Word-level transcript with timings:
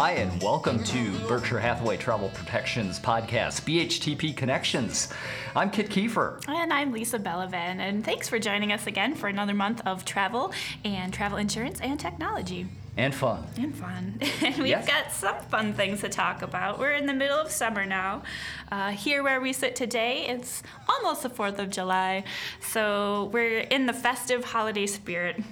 Hi, 0.00 0.12
and 0.12 0.40
welcome 0.40 0.84
to 0.84 1.18
Berkshire 1.26 1.58
Hathaway 1.58 1.96
Travel 1.96 2.28
Protections 2.28 3.00
podcast, 3.00 3.62
BHTP 3.62 4.36
Connections. 4.36 5.12
I'm 5.56 5.72
Kit 5.72 5.88
Kiefer. 5.90 6.40
And 6.46 6.72
I'm 6.72 6.92
Lisa 6.92 7.18
Belavan, 7.18 7.80
and 7.80 8.04
thanks 8.04 8.28
for 8.28 8.38
joining 8.38 8.70
us 8.72 8.86
again 8.86 9.16
for 9.16 9.26
another 9.26 9.54
month 9.54 9.82
of 9.84 10.04
travel 10.04 10.52
and 10.84 11.12
travel 11.12 11.36
insurance 11.36 11.80
and 11.80 11.98
technology. 11.98 12.68
And 12.96 13.12
fun. 13.12 13.42
And 13.58 13.74
fun. 13.74 14.20
and 14.40 14.56
we've 14.58 14.68
Yes. 14.68 14.86
got 14.86 15.10
some 15.10 15.36
fun 15.50 15.72
things 15.74 16.00
to 16.02 16.08
talk 16.08 16.42
about. 16.42 16.78
We're 16.78 16.92
in 16.92 17.06
the 17.06 17.12
middle 17.14 17.38
of 17.38 17.50
summer 17.50 17.84
now. 17.84 18.22
Uh, 18.70 18.90
here 18.90 19.24
where 19.24 19.40
we 19.40 19.52
sit 19.52 19.74
today, 19.74 20.26
it's 20.28 20.62
almost 20.88 21.24
the 21.24 21.30
4th 21.30 21.58
of 21.58 21.70
July, 21.70 22.22
so 22.60 23.30
we're 23.32 23.58
in 23.58 23.86
the 23.86 23.92
festive 23.92 24.44
holiday 24.44 24.86
spirit. 24.86 25.42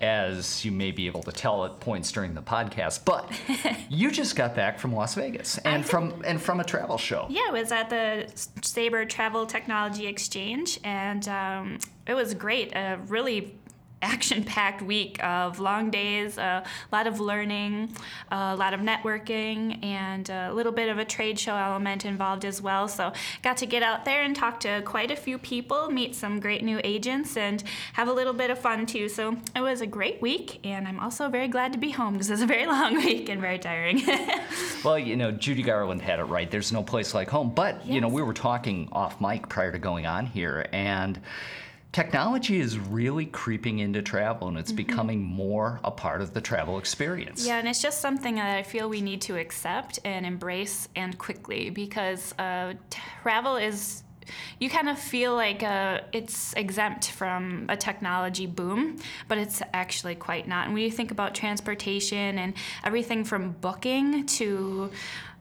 As 0.00 0.64
you 0.64 0.72
may 0.72 0.90
be 0.90 1.06
able 1.06 1.22
to 1.22 1.32
tell 1.32 1.64
at 1.64 1.80
points 1.80 2.12
during 2.12 2.34
the 2.34 2.42
podcast, 2.42 3.04
but 3.04 3.30
you 3.88 4.10
just 4.10 4.36
got 4.36 4.54
back 4.54 4.78
from 4.78 4.94
Las 4.94 5.14
Vegas 5.14 5.58
and 5.58 5.86
from 5.86 6.22
and 6.26 6.40
from 6.40 6.60
a 6.60 6.64
travel 6.64 6.98
show. 6.98 7.26
Yeah, 7.30 7.46
I 7.48 7.52
was 7.52 7.72
at 7.72 7.88
the 7.88 8.30
Sabre 8.60 9.06
Travel 9.06 9.46
Technology 9.46 10.06
Exchange, 10.06 10.78
and 10.84 11.26
um, 11.28 11.78
it 12.06 12.14
was 12.14 12.34
great. 12.34 12.72
A 12.74 12.98
really 13.06 13.54
action-packed 14.02 14.82
week 14.82 15.22
of 15.24 15.58
long 15.58 15.90
days, 15.90 16.38
a 16.38 16.62
lot 16.92 17.06
of 17.06 17.18
learning, 17.18 17.90
a 18.30 18.54
lot 18.54 18.74
of 18.74 18.80
networking, 18.80 19.82
and 19.84 20.28
a 20.28 20.52
little 20.52 20.72
bit 20.72 20.88
of 20.88 20.98
a 20.98 21.04
trade 21.04 21.38
show 21.38 21.56
element 21.56 22.04
involved 22.04 22.44
as 22.44 22.60
well. 22.60 22.88
So, 22.88 23.12
got 23.42 23.56
to 23.58 23.66
get 23.66 23.82
out 23.82 24.04
there 24.04 24.22
and 24.22 24.36
talk 24.36 24.60
to 24.60 24.82
quite 24.84 25.10
a 25.10 25.16
few 25.16 25.38
people, 25.38 25.90
meet 25.90 26.14
some 26.14 26.40
great 26.40 26.62
new 26.62 26.80
agents, 26.84 27.36
and 27.36 27.62
have 27.94 28.08
a 28.08 28.12
little 28.12 28.34
bit 28.34 28.50
of 28.50 28.58
fun 28.58 28.86
too. 28.86 29.08
So, 29.08 29.36
it 29.54 29.60
was 29.60 29.80
a 29.80 29.86
great 29.86 30.20
week, 30.20 30.60
and 30.64 30.86
I'm 30.86 31.00
also 31.00 31.28
very 31.28 31.48
glad 31.48 31.72
to 31.72 31.78
be 31.78 31.90
home 31.90 32.14
because 32.14 32.30
it's 32.30 32.42
a 32.42 32.46
very 32.46 32.66
long 32.76 32.96
week 32.96 33.28
and 33.28 33.40
very 33.40 33.58
tiring. 33.58 34.02
Well, 34.84 34.98
you 34.98 35.16
know, 35.16 35.32
Judy 35.32 35.62
Garland 35.62 36.00
had 36.00 36.20
it 36.20 36.24
right. 36.24 36.48
There's 36.48 36.70
no 36.70 36.82
place 36.82 37.12
like 37.12 37.28
home. 37.28 37.50
But, 37.52 37.84
you 37.86 38.00
know, 38.00 38.06
we 38.06 38.22
were 38.22 38.34
talking 38.34 38.88
off 38.92 39.20
mic 39.20 39.48
prior 39.48 39.72
to 39.72 39.78
going 39.78 40.06
on 40.06 40.26
here, 40.26 40.68
and 40.72 41.20
technology 41.96 42.60
is 42.60 42.78
really 42.78 43.24
creeping 43.24 43.78
into 43.78 44.02
travel 44.02 44.48
and 44.48 44.58
it's 44.58 44.70
becoming 44.70 45.22
more 45.22 45.80
a 45.82 45.90
part 45.90 46.20
of 46.20 46.34
the 46.34 46.40
travel 46.42 46.76
experience. 46.76 47.46
Yeah, 47.46 47.58
and 47.58 47.66
it's 47.66 47.80
just 47.80 48.02
something 48.02 48.34
that 48.34 48.54
I 48.54 48.64
feel 48.64 48.90
we 48.90 49.00
need 49.00 49.22
to 49.22 49.38
accept 49.38 49.98
and 50.04 50.26
embrace 50.26 50.90
and 50.94 51.16
quickly 51.16 51.70
because 51.70 52.34
uh, 52.38 52.74
travel 53.22 53.56
is. 53.56 54.02
You 54.58 54.68
kind 54.68 54.88
of 54.88 54.98
feel 54.98 55.34
like 55.34 55.62
uh, 55.62 56.00
it's 56.12 56.52
exempt 56.54 57.12
from 57.12 57.66
a 57.68 57.76
technology 57.76 58.46
boom, 58.46 58.98
but 59.28 59.38
it's 59.38 59.62
actually 59.72 60.16
quite 60.16 60.48
not. 60.48 60.66
And 60.66 60.74
when 60.74 60.82
you 60.82 60.90
think 60.90 61.12
about 61.12 61.32
transportation 61.32 62.36
and 62.36 62.54
everything 62.84 63.22
from 63.22 63.52
booking 63.52 64.26
to 64.26 64.90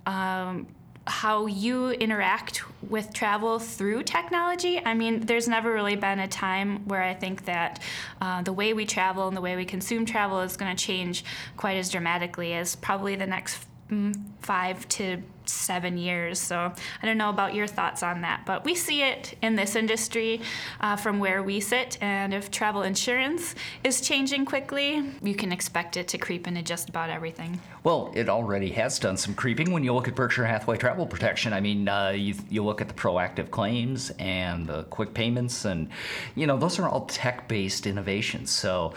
um, 0.06 0.67
how 1.08 1.45
you 1.45 1.92
interact 1.92 2.64
with 2.89 3.14
travel 3.14 3.59
through 3.59 4.03
technology. 4.03 4.84
I 4.84 4.94
mean, 4.95 5.22
there's 5.22 5.47
never 5.47 5.72
really 5.72 5.95
been 5.95 6.20
a 6.20 6.28
time 6.28 6.88
where 6.88 7.03
I 7.03 7.14
think 7.14 7.45
that 7.45 7.81
uh, 8.22 8.42
the 8.42 8.53
way 8.53 8.73
we 8.73 8.86
travel 8.86 9.28
and 9.28 9.38
the 9.38 9.42
way 9.42 9.56
we 9.56 9.66
consume 9.66 10.06
travel 10.06 10.42
is 10.42 10.58
going 10.58 10.75
to 10.75 10.84
change 10.84 11.23
quite 11.58 11.78
as 11.78 11.89
dramatically 11.89 12.53
as 12.53 12.75
probably 12.75 13.16
the 13.16 13.28
next 13.28 13.66
mm, 13.89 14.20
five 14.42 14.88
to 14.89 15.22
seven 15.50 15.98
years. 15.98 16.40
So 16.40 16.72
I 17.02 17.06
don't 17.06 17.18
know 17.18 17.30
about 17.30 17.54
your 17.54 17.68
thoughts 17.68 18.04
on 18.04 18.22
that, 18.22 18.46
but 18.46 18.64
we 18.66 18.76
see 18.76 19.04
it 19.04 19.36
in 19.42 19.56
this 19.56 19.76
industry 19.76 20.42
uh, 20.82 20.96
from 20.96 21.20
where 21.20 21.44
we 21.44 21.60
sit. 21.60 21.98
And 22.02 22.34
if 22.34 22.52
travel 22.52 22.84
insurance 22.84 23.56
is 23.84 24.02
changing 24.02 24.46
quickly, 24.46 25.04
you 25.22 25.36
can 25.36 25.52
expect 25.52 25.98
it 25.98 26.08
to 26.10 26.18
creep 26.18 26.48
into 26.48 26.62
just 26.62 26.90
about 26.90 27.10
everything. 27.10 27.60
Well, 27.84 28.12
it 28.16 28.30
already 28.30 28.72
has 28.72 28.98
done 29.00 29.18
some 29.18 29.36
creeping 29.36 29.72
when 29.72 29.84
you 29.84 29.94
look 29.94 30.08
at 30.08 30.16
Berkshire 30.16 30.46
Hathaway 30.46 30.78
Travel 30.78 31.06
Protection. 31.06 31.54
I 31.54 31.62
mean, 31.62 31.88
uh, 31.88 32.09
you, 32.09 32.34
you 32.50 32.64
look 32.64 32.82
at 32.82 32.88
the 32.88 32.94
proactive 32.94 33.52
claims 33.52 34.12
and 34.18 34.66
the 34.66 34.84
quick 34.86 35.14
payments, 35.14 35.66
and, 35.66 35.90
you 36.36 36.48
know, 36.48 36.58
those 36.58 36.80
are 36.80 36.90
all 36.90 37.06
tech 37.06 37.48
based 37.48 37.86
innovations. 37.86 38.50
So, 38.50 38.94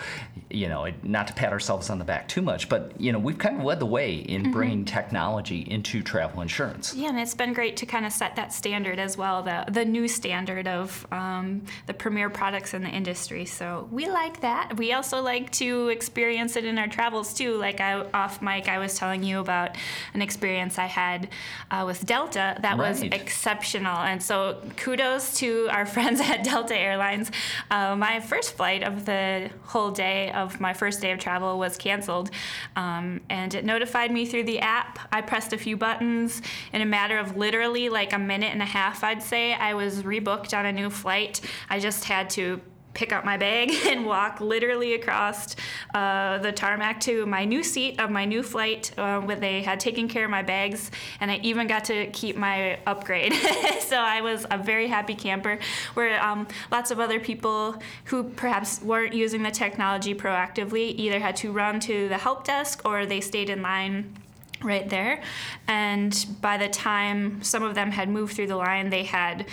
you 0.50 0.68
know, 0.68 0.84
it- 0.84 1.04
not 1.04 1.26
to 1.28 1.32
pat 1.34 1.52
ourselves 1.52 1.90
on 1.90 1.98
the 1.98 2.04
back 2.04 2.28
too 2.28 2.42
much, 2.42 2.68
but, 2.68 2.98
you 3.00 3.12
know, 3.12 3.18
we've 3.18 3.38
kind 3.38 3.58
of 3.58 3.64
led 3.64 3.78
the 3.80 3.86
way 3.86 4.14
in 4.16 4.50
bringing 4.52 4.84
technology 4.84 5.60
into 5.60 6.02
travel 6.02 6.37
insurance. 6.40 6.94
Yeah, 6.94 7.08
and 7.08 7.18
it's 7.18 7.34
been 7.34 7.52
great 7.52 7.76
to 7.78 7.86
kind 7.86 8.06
of 8.06 8.12
set 8.12 8.36
that 8.36 8.52
standard 8.52 8.98
as 8.98 9.16
well, 9.16 9.42
the 9.42 9.64
the 9.68 9.84
new 9.84 10.08
standard 10.08 10.66
of 10.66 11.06
um, 11.12 11.62
the 11.86 11.94
premier 11.94 12.30
products 12.30 12.74
in 12.74 12.82
the 12.82 12.88
industry. 12.88 13.44
So 13.44 13.88
we 13.90 14.08
like 14.08 14.40
that. 14.40 14.76
We 14.76 14.92
also 14.92 15.22
like 15.22 15.50
to 15.52 15.88
experience 15.88 16.56
it 16.56 16.64
in 16.64 16.78
our 16.78 16.88
travels 16.88 17.34
too. 17.34 17.56
Like 17.56 17.80
I, 17.80 18.04
off 18.14 18.42
mic, 18.42 18.68
I 18.68 18.78
was 18.78 18.94
telling 18.94 19.22
you 19.22 19.40
about 19.40 19.76
an 20.14 20.22
experience 20.22 20.78
I 20.78 20.86
had 20.86 21.28
uh, 21.70 21.84
with 21.86 22.04
Delta 22.06 22.56
that 22.60 22.78
was 22.78 23.02
exceptional. 23.02 23.96
And 23.96 24.22
so 24.22 24.60
kudos 24.76 25.38
to 25.38 25.68
our 25.70 25.86
friends 25.94 26.20
at 26.20 26.44
Delta 26.44 26.76
Airlines. 26.76 27.30
Uh, 27.70 27.96
my 27.96 28.20
first 28.20 28.56
flight 28.56 28.82
of 28.82 29.04
the 29.04 29.50
whole 29.64 29.90
day 29.90 30.30
of 30.32 30.60
my 30.60 30.72
first 30.72 31.00
day 31.00 31.12
of 31.12 31.18
travel 31.18 31.58
was 31.58 31.76
canceled, 31.76 32.30
um, 32.76 33.20
and 33.28 33.54
it 33.54 33.64
notified 33.64 34.10
me 34.10 34.26
through 34.26 34.44
the 34.44 34.60
app. 34.60 34.98
I 35.12 35.20
pressed 35.20 35.52
a 35.52 35.58
few 35.58 35.76
buttons. 35.76 36.27
In 36.72 36.80
a 36.80 36.86
matter 36.86 37.18
of 37.18 37.36
literally 37.36 37.88
like 37.88 38.12
a 38.12 38.18
minute 38.18 38.52
and 38.52 38.62
a 38.62 38.66
half, 38.66 39.04
I'd 39.04 39.22
say, 39.22 39.54
I 39.54 39.74
was 39.74 40.02
rebooked 40.02 40.56
on 40.56 40.66
a 40.66 40.72
new 40.72 40.90
flight. 40.90 41.40
I 41.70 41.78
just 41.78 42.04
had 42.04 42.30
to 42.30 42.60
pick 42.98 43.12
up 43.12 43.24
my 43.24 43.36
bag 43.36 43.70
and 43.86 44.04
walk 44.04 44.40
literally 44.40 44.94
across 44.94 45.54
uh, 45.94 46.38
the 46.38 46.50
tarmac 46.50 46.98
to 47.00 47.24
my 47.26 47.44
new 47.44 47.62
seat 47.62 48.00
of 48.00 48.10
my 48.10 48.24
new 48.24 48.42
flight 48.42 48.90
uh, 48.98 49.20
where 49.20 49.36
they 49.36 49.62
had 49.62 49.78
taken 49.78 50.08
care 50.08 50.24
of 50.24 50.30
my 50.30 50.42
bags 50.42 50.90
and 51.20 51.30
i 51.30 51.36
even 51.42 51.66
got 51.66 51.84
to 51.84 52.06
keep 52.08 52.36
my 52.36 52.78
upgrade. 52.86 53.32
So 53.88 53.96
i 53.96 54.20
was 54.20 54.44
a 54.50 54.58
very 54.58 54.86
happy 54.86 55.14
camper 55.14 55.58
where 55.94 56.22
um, 56.22 56.46
lots 56.70 56.90
of 56.90 57.00
other 57.00 57.18
people 57.18 57.80
who 58.04 58.24
perhaps 58.24 58.82
weren't 58.82 59.14
using 59.14 59.42
the 59.42 59.50
technology 59.50 60.14
proactively 60.14 60.92
either 60.96 61.18
had 61.18 61.36
to 61.36 61.52
run 61.52 61.80
to 61.80 62.08
the 62.08 62.18
help 62.18 62.44
desk 62.44 62.82
or 62.84 63.06
they 63.06 63.22
stayed 63.22 63.48
in 63.48 63.62
line 63.62 64.14
right 64.62 64.88
there. 64.88 65.22
And 65.66 66.26
by 66.40 66.56
the 66.56 66.68
time 66.68 67.42
some 67.42 67.62
of 67.62 67.74
them 67.74 67.90
had 67.90 68.08
moved 68.08 68.34
through 68.34 68.48
the 68.48 68.56
line, 68.56 68.90
they 68.90 69.04
had, 69.04 69.46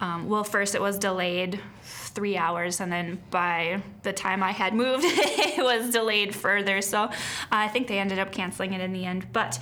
um, 0.00 0.28
well, 0.28 0.44
first 0.44 0.74
it 0.74 0.80
was 0.80 0.98
delayed 0.98 1.60
three 1.82 2.36
hours, 2.36 2.80
and 2.80 2.90
then 2.90 3.20
by 3.30 3.80
the 4.02 4.12
time 4.12 4.42
I 4.42 4.52
had 4.52 4.74
moved, 4.74 5.04
it 5.06 5.62
was 5.62 5.90
delayed 5.90 6.34
further. 6.34 6.82
So 6.82 7.10
I 7.52 7.68
think 7.68 7.86
they 7.86 7.98
ended 7.98 8.18
up 8.18 8.32
canceling 8.32 8.72
it 8.72 8.80
in 8.80 8.92
the 8.92 9.04
end. 9.04 9.32
But 9.32 9.58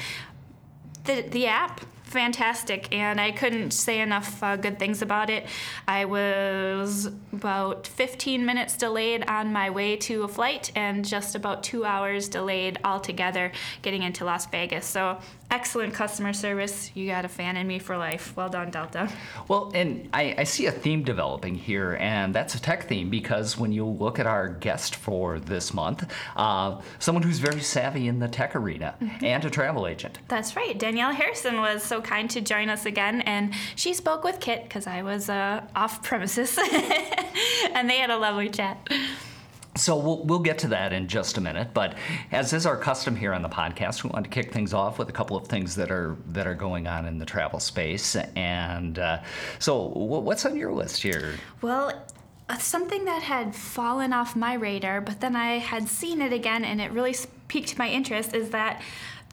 the, 1.05 1.23
the 1.23 1.47
app 1.47 1.81
fantastic 2.17 2.93
and 2.93 3.21
i 3.21 3.31
couldn't 3.31 3.73
say 3.73 4.01
enough 4.01 4.43
uh, 4.43 4.57
good 4.57 4.79
things 4.79 5.03
about 5.03 5.31
it. 5.31 5.47
I 5.89 6.05
was 6.05 7.07
about 7.33 7.87
15 7.87 8.45
minutes 8.45 8.77
delayed 8.77 9.29
on 9.29 9.53
my 9.53 9.71
way 9.71 9.97
to 9.97 10.23
a 10.23 10.29
flight 10.29 10.73
and 10.75 11.05
just 11.05 11.35
about 11.35 11.63
two 11.63 11.85
hours 11.85 12.29
delayed 12.29 12.79
altogether 12.85 13.53
getting 13.83 14.03
into 14.03 14.25
las 14.25 14.47
vegas. 14.47 14.87
So 14.87 15.19
excellent 15.51 15.95
customer 15.95 16.33
service 16.33 16.91
you 16.95 17.07
got 17.09 17.25
a 17.25 17.29
fan 17.29 17.57
in 17.57 17.67
me 17.67 17.79
for 17.79 17.97
life 17.97 18.37
well 18.37 18.49
done 18.49 18.71
delta 18.71 19.09
Well, 19.49 19.71
and 19.75 20.09
I, 20.13 20.35
I 20.39 20.45
see 20.45 20.67
a 20.67 20.73
theme 20.73 21.05
developing 21.05 21.55
here, 21.55 21.97
and 22.01 22.35
that's 22.35 22.55
a 22.55 22.61
tech 22.61 22.89
theme 22.89 23.11
because 23.11 23.57
when 23.57 23.73
you 23.73 23.87
look 23.87 24.19
at 24.19 24.27
our 24.27 24.49
guest 24.49 24.97
for 24.97 25.39
this 25.39 25.73
month, 25.73 26.11
uh, 26.37 26.81
someone 26.99 27.23
who's 27.23 27.39
very 27.39 27.61
savvy 27.61 28.09
in 28.09 28.19
the 28.19 28.29
tech 28.29 28.57
arena 28.57 28.95
and 29.23 29.45
a 29.45 29.51
travel 29.51 29.87
agent. 29.87 30.19
That's 30.29 30.57
right. 30.57 30.77
Danielle 30.79 31.13
Harrison 31.13 31.61
was 31.61 31.83
so 31.83 32.01
kind 32.01 32.29
to 32.31 32.41
join 32.41 32.69
us 32.69 32.87
again, 32.87 33.21
and 33.23 33.55
she 33.77 33.95
spoke 33.95 34.25
with 34.25 34.41
Kit 34.41 34.65
because 34.65 34.87
I 34.87 35.03
was 35.03 35.29
uh, 35.29 35.63
off 35.77 36.03
premises, 36.03 36.59
and 37.75 37.89
they 37.89 37.99
had 37.99 38.11
a 38.11 38.19
lovely 38.19 38.49
chat. 38.49 38.89
So 39.77 39.97
we'll, 39.97 40.25
we'll 40.25 40.39
get 40.39 40.59
to 40.59 40.69
that 40.69 40.93
in 40.93 41.07
just 41.07 41.37
a 41.37 41.41
minute, 41.41 41.69
but 41.75 41.97
as 42.33 42.53
is 42.53 42.67
our 42.67 42.77
custom 42.77 43.15
here 43.15 43.33
on 43.33 43.43
the 43.43 43.49
podcast, 43.49 44.05
we 44.05 44.11
want 44.11 44.25
to 44.25 44.31
kick 44.31 44.53
things 44.53 44.73
off 44.73 44.99
with 44.99 45.09
a 45.09 45.13
couple 45.13 45.37
of 45.37 45.47
things 45.47 45.75
that 45.77 45.91
are 45.91 46.17
that 46.29 46.47
are 46.47 46.55
going 46.55 46.87
on 46.87 47.07
in 47.07 47.19
the 47.19 47.27
travel 47.27 47.61
space. 47.61 48.17
And 48.35 48.99
uh, 48.99 49.23
so, 49.59 49.89
wh- 49.89 50.25
what's 50.25 50.47
on 50.47 50.57
your 50.57 50.73
list 50.73 51.03
here? 51.03 51.35
Well, 51.61 51.93
uh, 52.49 52.59
something 52.59 53.05
that 53.05 53.23
had 53.23 53.55
fallen 53.55 54.13
off 54.13 54.37
my 54.37 54.55
radar, 54.55 55.01
but 55.01 55.21
then 55.21 55.37
I 55.37 55.59
had 55.59 55.89
seen 55.89 56.21
it 56.23 56.33
again, 56.33 56.65
and 56.65 56.81
it 56.81 56.93
really 56.93 57.15
piqued 57.49 57.77
my 57.79 57.89
interest, 57.89 58.35
is 58.35 58.51
that 58.51 58.83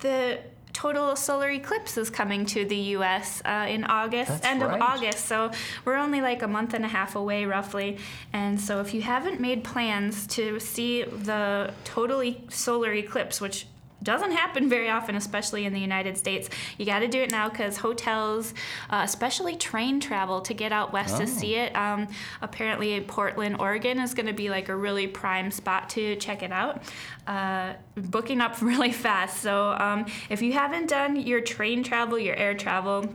the 0.01 0.39
total 0.73 1.15
solar 1.15 1.49
eclipse 1.49 1.97
is 1.97 2.09
coming 2.09 2.45
to 2.47 2.65
the 2.65 2.75
U.S. 2.97 3.41
Uh, 3.45 3.67
in 3.69 3.83
August, 3.85 4.29
That's 4.29 4.45
end 4.45 4.61
right. 4.61 4.75
of 4.75 4.81
August. 4.81 5.25
So 5.25 5.51
we're 5.85 5.95
only 5.95 6.19
like 6.21 6.41
a 6.41 6.47
month 6.47 6.73
and 6.73 6.83
a 6.83 6.87
half 6.87 7.15
away, 7.15 7.45
roughly. 7.45 7.97
And 8.33 8.59
so 8.59 8.81
if 8.81 8.93
you 8.93 9.01
haven't 9.01 9.39
made 9.39 9.63
plans 9.63 10.27
to 10.27 10.59
see 10.59 11.03
the 11.03 11.71
total 11.83 12.23
e- 12.23 12.41
solar 12.49 12.91
eclipse, 12.93 13.39
which 13.39 13.67
doesn't 14.03 14.31
happen 14.31 14.69
very 14.69 14.89
often, 14.89 15.15
especially 15.15 15.65
in 15.65 15.73
the 15.73 15.79
United 15.79 16.17
States. 16.17 16.49
You 16.77 16.85
got 16.85 16.99
to 16.99 17.07
do 17.07 17.21
it 17.21 17.31
now 17.31 17.49
because 17.49 17.77
hotels, 17.77 18.53
uh, 18.89 19.01
especially 19.03 19.55
train 19.55 19.99
travel 19.99 20.41
to 20.41 20.53
get 20.53 20.71
out 20.71 20.93
west 20.93 21.15
Oh. 21.15 21.19
to 21.19 21.27
see 21.27 21.55
it. 21.55 21.75
Um, 21.75 22.07
apparently, 22.41 22.99
Portland, 23.01 23.57
Oregon 23.59 23.99
is 23.99 24.13
going 24.13 24.25
to 24.27 24.33
be 24.33 24.49
like 24.49 24.69
a 24.69 24.75
really 24.75 25.07
prime 25.07 25.51
spot 25.51 25.89
to 25.91 26.15
check 26.17 26.43
it 26.43 26.51
out. 26.51 26.83
Uh, 27.25 27.73
booking 27.95 28.41
up 28.41 28.61
really 28.61 28.91
fast. 28.91 29.41
So 29.41 29.71
um, 29.79 30.05
if 30.29 30.41
you 30.41 30.53
haven't 30.53 30.89
done 30.89 31.15
your 31.15 31.41
train 31.41 31.83
travel, 31.83 32.19
your 32.19 32.35
air 32.35 32.53
travel, 32.53 33.05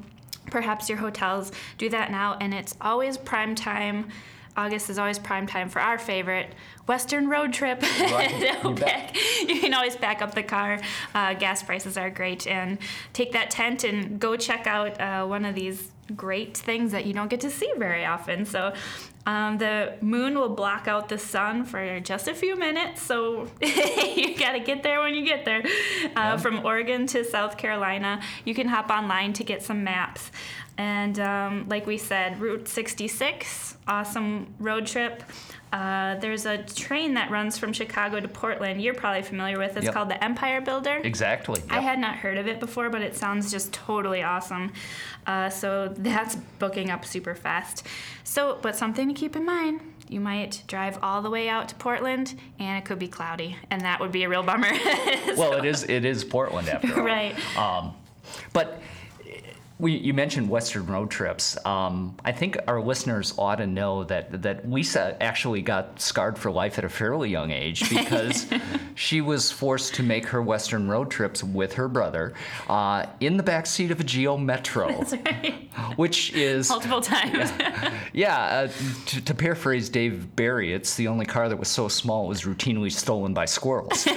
perhaps 0.46 0.88
your 0.88 0.99
hotels, 0.99 1.52
do 1.76 1.88
that 1.91 2.11
now. 2.11 2.37
And 2.41 2.55
it's 2.55 2.75
always 2.81 3.19
prime 3.19 3.55
time. 3.55 4.08
August 4.58 4.90
is 4.90 4.99
always 4.99 5.20
prime 5.20 5.46
time 5.46 5.69
for 5.69 5.81
our 5.81 5.99
favorite 5.99 6.52
Western 6.88 7.28
road 7.28 7.52
trip. 7.52 7.81
Right, 7.82 8.58
you 8.64 8.70
back- 8.75 9.16
you 9.46 9.60
can 9.60 9.72
always 9.72 9.94
back 9.94 10.20
up 10.20 10.34
the 10.34 10.43
car. 10.43 10.81
Uh, 11.14 11.34
gas 11.34 11.62
prices 11.62 11.96
are 11.96 12.10
great, 12.10 12.46
and 12.46 12.78
take 13.12 13.32
that 13.32 13.50
tent 13.52 13.84
and 13.84 14.19
go 14.19 14.37
check 14.37 14.66
out 14.66 15.00
uh, 15.00 15.25
one 15.25 15.44
of 15.44 15.55
these 15.55 15.93
great 16.16 16.56
things 16.56 16.90
that 16.90 17.06
you 17.06 17.12
don't 17.12 17.28
get 17.28 17.40
to 17.43 17.50
see 17.50 17.70
very 17.78 18.05
often. 18.05 18.44
So. 18.44 18.75
Um, 19.29 19.59
the 19.59 19.93
moon 20.01 20.39
will 20.39 20.49
block 20.49 20.89
out 20.89 21.11
the 21.11 21.19
sun 21.19 21.65
for 21.67 22.01
just 22.01 22.29
a 22.29 22.35
few 22.35 22.57
minutes, 22.57 23.03
so 23.03 23.47
you 23.61 24.35
got 24.39 24.53
to 24.53 24.61
get 24.61 24.83
there 24.83 25.01
when 25.01 25.13
you 25.15 25.23
get 25.23 25.45
there. 25.45 25.63
Uh, 26.17 26.39
From 26.39 26.65
Oregon 26.65 27.07
to 27.09 27.23
South 27.25 27.59
Carolina, 27.59 28.23
you 28.47 28.55
can 28.55 28.67
hop 28.69 28.89
online 28.89 29.35
to 29.35 29.45
get 29.45 29.63
some 29.63 29.85
maps. 29.85 30.31
And 30.79 31.19
um, 31.21 31.67
like 31.69 31.87
we 31.87 31.99
said, 31.99 32.41
Route 32.41 32.69
66, 32.69 33.77
awesome 33.87 34.55
road 34.61 34.87
trip. 34.87 35.23
Uh, 35.73 36.15
there's 36.21 36.47
a 36.47 36.57
train 36.63 37.15
that 37.15 37.31
runs 37.31 37.59
from 37.59 37.73
Chicago 37.75 38.21
to 38.21 38.29
Portland. 38.29 38.81
You're 38.81 38.95
probably 38.95 39.23
familiar 39.23 39.59
with. 39.59 39.77
It's 39.77 39.85
Yep. 39.87 39.93
called 39.95 40.09
the 40.09 40.23
Empire 40.25 40.61
Builder. 40.63 41.01
Exactly. 41.05 41.61
I 41.69 41.81
had 41.81 41.99
not 41.99 42.15
heard 42.17 42.39
of 42.39 42.47
it 42.47 42.59
before, 42.61 42.89
but 42.89 43.03
it 43.03 43.15
sounds 43.17 43.51
just 43.51 43.73
totally 43.73 44.23
awesome. 44.23 44.73
Uh, 45.27 45.51
so 45.51 45.89
that's 45.89 46.37
booking 46.59 46.91
up 46.91 47.05
super 47.05 47.35
fast. 47.35 47.87
So, 48.25 48.59
but 48.63 48.77
something 48.77 49.09
to 49.09 49.15
keep 49.19 49.35
in 49.35 49.44
mind. 49.44 49.81
You 50.09 50.20
might 50.20 50.62
drive 50.69 50.99
all 51.03 51.20
the 51.20 51.29
way 51.29 51.49
out 51.49 51.69
to 51.70 51.75
Portland, 51.75 52.35
and 52.59 52.79
it 52.79 52.87
could 52.87 52.99
be 52.99 53.09
cloudy, 53.09 53.56
and 53.70 53.82
that 53.82 54.00
would 54.00 54.12
be 54.12 54.23
a 54.23 54.29
real 54.29 54.43
bummer. 54.43 54.70
well, 55.37 55.53
it 55.55 55.65
is 55.65 55.82
it 55.85 56.05
is 56.05 56.25
Portland 56.25 56.69
after 56.69 56.94
all. 56.94 57.03
right. 57.05 57.35
Um, 57.59 57.94
but 58.53 58.81
we, 59.79 59.97
you 59.97 60.13
mentioned 60.13 60.51
Western 60.51 60.87
road 60.87 61.11
trips. 61.11 61.57
Um, 61.65 62.17
I 62.25 62.33
think 62.33 62.59
our 62.67 62.81
listeners 62.81 63.35
ought 63.39 63.57
to 63.57 63.67
know 63.67 64.05
that 64.05 64.43
that 64.43 64.69
Lisa 64.69 65.17
actually 65.23 65.63
got 65.63 66.01
scarred 66.01 66.37
for 66.37 66.51
life 66.51 66.79
at 66.79 66.85
a 66.85 66.89
fairly 66.89 67.31
young 67.31 67.53
age 67.53 67.89
because 67.91 68.47
she 68.97 69.21
was 69.21 69.53
forced 69.53 69.95
to 69.95 70.03
make 70.03 70.27
her 70.27 70.43
Western 70.43 70.89
road 70.89 71.11
trips 71.11 71.45
with 71.45 71.75
her 71.75 71.87
brother 71.87 72.35
uh, 72.69 73.07
in 73.21 73.37
the 73.37 73.43
back 73.43 73.67
seat 73.67 73.91
of 73.93 74.01
a 74.01 74.05
Geo 74.05 74.37
Metro, 74.37 74.89
which 75.97 76.33
is 76.33 76.69
Multiple 76.69 77.01
times. 77.01 77.53
yeah. 78.13 78.37
Uh, 78.37 78.69
to, 79.07 79.25
to 79.25 79.35
paraphrase 79.35 79.89
Dave 79.89 80.35
Barry, 80.35 80.73
it's 80.73 80.97
the 80.97 81.07
only 81.07 81.27
car 81.27 81.49
that 81.49 81.57
was 81.57 81.69
so 81.69 81.87
small 81.87 82.25
it 82.25 82.29
was 82.29 82.43
routinely 82.43 82.91
stolen 82.91 83.33
by 83.33 83.45
squirrels. 83.45 84.09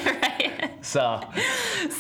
So. 0.81 1.21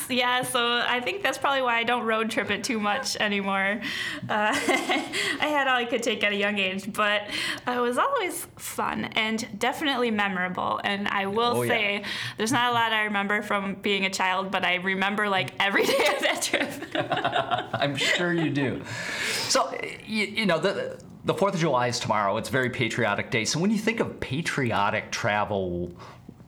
yeah, 0.09 0.41
so 0.43 0.59
I 0.59 0.99
think 1.01 1.21
that's 1.23 1.37
probably 1.37 1.61
why 1.61 1.77
I 1.77 1.83
don't 1.83 2.05
road 2.05 2.31
trip 2.31 2.49
it 2.49 2.63
too 2.63 2.79
much 2.79 3.15
anymore. 3.17 3.81
Uh, 4.27 4.51
I 4.57 5.47
had 5.47 5.67
all 5.67 5.75
I 5.77 5.85
could 5.85 6.03
take 6.03 6.23
at 6.23 6.31
a 6.31 6.35
young 6.35 6.57
age, 6.57 6.91
but 6.91 7.23
it 7.67 7.79
was 7.79 7.97
always 7.97 8.47
fun 8.57 9.05
and 9.05 9.47
definitely 9.59 10.11
memorable. 10.11 10.79
And 10.83 11.07
I 11.07 11.27
will 11.27 11.57
Oh, 11.57 11.61
yeah. 11.63 11.69
say, 11.69 12.03
there's 12.37 12.51
not 12.51 12.71
a 12.71 12.73
lot 12.73 12.91
I 12.91 13.03
remember 13.03 13.41
from 13.41 13.75
being 13.75 14.05
a 14.05 14.09
child, 14.09 14.51
but 14.51 14.65
I 14.65 14.75
remember 14.75 15.29
like 15.29 15.53
every 15.59 15.85
day 15.85 16.07
of 16.15 16.21
that 16.21 16.41
trip. 16.41 16.71
I'm 17.73 17.95
sure 17.95 18.33
you 18.33 18.49
do. 18.49 18.81
So, 19.47 19.71
you, 20.05 20.25
you 20.25 20.45
know, 20.45 20.59
the 20.59 20.99
the 21.23 21.35
Fourth 21.35 21.53
of 21.53 21.59
July 21.59 21.85
is 21.87 21.99
tomorrow. 21.99 22.35
It's 22.37 22.49
a 22.49 22.51
very 22.51 22.71
patriotic 22.71 23.29
day. 23.29 23.45
So, 23.45 23.59
when 23.59 23.69
you 23.69 23.77
think 23.77 23.99
of 23.99 24.19
patriotic 24.19 25.11
travel 25.11 25.91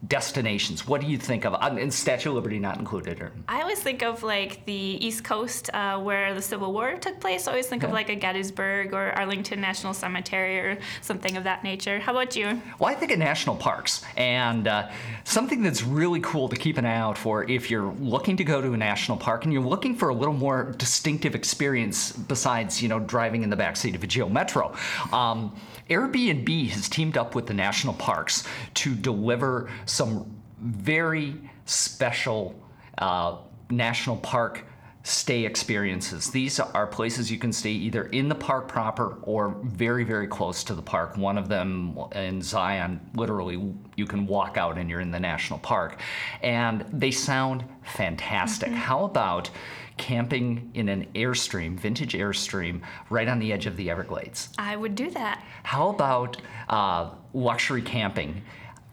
destinations, 0.08 0.86
what 0.86 1.00
do 1.00 1.06
you 1.06 1.18
think 1.18 1.44
of? 1.44 1.54
Uh, 1.54 1.76
And 1.78 1.92
Statue 1.92 2.30
of 2.30 2.34
Liberty 2.34 2.58
not 2.58 2.78
included. 2.78 3.20
Or, 3.20 3.32
I 3.48 3.62
always 3.62 3.80
think 3.80 4.02
of 4.02 4.22
like 4.22 4.64
the 4.66 4.72
East 4.72 5.24
Coast 5.24 5.70
uh, 5.72 6.00
where 6.00 6.34
the 6.34 6.42
Civil 6.42 6.72
War 6.72 6.94
took 6.94 7.20
place. 7.20 7.46
I 7.46 7.52
always 7.52 7.66
think 7.66 7.82
of 7.82 7.92
like 7.92 8.08
a 8.08 8.14
Gettysburg 8.14 8.92
or 8.92 9.12
Arlington 9.12 9.60
National 9.60 9.94
Cemetery 9.94 10.58
or 10.58 10.78
something 11.00 11.36
of 11.36 11.44
that 11.44 11.64
nature. 11.64 11.98
How 11.98 12.12
about 12.12 12.36
you? 12.36 12.60
well, 12.78 12.90
I 12.90 12.94
think 12.94 13.12
of 13.12 13.18
national 13.18 13.56
parks, 13.56 14.04
and 14.16 14.66
uh, 14.68 14.90
something 15.24 15.62
that's 15.62 15.82
really 15.82 16.20
cool 16.20 16.48
to 16.48 16.56
keep 16.56 16.76
an 16.78 16.84
eye 16.84 16.96
out 16.96 17.16
for 17.16 17.44
if 17.44 17.70
you're 17.70 17.92
looking 18.00 18.36
to 18.36 18.44
go 18.44 18.60
to 18.60 18.72
a 18.72 18.76
national 18.76 19.16
park 19.18 19.44
and 19.44 19.52
you're 19.52 19.62
looking 19.62 19.94
for 19.94 20.08
a 20.08 20.14
little 20.14 20.34
more 20.34 20.74
distinctive 20.78 21.34
experience 21.34 22.12
besides, 22.12 22.82
you 22.82 22.88
know, 22.88 22.98
driving 22.98 23.42
in 23.42 23.50
the 23.50 23.56
backseat 23.56 23.94
of 23.94 24.02
a 24.02 24.06
Geo 24.06 24.28
Metro. 24.28 24.74
Um, 25.12 25.54
Airbnb 25.90 26.68
has 26.70 26.88
teamed 26.88 27.18
up 27.18 27.34
with 27.34 27.46
the 27.46 27.52
national 27.52 27.92
parks 27.94 28.44
to 28.74 28.94
deliver 28.94 29.70
some 29.94 30.26
very 30.60 31.34
special 31.66 32.54
uh, 32.98 33.36
national 33.70 34.16
park 34.16 34.66
stay 35.04 35.44
experiences. 35.44 36.30
These 36.30 36.58
are 36.58 36.86
places 36.86 37.30
you 37.30 37.38
can 37.38 37.52
stay 37.52 37.72
either 37.72 38.04
in 38.06 38.26
the 38.26 38.34
park 38.34 38.68
proper 38.68 39.18
or 39.22 39.56
very, 39.62 40.02
very 40.02 40.26
close 40.26 40.64
to 40.64 40.74
the 40.74 40.80
park. 40.80 41.18
One 41.18 41.36
of 41.36 41.46
them 41.46 41.98
in 42.12 42.40
Zion, 42.40 43.00
literally, 43.14 43.74
you 43.96 44.06
can 44.06 44.26
walk 44.26 44.56
out 44.56 44.78
and 44.78 44.88
you're 44.88 45.00
in 45.00 45.10
the 45.10 45.20
national 45.20 45.58
park. 45.58 46.00
And 46.42 46.86
they 46.90 47.10
sound 47.10 47.64
fantastic. 47.82 48.70
How 48.70 49.04
about 49.04 49.50
camping 49.98 50.70
in 50.72 50.88
an 50.88 51.06
Airstream, 51.14 51.78
vintage 51.78 52.14
Airstream, 52.14 52.80
right 53.10 53.28
on 53.28 53.38
the 53.38 53.52
edge 53.52 53.66
of 53.66 53.76
the 53.76 53.90
Everglades? 53.90 54.48
I 54.58 54.74
would 54.74 54.94
do 54.94 55.10
that. 55.10 55.44
How 55.64 55.90
about 55.90 56.40
uh, 56.70 57.10
luxury 57.34 57.82
camping 57.82 58.42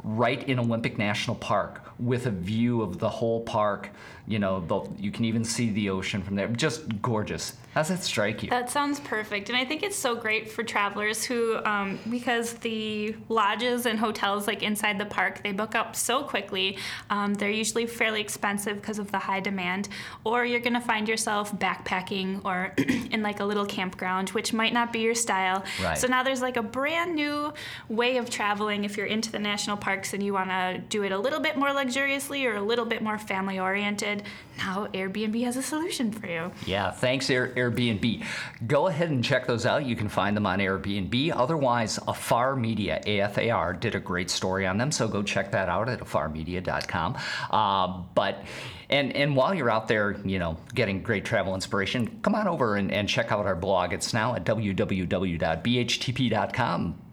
right 0.04 0.48
in 0.48 0.60
Olympic 0.60 0.98
National 0.98 1.36
Park 1.36 1.82
with 2.00 2.26
a 2.26 2.32
view 2.32 2.82
of 2.82 3.00
the 3.00 3.10
whole 3.10 3.42
park? 3.42 3.90
You 4.28 4.40
know, 4.40 4.60
the, 4.62 4.82
you 5.02 5.12
can 5.12 5.26
even 5.26 5.44
see 5.44 5.72
the 5.72 5.90
ocean 5.90 6.22
from 6.22 6.36
there. 6.36 6.48
Just 6.48 7.02
gorgeous. 7.02 7.54
How's 7.74 7.88
that 7.88 8.04
strike 8.04 8.44
you? 8.44 8.50
That 8.50 8.70
sounds 8.70 9.00
perfect. 9.00 9.48
And 9.48 9.58
I 9.58 9.64
think 9.64 9.82
it's 9.82 9.96
so 9.96 10.14
great 10.14 10.52
for 10.52 10.62
travelers 10.62 11.24
who, 11.24 11.56
um, 11.64 12.00
because 12.10 12.54
the 12.56 13.16
lodges 13.30 13.86
and 13.86 13.98
hotels 13.98 14.46
like 14.46 14.62
inside 14.62 15.00
the 15.00 15.06
park, 15.06 15.42
they 15.42 15.54
book 15.54 15.74
up 15.74 15.96
so 15.96 16.22
quickly. 16.22 16.78
Um, 17.10 17.34
they're 17.34 17.50
usually 17.50 17.86
fairly 17.86 18.20
expensive 18.20 18.76
because 18.82 19.00
of 19.00 19.10
the 19.12 19.20
high 19.20 19.40
demand. 19.40 19.88
Or 20.26 20.44
you're 20.44 20.60
going 20.60 20.74
to 20.74 20.82
find 20.82 21.08
yourself 21.08 21.58
backpacking 21.58 22.44
or 22.44 22.74
in 23.12 23.24
like 23.24 23.40
a 23.40 23.46
little 23.46 23.66
campground, 23.66 24.30
which 24.32 24.52
might 24.52 24.74
not 24.74 24.92
be 24.92 25.00
your 25.00 25.16
style. 25.16 25.64
Right. 25.82 25.98
So 25.98 26.08
now 26.08 26.24
there's 26.24 26.42
like 26.42 26.58
a 26.58 26.64
brand 26.64 27.16
new 27.16 27.54
way 27.88 28.18
of 28.18 28.30
traveling 28.30 28.84
if 28.84 28.98
you're 28.98 29.06
into 29.06 29.32
the 29.32 29.40
national 29.40 29.78
parks 29.78 30.14
and 30.14 30.22
you 30.22 30.34
want 30.34 30.50
to 30.50 30.82
do 30.90 31.04
it 31.04 31.14
a 31.14 31.18
little 31.18 31.40
bit 31.40 31.56
more 31.56 31.72
luxuriously 31.72 32.46
or 32.46 32.56
a 32.56 32.62
little 32.62 32.86
bit 32.86 33.02
more 33.02 33.18
family 33.18 33.60
oriented. 33.60 34.11
Now 34.58 34.88
Airbnb 34.94 35.44
has 35.44 35.58
a 35.58 35.62
solution 35.62 36.12
for 36.12 36.28
you. 36.28 36.52
Yeah, 36.66 36.92
thanks 36.92 37.30
Air, 37.30 37.54
Airbnb. 37.56 38.24
Go 38.68 38.88
ahead 38.88 39.10
and 39.10 39.24
check 39.24 39.48
those 39.48 39.66
out. 39.66 39.86
You 39.86 39.96
can 39.96 40.10
find 40.10 40.36
them 40.36 40.46
on 40.46 40.60
Airbnb. 40.60 41.32
Otherwise, 41.36 42.00
Afar 42.08 42.56
Media, 42.56 43.02
AFAR, 43.06 43.80
did 43.80 43.96
a 43.96 44.00
great 44.00 44.30
story 44.30 44.68
on 44.68 44.78
them, 44.78 44.92
so 44.92 45.08
go 45.08 45.24
check 45.24 45.52
that 45.52 45.70
out 45.70 45.90
at 45.90 46.00
afarmedia.com. 46.00 47.18
Uh, 47.50 48.02
but 48.14 48.44
and 48.90 49.16
and 49.16 49.36
while 49.36 49.54
you're 49.54 49.70
out 49.70 49.88
there, 49.88 50.20
you 50.26 50.40
know, 50.40 50.58
getting 50.76 51.02
great 51.02 51.24
travel 51.26 51.56
inspiration, 51.56 52.20
come 52.22 52.36
on 52.36 52.48
over 52.48 52.76
and, 52.76 52.92
and 52.92 53.08
check 53.08 53.32
out 53.32 53.46
our 53.46 53.56
blog. 53.56 53.94
It's 53.94 54.14
now 54.14 54.36
at 54.36 54.44
www.bhtp.com 54.44 55.52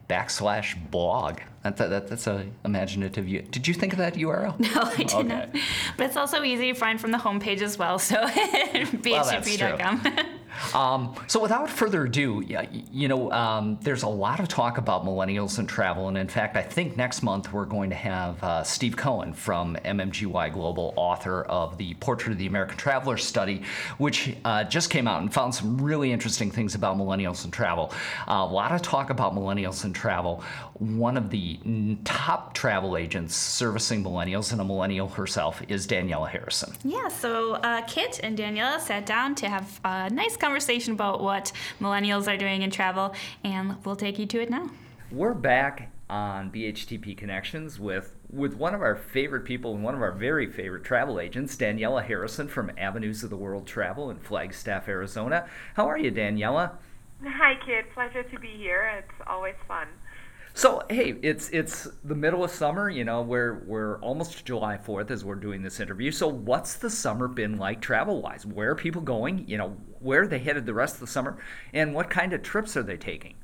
backslash 0.09 0.77
blog. 0.91 1.41
That's 1.63 1.81
a, 1.81 1.89
that, 1.89 2.09
that's 2.09 2.27
a 2.27 2.47
imaginative. 2.65 3.29
U- 3.29 3.43
Did 3.43 3.69
you 3.69 3.75
think 3.75 3.93
of 3.93 3.99
that 3.99 4.15
URL? 4.15 4.59
No, 4.75 4.83
I 4.83 4.97
did 4.97 5.13
Okay. 5.13 5.23
not. 5.29 5.49
But 5.97 6.07
it's 6.07 6.17
also 6.17 6.43
easy 6.43 6.73
to 6.73 6.79
find 6.79 7.01
from 7.01 7.11
the 7.11 7.19
homepage 7.19 7.61
as 7.63 7.79
well. 7.79 7.99
So 7.99 8.17
bhtp.com. 8.27 10.03
Um, 10.75 11.15
so 11.27 11.41
without 11.41 11.71
further 11.71 12.05
ado, 12.05 12.43
you 12.93 13.09
know, 13.09 13.31
um, 13.33 13.79
there's 13.83 14.03
a 14.03 14.09
lot 14.09 14.41
of 14.41 14.49
talk 14.49 14.79
about 14.79 15.05
millennials 15.05 15.59
and 15.59 15.69
travel, 15.69 16.09
and 16.09 16.19
in 16.19 16.29
fact, 16.29 16.57
I 16.57 16.63
think 16.63 16.97
next 16.97 17.23
month 17.23 17.53
we're 17.53 17.65
going 17.65 17.91
to 17.91 17.97
have 17.97 18.43
uh, 18.43 18.63
Steve 18.63 18.97
Cohen 18.97 19.33
from 19.33 19.77
MMGY 19.85 20.53
Global, 20.53 20.93
author 20.97 21.43
of 21.45 21.79
the 21.79 21.95
Portrait 21.95 22.33
of 22.33 22.39
the 22.39 22.47
American 22.47 22.77
Traveler 22.77 23.17
study, 23.17 23.63
which 23.99 24.37
uh, 24.45 24.65
just 24.65 24.91
came 24.91 25.07
out 25.07 25.23
and 25.23 25.33
found 25.33 25.55
some 25.55 25.81
really 25.81 26.13
interesting 26.13 26.51
things 26.51 26.75
about 26.75 26.97
millennials 26.97 27.45
and 27.45 27.53
travel. 27.53 27.93
Uh, 28.29 28.35
a 28.35 28.47
lot 28.47 28.73
of 28.73 28.83
talk 28.83 29.11
about 29.11 29.35
millennials 29.35 29.85
and 29.85 29.95
travel. 29.95 30.45
One 30.75 31.17
of 31.17 31.31
the 31.31 31.59
top 32.05 32.55
travel 32.55 32.97
agents 32.97 33.35
servicing 33.35 34.05
millennials, 34.05 34.53
and 34.53 34.61
a 34.61 34.65
millennial 34.65 35.09
herself, 35.09 35.63
is 35.69 35.87
Daniela 35.87 36.29
Harrison. 36.29 36.73
yeah, 36.85 37.09
so 37.09 37.55
uh, 37.55 37.83
Kit 37.83 38.21
and 38.23 38.37
Daniela 38.37 38.81
sat 38.81 39.07
down 39.07 39.35
to 39.37 39.49
have 39.49 39.81
a 39.85 40.11
nice 40.11 40.37
conversation 40.37 40.48
about 40.89 41.23
what 41.23 41.53
millennials 41.81 42.27
are 42.27 42.37
doing 42.37 42.63
in 42.63 42.71
travel, 42.71 43.15
and 43.45 43.77
we'll 43.85 43.97
take 43.97 44.19
you 44.19 44.27
to 44.27 44.41
it 44.41 44.51
now. 44.51 44.71
We're 45.11 45.35
back 45.35 45.91
on 46.11 46.51
BHTP 46.51 47.17
Connections 47.17 47.79
with 47.79 48.15
with 48.31 48.55
one 48.55 48.75
of 48.75 48.83
our 48.83 48.95
favorite 48.95 49.45
people 49.45 49.75
and 49.75 49.83
one 49.83 49.95
of 49.95 50.03
our 50.03 50.13
very 50.13 50.51
favorite 50.51 50.85
travel 50.85 51.19
agents, 51.19 51.57
Daniela 51.57 52.05
Harrison 52.05 52.47
from 52.47 52.71
Avenues 52.77 53.25
of 53.25 53.31
the 53.31 53.37
World 53.37 53.67
Travel 53.67 54.11
in 54.11 54.19
Flagstaff, 54.19 54.87
Arizona. 54.87 55.47
How 55.75 55.87
are 55.87 55.97
you, 55.97 56.13
Daniela? 56.13 56.73
Hi, 57.25 57.55
Kit. 57.65 57.91
Pleasure 57.95 58.23
to 58.23 58.39
be 58.39 58.49
here. 58.49 58.99
It's 58.99 59.27
always 59.27 59.55
fun. 59.67 59.89
So 60.59 60.83
hey, 60.91 61.15
it's 61.23 61.51
it's 61.51 61.87
the 62.03 62.17
middle 62.17 62.43
of 62.43 62.51
summer. 62.51 62.91
You 62.91 63.05
know, 63.05 63.23
we're 63.23 63.63
we're 63.65 64.01
almost 64.01 64.45
July 64.45 64.77
Fourth 64.77 65.13
as 65.13 65.25
we're 65.25 65.37
doing 65.37 65.63
this 65.63 65.79
interview. 65.79 66.11
So 66.11 66.27
what's 66.27 66.75
the 66.75 66.91
summer 66.91 67.29
been 67.29 67.59
like 67.59 67.81
travel 67.81 68.21
wise? 68.21 68.45
Where 68.45 68.73
are 68.73 68.75
people 68.75 69.01
going? 69.01 69.47
You 69.47 69.57
know, 69.57 69.77
where 70.01 70.23
are 70.23 70.27
they 70.27 70.41
headed 70.41 70.67
the 70.67 70.75
rest 70.75 70.95
of 70.95 71.01
the 71.03 71.07
summer, 71.07 71.39
and 71.73 71.95
what 71.95 72.11
kind 72.11 72.33
of 72.33 72.43
trips 72.43 72.77
are 72.77 72.83
they 72.83 72.97
taking? 72.97 73.37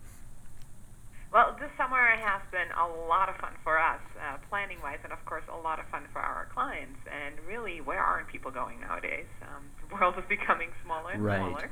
Well, 1.33 1.57
this 1.61 1.71
summer 1.77 2.05
has 2.05 2.43
been 2.51 2.67
a 2.77 3.07
lot 3.09 3.29
of 3.29 3.37
fun 3.37 3.53
for 3.63 3.79
us, 3.79 4.01
uh, 4.21 4.39
planning 4.51 4.79
wise, 4.83 4.99
and 5.05 5.13
of 5.13 5.25
course, 5.25 5.45
a 5.49 5.57
lot 5.57 5.79
of 5.79 5.87
fun 5.93 6.03
for 6.13 6.19
our 6.19 6.49
clients. 6.53 6.99
And 7.07 7.37
really, 7.47 7.81
where 7.81 8.01
aren't 8.01 8.27
people 8.27 8.51
going 8.51 8.81
nowadays? 8.81 9.27
Um, 9.43 9.63
the 9.89 9.95
world 9.95 10.17
is 10.19 10.25
becoming 10.29 10.71
smaller 10.83 11.13
and 11.13 11.25
right. 11.25 11.39
smaller. 11.39 11.71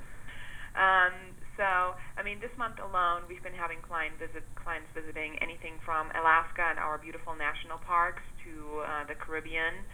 Um, 0.77 1.32
so, 1.57 1.95
I 2.17 2.23
mean, 2.25 2.41
this 2.41 2.53
month 2.57 2.81
alone, 2.81 3.29
we've 3.29 3.43
been 3.43 3.57
having 3.57 3.79
client 3.85 4.17
visit, 4.17 4.45
clients 4.57 4.89
visiting 4.97 5.37
anything 5.45 5.77
from 5.85 6.09
Alaska 6.17 6.65
and 6.65 6.79
our 6.79 6.97
beautiful 6.97 7.37
national 7.37 7.77
parks 7.85 8.25
to 8.49 8.81
uh, 8.81 9.05
the 9.05 9.15
Caribbean, 9.15 9.85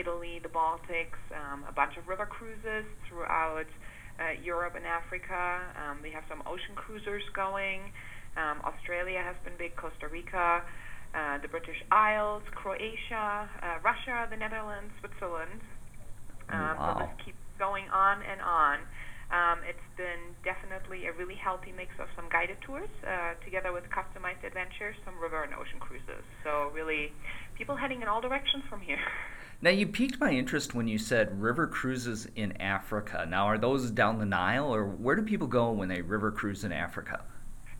Italy, 0.00 0.40
the 0.40 0.48
Baltics, 0.48 1.20
um, 1.36 1.68
a 1.68 1.72
bunch 1.72 2.00
of 2.00 2.08
river 2.08 2.24
cruises 2.24 2.88
throughout 3.08 3.68
uh, 4.16 4.32
Europe 4.40 4.72
and 4.76 4.88
Africa. 4.88 5.60
Um, 5.76 6.00
we 6.00 6.10
have 6.12 6.24
some 6.32 6.40
ocean 6.48 6.72
cruisers 6.76 7.24
going. 7.36 7.92
Um, 8.40 8.64
Australia 8.64 9.20
has 9.20 9.36
been 9.44 9.52
big, 9.60 9.76
Costa 9.76 10.08
Rica, 10.08 10.64
uh, 11.12 11.36
the 11.44 11.48
British 11.48 11.76
Isles, 11.92 12.42
Croatia, 12.56 13.48
uh, 13.60 13.84
Russia, 13.84 14.24
the 14.32 14.36
Netherlands, 14.36 14.88
Switzerland. 15.04 15.60
Um, 16.48 16.76
wow. 16.80 16.96
So 16.96 17.04
this 17.04 17.14
keeps 17.28 17.44
going 17.60 17.84
on 17.92 18.24
and 18.24 18.40
on. 18.40 18.80
Um, 19.32 19.60
it's 19.66 19.80
been 19.96 20.36
definitely 20.44 21.06
a 21.06 21.12
really 21.12 21.34
healthy 21.34 21.72
mix 21.72 21.90
of 21.98 22.06
some 22.14 22.28
guided 22.28 22.60
tours 22.60 22.90
uh, 23.00 23.32
together 23.42 23.72
with 23.72 23.84
customized 23.88 24.44
adventures, 24.44 24.94
some 25.06 25.18
river 25.18 25.42
and 25.42 25.54
ocean 25.54 25.80
cruises. 25.80 26.22
So, 26.44 26.70
really, 26.74 27.12
people 27.56 27.74
heading 27.74 28.02
in 28.02 28.08
all 28.08 28.20
directions 28.20 28.62
from 28.68 28.80
here. 28.80 29.00
Now, 29.62 29.70
you 29.70 29.86
piqued 29.86 30.18
my 30.18 30.32
interest 30.32 30.74
when 30.74 30.88
you 30.88 30.98
said 30.98 31.40
river 31.40 31.68
cruises 31.68 32.26
in 32.34 32.50
Africa. 32.60 33.24
Now, 33.28 33.46
are 33.46 33.56
those 33.56 33.92
down 33.92 34.18
the 34.18 34.26
Nile, 34.26 34.66
or 34.66 34.84
where 34.84 35.14
do 35.14 35.22
people 35.22 35.46
go 35.46 35.70
when 35.70 35.88
they 35.88 36.02
river 36.02 36.32
cruise 36.32 36.64
in 36.64 36.72
Africa? 36.72 37.22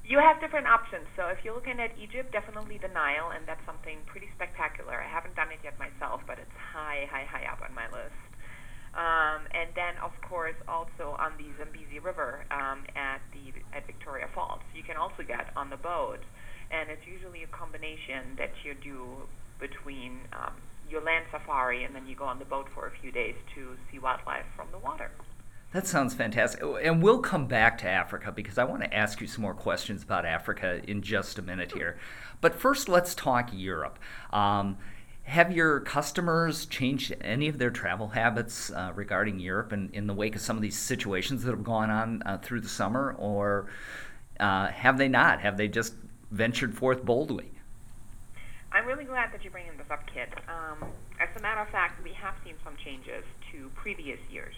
You 0.05 0.19
have 0.21 0.41
different 0.41 0.69
options. 0.69 1.05
So, 1.17 1.27
if 1.27 1.45
you're 1.45 1.55
looking 1.55 1.81
at 1.81 1.91
Egypt, 2.01 2.33
definitely 2.33 2.79
the 2.79 2.89
Nile, 2.95 3.33
and 3.35 3.45
that's 3.47 3.67
something 3.67 3.99
pretty 4.07 4.31
spectacular. 4.37 5.03
I 5.03 5.09
haven't 5.09 5.35
done 5.35 5.51
it 5.51 5.59
yet 5.65 5.77
myself, 5.79 6.23
but 6.25 6.39
it's 6.39 6.57
high, 6.57 7.09
high, 7.11 7.27
high 7.29 7.45
up 7.51 7.61
on 7.61 7.72
and 9.63 9.71
then, 9.77 9.95
of 10.03 10.11
course, 10.29 10.57
also 10.67 11.15
on 11.21 11.33
the 11.39 11.47
Zambezi 11.57 12.01
River 12.01 12.45
um, 12.51 12.83
at 12.97 13.21
the 13.33 13.55
at 13.77 13.87
Victoria 13.87 14.27
Falls, 14.35 14.61
you 14.75 14.83
can 14.83 14.97
also 14.97 15.23
get 15.23 15.53
on 15.55 15.71
the 15.71 15.77
boat, 15.77 16.19
and 16.73 16.91
it's 16.91 17.07
usually 17.07 17.45
a 17.45 17.47
combination 17.47 18.35
that 18.39 18.51
you 18.65 18.75
do 18.75 19.23
between 19.61 20.19
um, 20.33 20.55
your 20.91 21.01
land 21.03 21.27
safari 21.31 21.85
and 21.85 21.95
then 21.95 22.07
you 22.09 22.17
go 22.17 22.25
on 22.25 22.41
the 22.41 22.45
boat 22.45 22.67
for 22.75 22.89
a 22.89 22.91
few 23.01 23.13
days 23.13 23.37
to 23.55 23.77
see 23.91 24.01
wildlife 24.01 24.45
from 24.57 24.67
the 24.73 24.79
water. 24.79 25.13
That 25.73 25.87
sounds 25.87 26.13
fantastic. 26.13 26.63
And 26.83 27.01
we'll 27.01 27.21
come 27.21 27.47
back 27.47 27.79
to 27.79 27.89
Africa 27.89 28.33
because 28.33 28.59
I 28.59 28.65
want 28.65 28.83
to 28.83 28.93
ask 28.93 29.21
you 29.21 29.27
some 29.29 29.43
more 29.43 29.55
questions 29.55 30.03
about 30.03 30.27
Africa 30.27 30.83
in 30.87 31.01
just 31.01 31.39
a 31.39 31.43
minute 31.43 31.73
here. 31.73 31.99
But 32.41 32.55
first, 32.57 32.89
let's 32.89 33.15
talk 33.15 33.51
Europe. 33.53 33.99
Um, 34.33 34.77
have 35.25 35.53
your 35.53 35.81
customers 35.81 36.67
changed 36.67 37.15
any 37.21 37.49
of 37.49 37.59
their 37.59 37.71
travel 37.71 38.09
habits 38.09 38.71
uh, 38.71 38.93
regarding 38.95 39.39
Europe 39.39 39.73
in, 39.73 39.89
in 39.93 40.07
the 40.07 40.15
wake 40.15 40.35
of 40.35 40.43
some 40.43 40.57
of 40.57 40.63
these 40.63 40.77
situations 40.77 41.45
that 41.45 41.51
have 41.51 41.65
gone 41.65 41.91
on 41.91 42.23
uh, 42.27 42.39
through 42.39 42.61
the 42.61 42.69
summer, 42.69 43.15
or 43.19 43.67
uh, 44.41 44.67
have 44.69 44.99
they 44.99 45.09
not? 45.09 45.41
Have 45.41 45.57
they 45.57 45.69
just 45.69 45.95
ventured 46.31 46.75
forth 46.75 47.05
boldly? 47.05 47.51
I'm 48.73 48.87
really 48.87 49.05
glad 49.05 49.33
that 49.33 49.45
you're 49.45 49.53
bringing 49.53 49.77
this 49.77 49.91
up, 49.91 50.03
Kit. 50.13 50.31
Um, 50.49 50.89
as 51.21 51.29
a 51.37 51.41
matter 51.41 51.61
of 51.61 51.69
fact, 51.69 52.03
we 52.03 52.13
have 52.15 52.35
seen 52.45 52.55
some 52.65 52.75
changes 52.83 53.25
to 53.53 53.71
previous 53.75 54.19
years. 54.31 54.55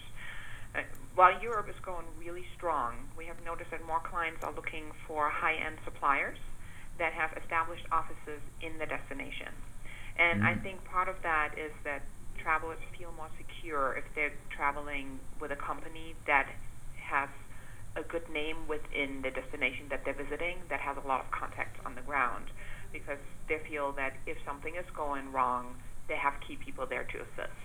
Uh, 0.73 0.79
while 1.15 1.39
Europe 1.41 1.69
is 1.69 1.75
going 1.83 2.05
really 2.17 2.45
strong, 2.55 2.95
we 3.17 3.25
have 3.25 3.35
noticed 3.45 3.71
that 3.71 3.85
more 3.85 3.99
clients 3.99 4.43
are 4.43 4.53
looking 4.53 4.91
for 5.05 5.29
high-end 5.29 5.77
suppliers 5.83 6.37
that 6.97 7.13
have 7.13 7.31
established 7.37 7.85
offices 7.91 8.41
in 8.61 8.77
the 8.79 8.85
destination. 8.85 9.51
And 10.17 10.41
mm-hmm. 10.41 10.59
I 10.59 10.63
think 10.63 10.83
part 10.85 11.09
of 11.09 11.15
that 11.23 11.55
is 11.57 11.71
that 11.83 12.03
travelers 12.41 12.79
feel 12.97 13.11
more 13.17 13.29
secure 13.37 13.97
if 13.97 14.03
they're 14.15 14.33
traveling 14.55 15.19
with 15.41 15.51
a 15.51 15.55
company 15.55 16.15
that 16.27 16.47
has 17.01 17.29
a 17.95 18.03
good 18.03 18.27
name 18.29 18.67
within 18.67 19.21
the 19.23 19.31
destination 19.31 19.87
that 19.89 20.03
they're 20.03 20.17
visiting, 20.17 20.57
that 20.69 20.79
has 20.79 20.97
a 21.03 21.07
lot 21.07 21.23
of 21.23 21.31
contacts 21.31 21.79
on 21.85 21.95
the 21.95 22.01
ground, 22.01 22.45
because 22.91 23.19
they 23.47 23.57
feel 23.67 23.93
that 23.93 24.13
if 24.27 24.37
something 24.45 24.75
is 24.75 24.85
going 24.95 25.31
wrong, 25.31 25.75
they 26.07 26.15
have 26.15 26.33
key 26.45 26.57
people 26.57 26.85
there 26.85 27.03
to 27.03 27.17
assist. 27.17 27.59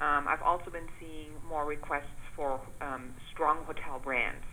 Um, 0.00 0.26
I've 0.28 0.42
also 0.42 0.70
been 0.70 0.88
seeing 1.00 1.30
more 1.48 1.66
requests 1.66 2.22
for 2.36 2.60
um, 2.80 3.14
strong 3.34 3.64
hotel 3.64 4.00
brands 4.02 4.46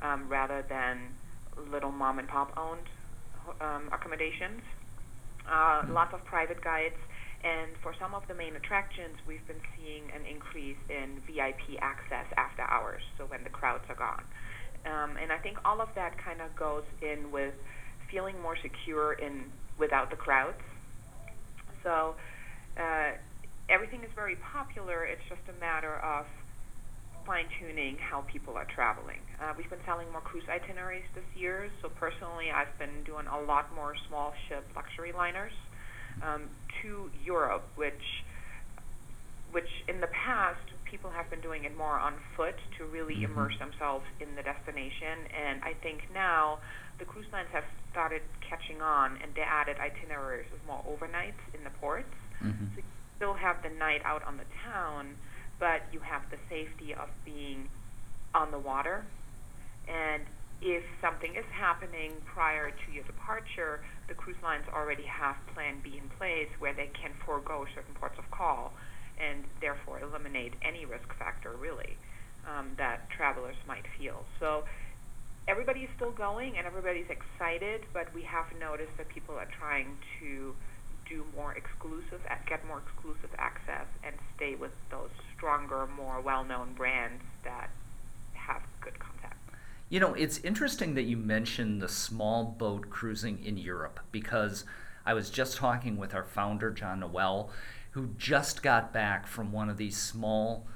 um, 0.00 0.28
rather 0.28 0.64
than 0.68 1.10
little 1.70 1.90
mom 1.90 2.18
and 2.18 2.28
pop 2.28 2.56
owned 2.56 2.86
um, 3.60 3.88
accommodations 3.92 4.62
uh, 5.50 5.82
lots 5.90 6.14
of 6.14 6.24
private 6.24 6.62
guides. 6.62 6.98
And 7.44 7.70
for 7.82 7.94
some 8.00 8.14
of 8.14 8.26
the 8.26 8.34
main 8.34 8.56
attractions, 8.56 9.14
we've 9.26 9.46
been 9.46 9.62
seeing 9.76 10.10
an 10.10 10.26
increase 10.26 10.80
in 10.88 11.20
VIP 11.26 11.78
access 11.80 12.26
after 12.36 12.62
hours, 12.62 13.02
so 13.18 13.24
when 13.26 13.44
the 13.44 13.50
crowds 13.50 13.84
are 13.88 13.94
gone. 13.94 14.24
Um, 14.86 15.16
and 15.20 15.30
I 15.30 15.38
think 15.38 15.58
all 15.64 15.80
of 15.80 15.88
that 15.94 16.16
kind 16.18 16.40
of 16.40 16.54
goes 16.56 16.84
in 17.02 17.30
with 17.30 17.54
feeling 18.10 18.40
more 18.40 18.56
secure 18.62 19.14
in 19.14 19.44
without 19.78 20.10
the 20.10 20.16
crowds. 20.16 20.58
So 21.82 22.14
uh, 22.78 23.12
everything 23.68 24.02
is 24.02 24.10
very 24.14 24.36
popular. 24.52 25.04
It's 25.04 25.22
just 25.28 25.42
a 25.54 25.60
matter 25.60 25.96
of 26.02 26.26
fine 27.26 27.46
tuning 27.58 27.98
how 27.98 28.22
people 28.32 28.54
are 28.54 28.66
traveling. 28.72 29.18
Uh, 29.42 29.52
we've 29.58 29.68
been 29.68 29.82
selling 29.84 30.06
more 30.12 30.22
cruise 30.22 30.46
itineraries 30.48 31.04
this 31.14 31.26
year, 31.34 31.68
so 31.82 31.90
personally, 31.98 32.54
I've 32.54 32.72
been 32.78 33.02
doing 33.04 33.26
a 33.26 33.40
lot 33.42 33.74
more 33.74 33.94
small 34.08 34.32
ship 34.48 34.64
luxury 34.74 35.12
liners 35.12 35.52
um, 36.22 36.48
to 36.80 37.10
Europe, 37.24 37.66
which 37.74 38.22
which 39.50 39.68
in 39.88 40.00
the 40.00 40.10
past 40.10 40.62
people 40.84 41.10
have 41.10 41.30
been 41.30 41.40
doing 41.40 41.64
it 41.64 41.76
more 41.76 41.98
on 41.98 42.14
foot 42.36 42.54
to 42.78 42.84
really 42.84 43.14
mm-hmm. 43.14 43.32
immerse 43.32 43.58
themselves 43.58 44.04
in 44.20 44.34
the 44.36 44.42
destination, 44.42 45.26
and 45.34 45.62
I 45.62 45.74
think 45.82 46.06
now 46.14 46.58
the 46.98 47.04
cruise 47.04 47.26
lines 47.32 47.48
have 47.52 47.64
started 47.90 48.22
catching 48.40 48.80
on, 48.80 49.18
and 49.22 49.34
they 49.34 49.42
added 49.42 49.76
itineraries 49.82 50.46
with 50.52 50.62
more 50.66 50.82
overnights 50.86 51.42
in 51.54 51.64
the 51.64 51.74
ports. 51.80 52.14
Mm-hmm. 52.42 52.74
So 52.74 52.78
you 52.78 52.92
still 53.16 53.34
have 53.34 53.62
the 53.62 53.70
night 53.70 54.02
out 54.04 54.22
on 54.24 54.36
the 54.36 54.48
town 54.62 55.16
but 55.58 55.82
you 55.92 56.00
have 56.00 56.22
the 56.30 56.38
safety 56.48 56.94
of 56.94 57.08
being 57.24 57.68
on 58.34 58.50
the 58.50 58.58
water. 58.58 59.04
And 59.88 60.22
if 60.60 60.82
something 61.00 61.34
is 61.36 61.44
happening 61.52 62.12
prior 62.24 62.70
to 62.70 62.86
your 62.92 63.04
departure, 63.04 63.80
the 64.08 64.14
cruise 64.14 64.40
lines 64.42 64.64
already 64.72 65.04
have 65.04 65.36
Plan 65.54 65.80
B 65.82 66.00
in 66.02 66.08
place 66.18 66.48
where 66.58 66.72
they 66.72 66.90
can 66.92 67.12
forego 67.24 67.66
certain 67.74 67.94
ports 67.94 68.16
of 68.18 68.24
call 68.30 68.72
and 69.20 69.44
therefore 69.60 70.00
eliminate 70.00 70.54
any 70.62 70.84
risk 70.84 71.08
factor 71.18 71.52
really 71.60 71.96
um, 72.46 72.72
that 72.78 73.08
travelers 73.10 73.56
might 73.66 73.84
feel. 73.98 74.24
So 74.40 74.64
everybody 75.48 75.80
is 75.80 75.90
still 75.96 76.12
going 76.12 76.56
and 76.58 76.66
everybody's 76.66 77.08
excited, 77.08 77.82
but 77.92 78.12
we 78.14 78.22
have 78.22 78.46
noticed 78.58 78.96
that 78.98 79.08
people 79.08 79.34
are 79.34 79.48
trying 79.58 79.96
to 80.20 80.54
do 81.08 81.24
more 81.34 81.52
exclusive, 81.54 82.20
get 82.46 82.66
more 82.66 82.82
exclusive 82.86 83.30
access, 83.38 83.86
and 84.04 84.14
stay 84.36 84.54
with 84.54 84.72
those 84.90 85.10
stronger, 85.36 85.86
more 85.86 86.20
well-known 86.20 86.74
brands 86.74 87.22
that 87.44 87.70
have 88.34 88.62
good 88.80 88.98
contact. 88.98 89.36
You 89.88 90.00
know, 90.00 90.14
it's 90.14 90.38
interesting 90.38 90.94
that 90.94 91.02
you 91.04 91.16
mentioned 91.16 91.80
the 91.80 91.88
small 91.88 92.44
boat 92.44 92.90
cruising 92.90 93.44
in 93.44 93.56
Europe 93.56 94.00
because 94.10 94.64
I 95.04 95.14
was 95.14 95.30
just 95.30 95.56
talking 95.56 95.96
with 95.96 96.14
our 96.14 96.24
founder, 96.24 96.70
John 96.70 97.00
Noel, 97.00 97.50
who 97.92 98.10
just 98.18 98.62
got 98.62 98.92
back 98.92 99.26
from 99.26 99.52
one 99.52 99.70
of 99.70 99.76
these 99.76 99.96
small 99.96 100.66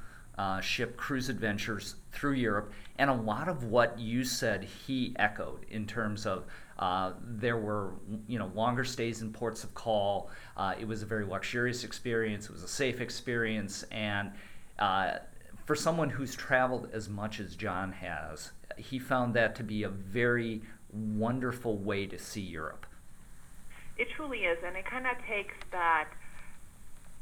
uh, 0.40 0.58
ship 0.58 0.96
cruise 0.96 1.28
adventures 1.28 1.96
through 2.12 2.32
Europe. 2.32 2.72
And 2.96 3.10
a 3.10 3.14
lot 3.14 3.46
of 3.46 3.64
what 3.64 3.98
you 3.98 4.24
said, 4.24 4.64
he 4.64 5.14
echoed 5.18 5.66
in 5.68 5.86
terms 5.86 6.24
of 6.24 6.46
uh, 6.78 7.12
there 7.22 7.58
were 7.58 7.92
you 8.26 8.38
know 8.38 8.50
longer 8.54 8.82
stays 8.82 9.20
in 9.20 9.34
ports 9.34 9.64
of 9.64 9.74
call. 9.74 10.30
Uh, 10.56 10.72
it 10.80 10.88
was 10.88 11.02
a 11.02 11.06
very 11.06 11.26
luxurious 11.26 11.84
experience. 11.84 12.46
It 12.46 12.52
was 12.52 12.62
a 12.62 12.68
safe 12.68 13.02
experience, 13.02 13.82
and 13.90 14.32
uh, 14.78 15.18
for 15.66 15.74
someone 15.74 16.08
who's 16.08 16.34
traveled 16.34 16.88
as 16.94 17.10
much 17.10 17.38
as 17.38 17.54
John 17.54 17.92
has, 17.92 18.52
he 18.78 18.98
found 18.98 19.34
that 19.34 19.54
to 19.56 19.62
be 19.62 19.82
a 19.82 19.90
very 19.90 20.62
wonderful 20.90 21.76
way 21.76 22.06
to 22.06 22.18
see 22.18 22.40
Europe. 22.40 22.86
It 23.98 24.08
truly 24.16 24.38
is, 24.38 24.56
and 24.66 24.74
it 24.74 24.86
kind 24.86 25.06
of 25.06 25.18
takes 25.28 25.54
that 25.70 26.08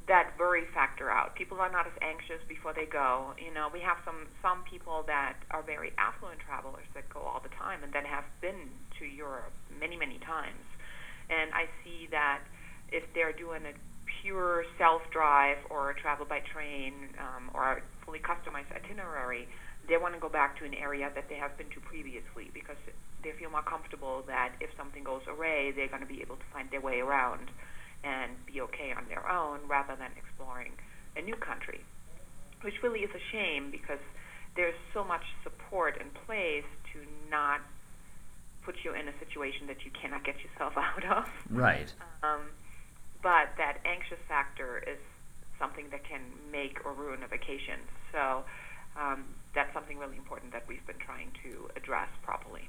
that 0.09 0.33
worry 0.41 0.65
factor 0.73 1.13
out. 1.13 1.37
People 1.37 1.61
are 1.61 1.71
not 1.71 1.87
as 1.87 1.93
anxious 2.01 2.41
before 2.49 2.73
they 2.73 2.89
go. 2.89 3.37
You 3.37 3.53
know, 3.53 3.69
we 3.69 3.81
have 3.85 4.01
some 4.05 4.25
some 4.41 4.65
people 4.65 5.05
that 5.07 5.37
are 5.53 5.63
very 5.63 5.93
affluent 6.01 6.41
travelers 6.41 6.89
that 6.97 7.09
go 7.13 7.21
all 7.21 7.41
the 7.45 7.53
time 7.61 7.85
and 7.85 7.93
that 7.93 8.09
have 8.09 8.25
been 8.41 8.73
to 8.99 9.05
Europe 9.05 9.53
many 9.79 9.97
many 9.97 10.19
times, 10.25 10.65
and 11.29 11.53
I 11.53 11.69
see 11.85 12.09
that 12.11 12.41
if 12.89 13.05
they're 13.13 13.37
doing 13.37 13.69
a 13.69 13.77
pure 14.25 14.65
self 14.81 15.05
drive 15.13 15.61
or 15.69 15.93
a 15.93 15.95
travel 16.01 16.25
by 16.25 16.41
train 16.41 17.13
um, 17.21 17.53
or 17.53 17.79
a 17.79 17.83
fully 18.05 18.19
customized 18.25 18.73
itinerary, 18.73 19.47
they 19.89 20.01
want 20.01 20.17
to 20.17 20.21
go 20.21 20.33
back 20.33 20.57
to 20.59 20.65
an 20.65 20.73
area 20.73 21.13
that 21.15 21.29
they 21.29 21.37
have 21.37 21.53
been 21.61 21.69
to 21.77 21.81
previously 21.85 22.49
because 22.57 22.81
they 23.23 23.33
feel 23.37 23.51
more 23.53 23.63
comfortable 23.63 24.25
that 24.27 24.57
if 24.61 24.71
something 24.77 25.05
goes 25.05 25.23
away, 25.29 25.73
they're 25.77 25.93
going 25.93 26.01
to 26.01 26.09
be 26.09 26.23
able 26.25 26.37
to 26.37 26.49
find 26.53 26.71
their 26.71 26.81
way 26.81 27.01
around 27.01 27.53
and 28.05 28.33
be 28.47 28.61
okay 28.61 28.93
on 28.97 29.05
their 29.09 29.29
own 29.31 29.61
rather 29.69 29.97
than 29.97 30.11
exploring 30.17 30.73
a 31.17 31.23
new 31.23 31.37
country, 31.37 31.81
which 32.63 32.75
really 32.83 33.01
is 33.01 33.11
a 33.15 33.23
shame 33.33 33.71
because 33.71 34.01
there's 34.57 34.75
so 34.95 35.05
much 35.05 35.23
support 35.43 36.01
in 36.01 36.09
place 36.27 36.67
to 36.93 37.01
not 37.31 37.61
put 38.63 38.77
you 38.85 38.93
in 38.93 39.09
a 39.09 39.19
situation 39.19 39.67
that 39.67 39.85
you 39.85 39.91
cannot 40.01 40.25
get 40.25 40.37
yourself 40.41 40.75
out 40.77 41.05
of. 41.05 41.29
Right. 41.51 41.93
Um, 42.23 42.51
but 43.23 43.51
that 43.57 43.79
anxious 43.85 44.19
factor 44.29 44.79
is 44.87 44.99
something 45.59 45.87
that 45.91 46.05
can 46.05 46.21
make 46.53 46.79
or 46.85 46.93
ruin 46.93 47.23
a 47.23 47.27
vacation. 47.27 47.81
So 48.13 48.45
um, 48.99 49.25
that's 49.55 49.73
something 49.75 49.99
really 49.99 50.17
important 50.17 50.53
that 50.53 50.65
we've 50.69 50.87
been 50.87 50.99
trying 51.05 51.33
to 51.43 51.69
address 51.77 52.09
properly. 52.23 52.69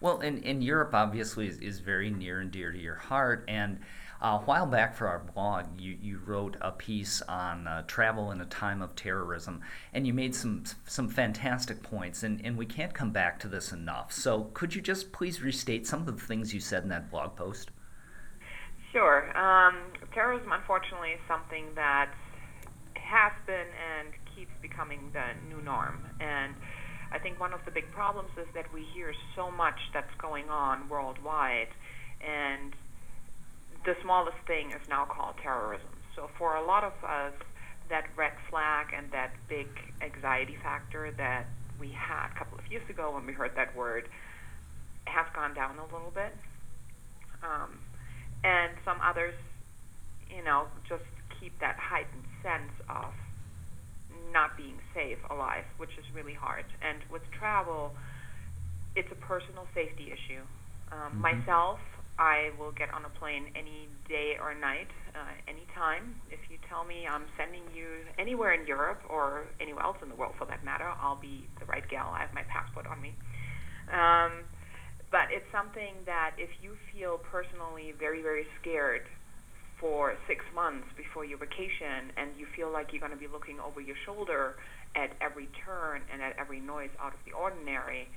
Well, 0.00 0.20
and, 0.20 0.44
and 0.44 0.64
Europe 0.64 0.94
obviously 0.94 1.46
is, 1.48 1.58
is 1.58 1.80
very 1.80 2.10
near 2.10 2.40
and 2.40 2.50
dear 2.50 2.72
to 2.72 2.78
your 2.78 2.94
heart. 2.94 3.44
And 3.48 3.80
a 4.22 4.38
while 4.38 4.66
back 4.66 4.94
for 4.94 5.08
our 5.08 5.18
blog, 5.18 5.66
you, 5.78 5.96
you 6.00 6.20
wrote 6.24 6.56
a 6.60 6.72
piece 6.72 7.22
on 7.22 7.66
uh, 7.66 7.82
travel 7.86 8.30
in 8.30 8.40
a 8.40 8.46
time 8.46 8.82
of 8.82 8.94
terrorism, 8.94 9.60
and 9.92 10.06
you 10.06 10.12
made 10.12 10.34
some 10.34 10.64
some 10.86 11.08
fantastic 11.08 11.82
points. 11.82 12.22
And, 12.22 12.44
and 12.44 12.56
we 12.56 12.66
can't 12.66 12.92
come 12.92 13.10
back 13.10 13.38
to 13.40 13.48
this 13.48 13.72
enough. 13.72 14.12
So 14.12 14.50
could 14.52 14.74
you 14.74 14.82
just 14.82 15.12
please 15.12 15.42
restate 15.42 15.86
some 15.86 16.00
of 16.00 16.06
the 16.06 16.12
things 16.12 16.52
you 16.52 16.60
said 16.60 16.82
in 16.82 16.88
that 16.90 17.10
blog 17.10 17.36
post? 17.36 17.70
Sure. 18.92 19.36
Um, 19.38 19.76
terrorism, 20.12 20.52
unfortunately, 20.52 21.10
is 21.10 21.20
something 21.28 21.66
that 21.76 22.12
has 22.94 23.32
been 23.46 23.54
and 23.56 24.08
keeps 24.36 24.52
becoming 24.60 25.10
the 25.12 25.24
new 25.48 25.62
norm. 25.62 26.06
And 26.20 26.54
I 27.12 27.18
think 27.18 27.40
one 27.40 27.52
of 27.52 27.60
the 27.64 27.70
big 27.70 27.90
problems 27.92 28.30
is 28.36 28.46
that 28.54 28.72
we 28.72 28.84
hear 28.94 29.12
so 29.34 29.50
much 29.50 29.78
that's 29.94 30.14
going 30.18 30.48
on 30.48 30.88
worldwide, 30.88 31.68
and 32.20 32.74
the 33.84 33.94
smallest 34.02 34.36
thing 34.46 34.70
is 34.70 34.80
now 34.88 35.04
called 35.04 35.34
terrorism. 35.42 35.88
So 36.14 36.28
for 36.38 36.56
a 36.56 36.64
lot 36.64 36.84
of 36.84 36.92
us, 37.04 37.32
that 37.88 38.06
red 38.16 38.32
flag 38.48 38.94
and 38.96 39.10
that 39.12 39.32
big 39.48 39.66
anxiety 40.00 40.56
factor 40.62 41.12
that 41.18 41.46
we 41.78 41.90
had 41.90 42.28
a 42.30 42.38
couple 42.38 42.58
of 42.58 42.70
years 42.70 42.88
ago 42.88 43.12
when 43.14 43.26
we 43.26 43.32
heard 43.32 43.52
that 43.56 43.74
word 43.74 44.08
has 45.06 45.26
gone 45.34 45.54
down 45.54 45.76
a 45.78 45.84
little 45.84 46.12
bit. 46.14 46.32
Um, 47.42 47.78
and 48.44 48.72
some 48.84 48.98
others, 49.02 49.34
you 50.34 50.44
know, 50.44 50.66
just 50.88 51.04
keep 51.40 51.58
that 51.60 51.76
heightened 51.80 52.24
sense 52.42 52.72
of 52.88 53.12
not 54.32 54.56
being 54.56 54.78
safe 54.94 55.18
alive, 55.30 55.64
which 55.78 55.90
is 55.98 56.04
really 56.14 56.34
hard. 56.34 56.64
And 56.82 56.98
with 57.10 57.22
travel, 57.32 57.92
it's 58.94 59.10
a 59.10 59.16
personal 59.26 59.66
safety 59.74 60.12
issue. 60.12 60.42
Um, 60.92 61.18
mm-hmm. 61.18 61.20
Myself, 61.20 61.80
I 62.20 62.52
will 62.60 62.76
get 62.76 62.92
on 62.92 63.08
a 63.08 63.12
plane 63.16 63.48
any 63.56 63.88
day 64.04 64.36
or 64.36 64.52
night, 64.52 64.92
uh, 65.16 65.32
anytime. 65.48 66.20
If 66.28 66.52
you 66.52 66.60
tell 66.68 66.84
me 66.84 67.08
I'm 67.08 67.24
sending 67.40 67.64
you 67.72 68.04
anywhere 68.20 68.52
in 68.52 68.68
Europe 68.68 69.00
or 69.08 69.48
anywhere 69.56 69.82
else 69.82 69.96
in 70.04 70.12
the 70.12 70.14
world 70.14 70.36
for 70.36 70.44
that 70.52 70.60
matter, 70.62 70.84
I'll 71.00 71.16
be 71.16 71.48
the 71.58 71.64
right 71.64 71.82
gal. 71.88 72.12
I 72.12 72.20
have 72.20 72.34
my 72.36 72.44
passport 72.44 72.84
on 72.92 73.00
me. 73.00 73.16
Um, 73.88 74.44
but 75.08 75.32
it's 75.32 75.48
something 75.48 76.04
that 76.04 76.36
if 76.36 76.50
you 76.60 76.76
feel 76.92 77.16
personally 77.16 77.96
very, 77.98 78.20
very 78.20 78.44
scared 78.60 79.08
for 79.80 80.12
six 80.28 80.44
months 80.54 80.92
before 81.00 81.24
your 81.24 81.40
vacation 81.40 82.12
and 82.20 82.36
you 82.36 82.44
feel 82.54 82.68
like 82.70 82.92
you're 82.92 83.00
going 83.00 83.16
to 83.16 83.18
be 83.18 83.32
looking 83.32 83.56
over 83.64 83.80
your 83.80 83.96
shoulder 84.04 84.60
at 84.92 85.08
every 85.24 85.48
turn 85.64 86.04
and 86.12 86.20
at 86.20 86.36
every 86.36 86.60
noise 86.60 86.92
out 87.00 87.16
of 87.16 87.20
the 87.24 87.32
ordinary, 87.32 88.12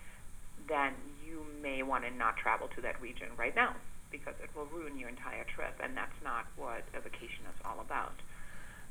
then 0.67 0.91
you 1.23 1.47
may 1.63 1.88
want 1.88 2.04
to 2.04 2.12
not 2.12 2.36
travel 2.36 2.67
to 2.75 2.82
that 2.84 2.99
region 2.99 3.32
right 3.39 3.56
now 3.56 3.73
because 4.13 4.36
it 4.41 4.49
will 4.56 4.69
ruin 4.71 4.97
your 4.97 5.10
entire 5.10 5.43
trip, 5.43 5.73
and 5.84 5.97
that's 5.97 6.15
not 6.23 6.45
what 6.56 6.86
a 6.93 7.02
vacation 7.02 7.43
is 7.49 7.60
all 7.65 7.82
about. 7.82 8.15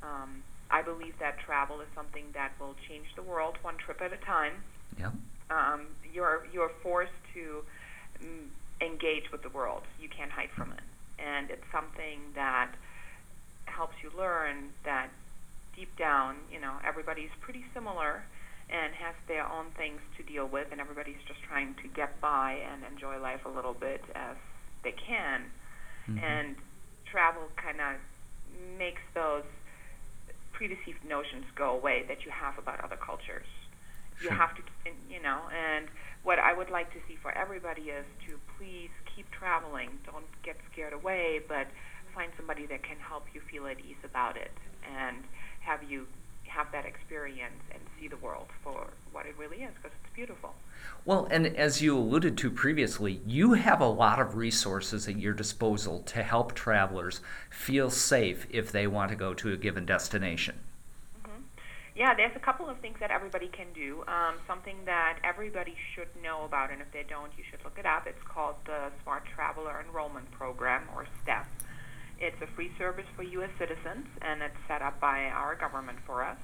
Um, 0.02 0.42
I 0.68 0.82
believe 0.82 1.14
that 1.20 1.38
travel 1.38 1.80
is 1.80 1.88
something 1.94 2.24
that 2.34 2.52
will 2.58 2.74
change 2.88 3.06
the 3.14 3.22
world 3.22 3.56
one 3.62 3.78
trip 3.78 4.02
at 4.02 4.12
a 4.12 4.18
time. 4.18 4.52
Yeah. 4.98 5.12
Um, 5.48 5.86
you're 6.12 6.46
you're 6.52 6.72
forced 6.82 7.12
to 7.34 7.62
engage 8.80 9.30
with 9.30 9.42
the 9.42 9.48
world. 9.50 9.82
You 10.00 10.08
can't 10.08 10.30
hide 10.30 10.50
from 10.56 10.72
it. 10.72 10.82
And 11.18 11.50
it's 11.50 11.64
something 11.70 12.20
that 12.34 12.72
helps 13.66 13.94
you 14.02 14.10
learn 14.18 14.70
that 14.84 15.08
deep 15.76 15.96
down, 15.96 16.36
you 16.52 16.60
know, 16.60 16.74
everybody's 16.84 17.30
pretty 17.40 17.64
similar 17.72 18.24
and 18.68 18.92
has 18.94 19.14
their 19.28 19.46
own 19.46 19.66
things 19.76 20.00
to 20.16 20.22
deal 20.22 20.46
with, 20.46 20.68
and 20.72 20.80
everybody's 20.80 21.20
just 21.28 21.42
trying 21.42 21.74
to 21.82 21.88
get 21.88 22.20
by 22.20 22.58
and 22.72 22.82
enjoy 22.90 23.18
life 23.20 23.40
a 23.44 23.48
little 23.48 23.74
bit 23.74 24.02
as 24.14 24.36
they 24.84 24.92
can. 24.92 25.44
Mm-hmm. 26.08 26.18
And 26.18 26.56
travel 27.10 27.42
kind 27.56 27.80
of 27.80 28.00
makes 28.78 29.02
those 29.14 29.44
predeceived 30.52 31.04
notions 31.08 31.44
go 31.56 31.74
away 31.76 32.04
that 32.08 32.24
you 32.24 32.30
have 32.30 32.58
about 32.58 32.82
other 32.84 32.96
cultures. 32.96 33.46
Sure. 34.20 34.30
You 34.30 34.36
have 34.36 34.54
to, 34.56 34.62
you 35.08 35.22
know, 35.22 35.40
and 35.50 35.88
what 36.22 36.38
I 36.38 36.52
would 36.52 36.70
like 36.70 36.92
to 36.92 37.00
see 37.08 37.16
for 37.20 37.32
everybody 37.36 37.90
is 37.90 38.06
to 38.28 38.38
please 38.58 38.90
keep 39.16 39.26
traveling. 39.30 39.90
Don't 40.06 40.26
get 40.44 40.56
scared 40.70 40.92
away, 40.92 41.40
but 41.48 41.66
find 42.14 42.30
somebody 42.36 42.66
that 42.66 42.82
can 42.82 42.96
help 42.98 43.24
you 43.34 43.40
feel 43.50 43.66
at 43.66 43.80
ease 43.80 44.00
about 44.04 44.36
it 44.36 44.52
and 44.84 45.24
have 45.60 45.82
you 45.82 46.06
have 46.52 46.70
that 46.72 46.84
experience 46.84 47.62
and 47.70 47.80
see 47.98 48.08
the 48.08 48.16
world 48.16 48.48
for 48.62 48.88
what 49.12 49.26
it 49.26 49.34
really 49.38 49.58
is 49.58 49.72
because 49.74 49.96
it's 50.02 50.14
beautiful. 50.14 50.54
Well, 51.04 51.26
and 51.30 51.46
as 51.46 51.80
you 51.80 51.96
alluded 51.96 52.36
to 52.38 52.50
previously, 52.50 53.20
you 53.26 53.54
have 53.54 53.80
a 53.80 53.86
lot 53.86 54.20
of 54.20 54.36
resources 54.36 55.08
at 55.08 55.18
your 55.18 55.32
disposal 55.32 56.00
to 56.02 56.22
help 56.22 56.54
travelers 56.54 57.20
feel 57.50 57.90
safe 57.90 58.46
if 58.50 58.70
they 58.70 58.86
want 58.86 59.10
to 59.10 59.16
go 59.16 59.34
to 59.34 59.52
a 59.52 59.56
given 59.56 59.86
destination. 59.86 60.60
Yeah, 61.94 62.14
there's 62.14 62.34
a 62.34 62.40
couple 62.40 62.70
of 62.70 62.78
things 62.78 62.96
that 63.00 63.10
everybody 63.10 63.48
can 63.48 63.66
do. 63.74 64.02
Um, 64.08 64.36
something 64.46 64.76
that 64.86 65.18
everybody 65.22 65.76
should 65.94 66.08
know 66.22 66.44
about, 66.44 66.70
and 66.70 66.80
if 66.80 66.90
they 66.90 67.04
don't, 67.06 67.30
you 67.36 67.44
should 67.50 67.62
look 67.64 67.78
it 67.78 67.84
up. 67.84 68.06
It's 68.06 68.22
called 68.26 68.56
the 68.64 68.90
Smart 69.02 69.24
Traveler 69.26 69.84
Enrollment 69.86 70.30
Program, 70.30 70.84
or 70.96 71.06
STEP. 71.22 71.46
It's 72.22 72.38
a 72.40 72.46
free 72.54 72.70
service 72.78 73.10
for 73.16 73.24
U.S. 73.24 73.50
citizens, 73.58 74.06
and 74.22 74.46
it's 74.46 74.54
set 74.68 74.80
up 74.80 75.00
by 75.00 75.26
our 75.34 75.56
government 75.56 75.98
for 76.06 76.22
us. 76.22 76.38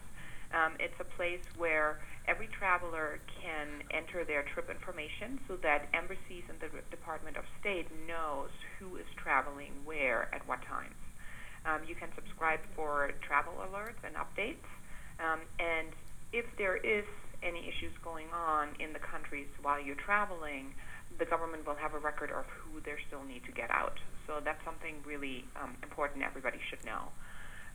Um, 0.50 0.74
it's 0.80 0.98
a 0.98 1.06
place 1.14 1.38
where 1.56 2.02
every 2.26 2.48
traveler 2.48 3.20
can 3.40 3.86
enter 3.94 4.24
their 4.24 4.42
trip 4.42 4.74
information 4.74 5.38
so 5.46 5.54
that 5.62 5.86
embassies 5.94 6.42
and 6.50 6.58
the 6.58 6.66
Department 6.90 7.36
of 7.36 7.44
State 7.60 7.86
knows 8.10 8.50
who 8.80 8.96
is 8.96 9.06
traveling 9.14 9.70
where 9.84 10.26
at 10.34 10.42
what 10.48 10.58
times. 10.66 10.98
Um, 11.62 11.86
you 11.86 11.94
can 11.94 12.10
subscribe 12.18 12.58
for 12.74 13.12
travel 13.22 13.54
alerts 13.62 14.02
and 14.02 14.18
updates. 14.18 14.66
Um, 15.22 15.46
and 15.62 15.94
if 16.32 16.46
there 16.58 16.78
is 16.82 17.06
any 17.46 17.70
issues 17.70 17.94
going 18.02 18.26
on 18.34 18.74
in 18.82 18.92
the 18.92 18.98
countries 18.98 19.46
while 19.62 19.78
you're 19.78 19.94
traveling, 20.02 20.74
the 21.22 21.24
government 21.24 21.64
will 21.64 21.78
have 21.78 21.94
a 21.94 22.02
record 22.02 22.32
of 22.34 22.46
who 22.50 22.80
they 22.82 22.98
still 23.06 23.22
need 23.22 23.46
to 23.46 23.52
get 23.52 23.70
out. 23.70 23.94
So 24.28 24.44
that's 24.44 24.62
something 24.64 25.00
really 25.08 25.44
um, 25.56 25.74
important 25.82 26.22
everybody 26.22 26.60
should 26.68 26.84
know. 26.84 27.08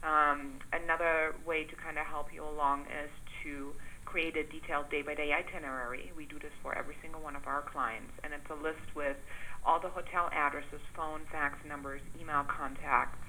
Um, 0.05 0.59
another 0.71 1.33
way 1.45 1.63
to 1.65 1.75
kind 1.75 1.97
of 1.97 2.05
help 2.05 2.29
you 2.31 2.45
along 2.45 2.85
is 2.93 3.09
to 3.43 3.73
create 4.05 4.37
a 4.37 4.43
detailed 4.43 4.89
day-by-day 4.91 5.33
itinerary. 5.33 6.11
We 6.15 6.25
do 6.25 6.37
this 6.37 6.51
for 6.61 6.77
every 6.77 6.95
single 7.01 7.21
one 7.21 7.35
of 7.35 7.47
our 7.47 7.63
clients, 7.63 8.13
and 8.23 8.33
it's 8.33 8.45
a 8.51 8.61
list 8.61 8.85
with 8.93 9.17
all 9.65 9.79
the 9.79 9.89
hotel 9.89 10.29
addresses, 10.31 10.83
phone, 10.95 11.21
fax 11.31 11.57
numbers, 11.67 12.01
email 12.21 12.43
contacts, 12.43 13.25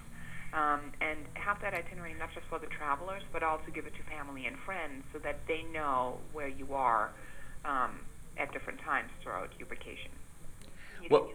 um, 0.53 0.93
and 1.01 1.25
have 1.35 1.63
that 1.63 1.75
itinerary 1.75 2.15
not 2.19 2.29
just 2.35 2.47
for 2.51 2.59
the 2.59 2.67
travelers, 2.67 3.23
but 3.33 3.43
also 3.43 3.71
give 3.73 3.87
it 3.87 3.95
to 3.95 4.03
family 4.11 4.47
and 4.47 4.57
friends 4.67 5.05
so 5.13 5.19
that 5.21 5.39
they 5.49 5.63
know 5.73 6.19
where 6.33 6.49
you 6.49 6.75
are 6.75 7.11
um, 7.65 8.01
at 8.37 8.53
different 8.53 8.81
times 8.81 9.11
throughout 9.23 9.51
your 9.59 9.69
vacation. 9.69 10.11
You 11.03 11.09
well, 11.11 11.31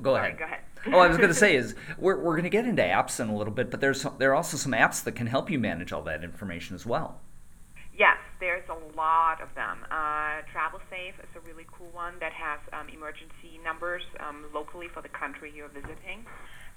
go 0.00 0.14
Sorry, 0.14 0.28
ahead. 0.28 0.38
Go 0.38 0.44
ahead. 0.44 0.60
oh, 0.92 0.98
I 0.98 1.08
was 1.08 1.16
going 1.16 1.28
to 1.28 1.34
say 1.34 1.56
is 1.62 1.74
we're, 1.98 2.16
we're 2.18 2.32
going 2.32 2.44
to 2.44 2.50
get 2.50 2.66
into 2.66 2.82
apps 2.82 3.20
in 3.20 3.28
a 3.28 3.36
little 3.36 3.52
bit, 3.52 3.70
but 3.70 3.80
there's 3.80 4.04
there 4.18 4.30
are 4.30 4.34
also 4.34 4.56
some 4.56 4.72
apps 4.72 5.02
that 5.04 5.12
can 5.12 5.26
help 5.26 5.50
you 5.50 5.58
manage 5.58 5.92
all 5.92 6.02
that 6.02 6.24
information 6.24 6.74
as 6.74 6.84
well. 6.86 7.20
Yes, 7.96 8.18
there's 8.40 8.68
a 8.68 8.96
lot 8.96 9.40
of 9.40 9.54
them. 9.54 9.78
Uh, 9.90 10.42
Travel 10.50 10.80
Safe 10.90 11.14
is 11.22 11.30
a 11.36 11.40
really 11.46 11.64
cool 11.70 11.90
one 11.92 12.14
that 12.18 12.32
has 12.32 12.58
um, 12.72 12.88
emergency 12.88 13.60
numbers 13.64 14.02
um, 14.18 14.46
locally 14.52 14.88
for 14.92 15.00
the 15.00 15.08
country 15.08 15.52
you're 15.54 15.68
visiting. 15.68 16.26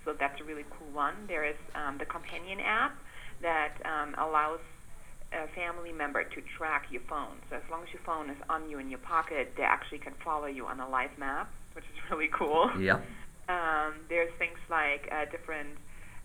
so 0.06 0.14
that's 0.14 0.40
a 0.40 0.44
really 0.44 0.66
cool 0.78 0.88
one. 0.94 1.16
There 1.28 1.44
is 1.44 1.56
um, 1.74 1.98
the 1.98 2.06
companion 2.06 2.60
app 2.60 2.96
that 3.42 3.74
um, 3.84 4.14
allows 4.20 4.60
a 5.34 5.48
family 5.56 5.92
member 5.92 6.24
to 6.24 6.42
track 6.58 6.86
your 6.92 7.02
phone. 7.10 7.36
So 7.50 7.58
as 7.58 7.64
long 7.70 7.84
as 7.84 7.90
your 7.92 8.02
phone 8.06 8.30
is 8.30 8.38
on 8.50 8.70
you 8.70 8.80
in 8.80 8.90
your 8.90 9.00
pocket, 9.00 9.54
they 9.58 9.64
actually 9.64 10.00
can 10.00 10.14
follow 10.24 10.46
you 10.46 10.66
on 10.66 10.80
a 10.80 10.88
live 10.88 11.18
map, 11.18 11.52
which 11.78 11.86
is 11.94 11.98
really 12.10 12.30
cool. 12.34 12.74
Yeah. 12.82 12.98
Um, 13.48 14.02
there's 14.10 14.34
things 14.42 14.58
like 14.68 15.06
uh, 15.14 15.30
different 15.30 15.78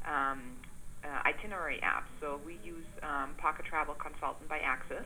um, 0.08 0.56
uh, 1.04 1.28
itinerary 1.28 1.78
apps. 1.84 2.08
So 2.24 2.40
we 2.42 2.56
use 2.64 2.88
um, 3.04 3.36
Pocket 3.36 3.68
Travel 3.68 3.94
Consultant 4.00 4.48
by 4.48 4.58
Axus. 4.64 5.04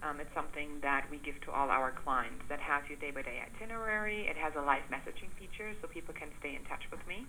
Um, 0.00 0.16
it's 0.16 0.32
something 0.32 0.80
that 0.80 1.04
we 1.10 1.18
give 1.20 1.36
to 1.44 1.52
all 1.52 1.68
our 1.68 1.92
clients 1.92 2.40
that 2.48 2.60
has 2.60 2.80
your 2.88 2.96
day-by-day 3.04 3.36
itinerary. 3.52 4.24
It 4.24 4.38
has 4.38 4.54
a 4.56 4.62
live 4.64 4.86
messaging 4.88 5.28
feature, 5.36 5.76
so 5.82 5.88
people 5.92 6.14
can 6.16 6.32
stay 6.40 6.56
in 6.56 6.64
touch 6.64 6.80
with 6.88 7.04
me 7.04 7.26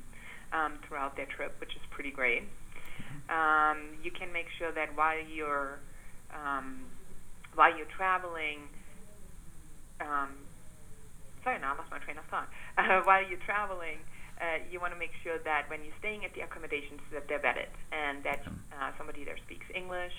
um, 0.55 0.79
throughout 0.87 1.17
their 1.17 1.27
trip, 1.27 1.51
which 1.59 1.75
is 1.75 1.83
pretty 1.91 2.11
great. 2.11 2.47
Um, 3.27 3.99
you 4.03 4.11
can 4.11 4.31
make 4.31 4.47
sure 4.55 4.71
that 4.71 4.95
while 4.95 5.19
you're 5.19 5.79
um, 6.31 6.87
while 7.55 7.75
you're 7.75 7.91
traveling, 7.97 8.71
um, 9.99 10.31
sorry, 11.43 11.59
now 11.59 11.73
I 11.73 11.77
lost 11.77 11.91
my 11.91 11.99
train 11.99 12.17
of 12.17 12.25
thought. 12.29 12.49
Uh, 12.81 13.03
while 13.05 13.21
you're 13.21 13.41
traveling, 13.45 14.01
uh, 14.41 14.57
you 14.71 14.81
want 14.81 14.91
to 14.91 14.97
make 14.97 15.13
sure 15.21 15.37
that 15.45 15.69
when 15.69 15.85
you're 15.85 15.95
staying 15.99 16.25
at 16.25 16.33
the 16.33 16.41
accommodations 16.41 16.99
that 17.13 17.27
they're 17.29 17.43
vetted 17.43 17.69
and 17.93 18.23
that 18.25 18.41
uh, 18.73 18.89
somebody 18.97 19.21
there 19.23 19.37
speaks 19.45 19.65
English, 19.75 20.15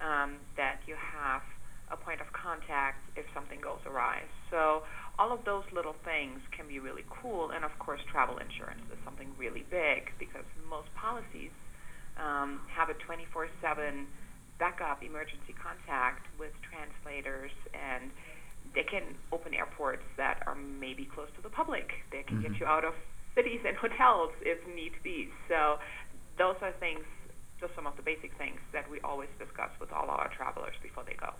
um, 0.00 0.40
that 0.56 0.80
you 0.86 0.94
have 0.96 1.42
a 1.90 1.96
point 1.96 2.20
of 2.20 2.28
contact 2.32 3.00
if 3.16 3.26
something 3.34 3.60
goes 3.60 3.80
awry. 3.84 4.22
So 4.50 4.84
all 5.18 5.32
of 5.32 5.44
those 5.44 5.64
little 5.72 5.96
things 6.04 6.40
can 6.54 6.68
be 6.68 6.78
really 6.78 7.04
cool. 7.10 7.50
And 7.50 7.64
of 7.64 7.74
course, 7.78 8.00
travel 8.08 8.38
insurance 8.38 8.84
is 8.92 8.98
something 9.04 9.28
really 9.36 9.66
big 9.68 10.12
because 10.18 10.46
most 10.68 10.88
policies 10.94 11.52
um, 12.16 12.60
have 12.72 12.88
a 12.88 12.96
24/7 13.04 14.06
backup 14.58 15.02
emergency 15.02 15.54
contact 15.54 16.26
with 16.38 16.50
translators 16.66 17.54
and 17.72 18.10
they 18.74 18.82
can 18.82 19.02
open 19.32 19.54
airports 19.54 20.04
that 20.16 20.42
are 20.46 20.54
maybe 20.54 21.04
close 21.04 21.28
to 21.36 21.42
the 21.42 21.48
public. 21.48 21.92
They 22.10 22.22
can 22.22 22.38
mm-hmm. 22.38 22.52
get 22.52 22.60
you 22.60 22.66
out 22.66 22.84
of 22.84 22.94
cities 23.34 23.60
and 23.66 23.76
hotels 23.84 24.30
if 24.42 24.58
need 24.74 24.92
be. 25.02 25.28
So 25.48 25.78
those 26.38 26.56
are 26.62 26.72
things, 26.72 27.04
just 27.60 27.74
some 27.74 27.86
of 27.86 27.96
the 27.96 28.02
basic 28.02 28.36
things 28.38 28.60
that 28.72 28.88
we 28.90 29.00
always 29.00 29.28
discuss 29.38 29.70
with 29.80 29.92
all 29.92 30.08
our 30.08 30.28
travelers 30.28 30.74
before 30.82 31.04
they 31.04 31.14
go. 31.14 31.32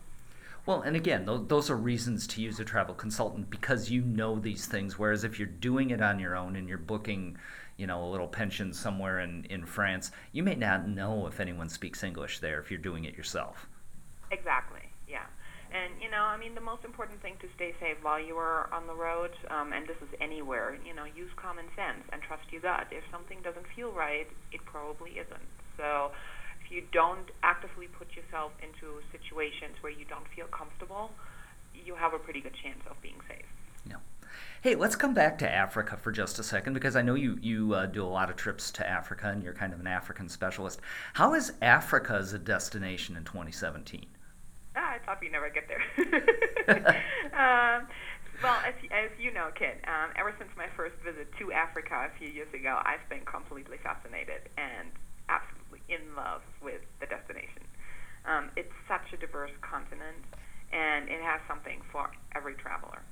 Well, 0.67 0.83
and 0.83 0.97
again, 0.97 1.25
those 1.25 1.71
are 1.71 1.77
reasons 1.77 2.27
to 2.27 2.43
use 2.43 2.61
a 2.61 2.65
travel 2.65 2.95
consultant 2.95 3.49
because 3.49 3.91
you 3.91 4.03
know 4.03 4.39
these 4.39 4.67
things. 4.67 4.99
Whereas 4.99 5.25
if 5.25 5.39
you're 5.39 5.49
doing 5.49 5.91
it 5.91 6.03
on 6.03 6.19
your 6.19 6.37
own 6.37 6.57
and 6.57 6.69
you're 6.69 6.77
booking, 6.77 7.39
you 7.79 7.87
know, 7.87 8.05
a 8.05 8.11
little 8.11 8.27
pension 8.27 8.75
somewhere 8.75 9.21
in, 9.21 9.47
in 9.47 9.65
France, 9.65 10.11
you 10.33 10.43
may 10.43 10.57
not 10.57 10.87
know 10.87 11.27
if 11.27 11.41
anyone 11.41 11.71
speaks 11.71 12.03
English 12.05 12.41
there 12.41 12.61
if 12.61 12.71
you're 12.71 12.81
doing 12.81 13.05
it 13.05 13.17
yourself. 13.17 13.67
Exactly, 14.31 14.83
yeah. 15.09 15.25
And, 15.73 16.01
you 16.01 16.11
know, 16.11 16.25
I 16.25 16.37
mean, 16.37 16.55
the 16.55 16.65
most 16.65 16.85
important 16.85 17.21
thing 17.21 17.37
to 17.41 17.49
stay 17.57 17.75
safe 17.81 17.99
while 18.01 18.21
you 18.21 18.37
are 18.37 18.73
on 18.73 18.87
the 18.87 18.95
road, 18.95 19.31
um, 19.51 19.73
and 19.73 19.87
this 19.87 19.99
is 20.01 20.09
anywhere, 20.21 20.79
you 20.85 20.95
know, 20.95 21.05
use 21.05 21.31
common 21.37 21.67
sense 21.77 22.05
and 22.13 22.23
trust 22.23 22.49
your 22.51 22.63
gut. 22.63 22.89
If 22.91 23.05
something 23.13 23.39
doesn't 23.43 23.67
feel 23.77 23.93
right, 23.93 24.27
it 24.53 24.65
probably 24.65 25.21
isn't. 25.21 25.49
So, 25.77 26.13
if 26.65 26.73
you 26.73 26.85
don't 26.93 27.29
actively 27.43 27.87
put 27.87 28.09
yourself 28.17 28.53
into 28.63 29.01
situations 29.13 29.77
where 29.81 29.93
you 29.93 30.05
don't 30.05 30.27
feel 30.35 30.47
comfortable, 30.47 31.11
you 31.75 31.95
have 31.95 32.15
a 32.15 32.19
pretty 32.19 32.41
good 32.41 32.55
chance 32.63 32.81
of 32.91 33.01
being 33.03 33.21
safe. 33.29 33.47
Yeah. 33.89 33.97
Hey, 34.61 34.75
let's 34.75 34.97
come 34.97 35.15
back 35.15 35.39
to 35.39 35.51
Africa 35.51 35.97
for 35.97 36.13
just 36.13 36.39
a 36.39 36.43
second 36.43 36.75
because 36.75 36.97
I 36.97 37.03
know 37.03 37.15
you 37.15 37.39
you 37.41 37.75
uh, 37.75 37.87
do 37.87 38.05
a 38.05 38.09
lot 38.09 38.31
of 38.31 38.37
trips 38.37 38.71
to 38.73 38.89
Africa 38.89 39.29
and 39.29 39.43
you're 39.43 39.55
kind 39.55 39.73
of 39.73 39.81
an 39.81 39.87
African 39.87 40.29
specialist. 40.29 40.81
How 41.15 41.35
is 41.35 41.53
Africa 41.63 42.15
as 42.15 42.33
a 42.33 42.39
destination 42.39 43.17
in 43.17 43.25
2017? 43.25 44.07
Ah, 44.79 44.95
I 44.95 44.99
thought 45.03 45.19
we'd 45.19 45.35
never 45.35 45.51
get 45.51 45.67
there. 45.67 45.83
um, 47.35 47.91
well, 48.39 48.63
as, 48.63 48.79
as 48.95 49.11
you 49.19 49.35
know, 49.35 49.51
Kit, 49.59 49.83
um, 49.91 50.15
ever 50.15 50.31
since 50.39 50.51
my 50.55 50.71
first 50.79 50.95
visit 51.03 51.27
to 51.43 51.51
Africa 51.51 52.07
a 52.07 52.13
few 52.15 52.31
years 52.31 52.47
ago, 52.55 52.79
I've 52.87 53.03
been 53.11 53.27
completely 53.27 53.83
fascinated 53.83 54.47
and 54.55 54.95
absolutely 55.27 55.83
in 55.91 56.15
love 56.15 56.47
with 56.63 56.79
the 57.03 57.11
destination. 57.11 57.67
Um, 58.23 58.55
it's 58.55 58.71
such 58.87 59.11
a 59.11 59.19
diverse 59.19 59.51
continent, 59.67 60.23
and 60.71 61.11
it 61.11 61.19
has 61.27 61.43
something 61.51 61.83
for 61.91 62.15
every 62.39 62.55
traveler. 62.55 63.03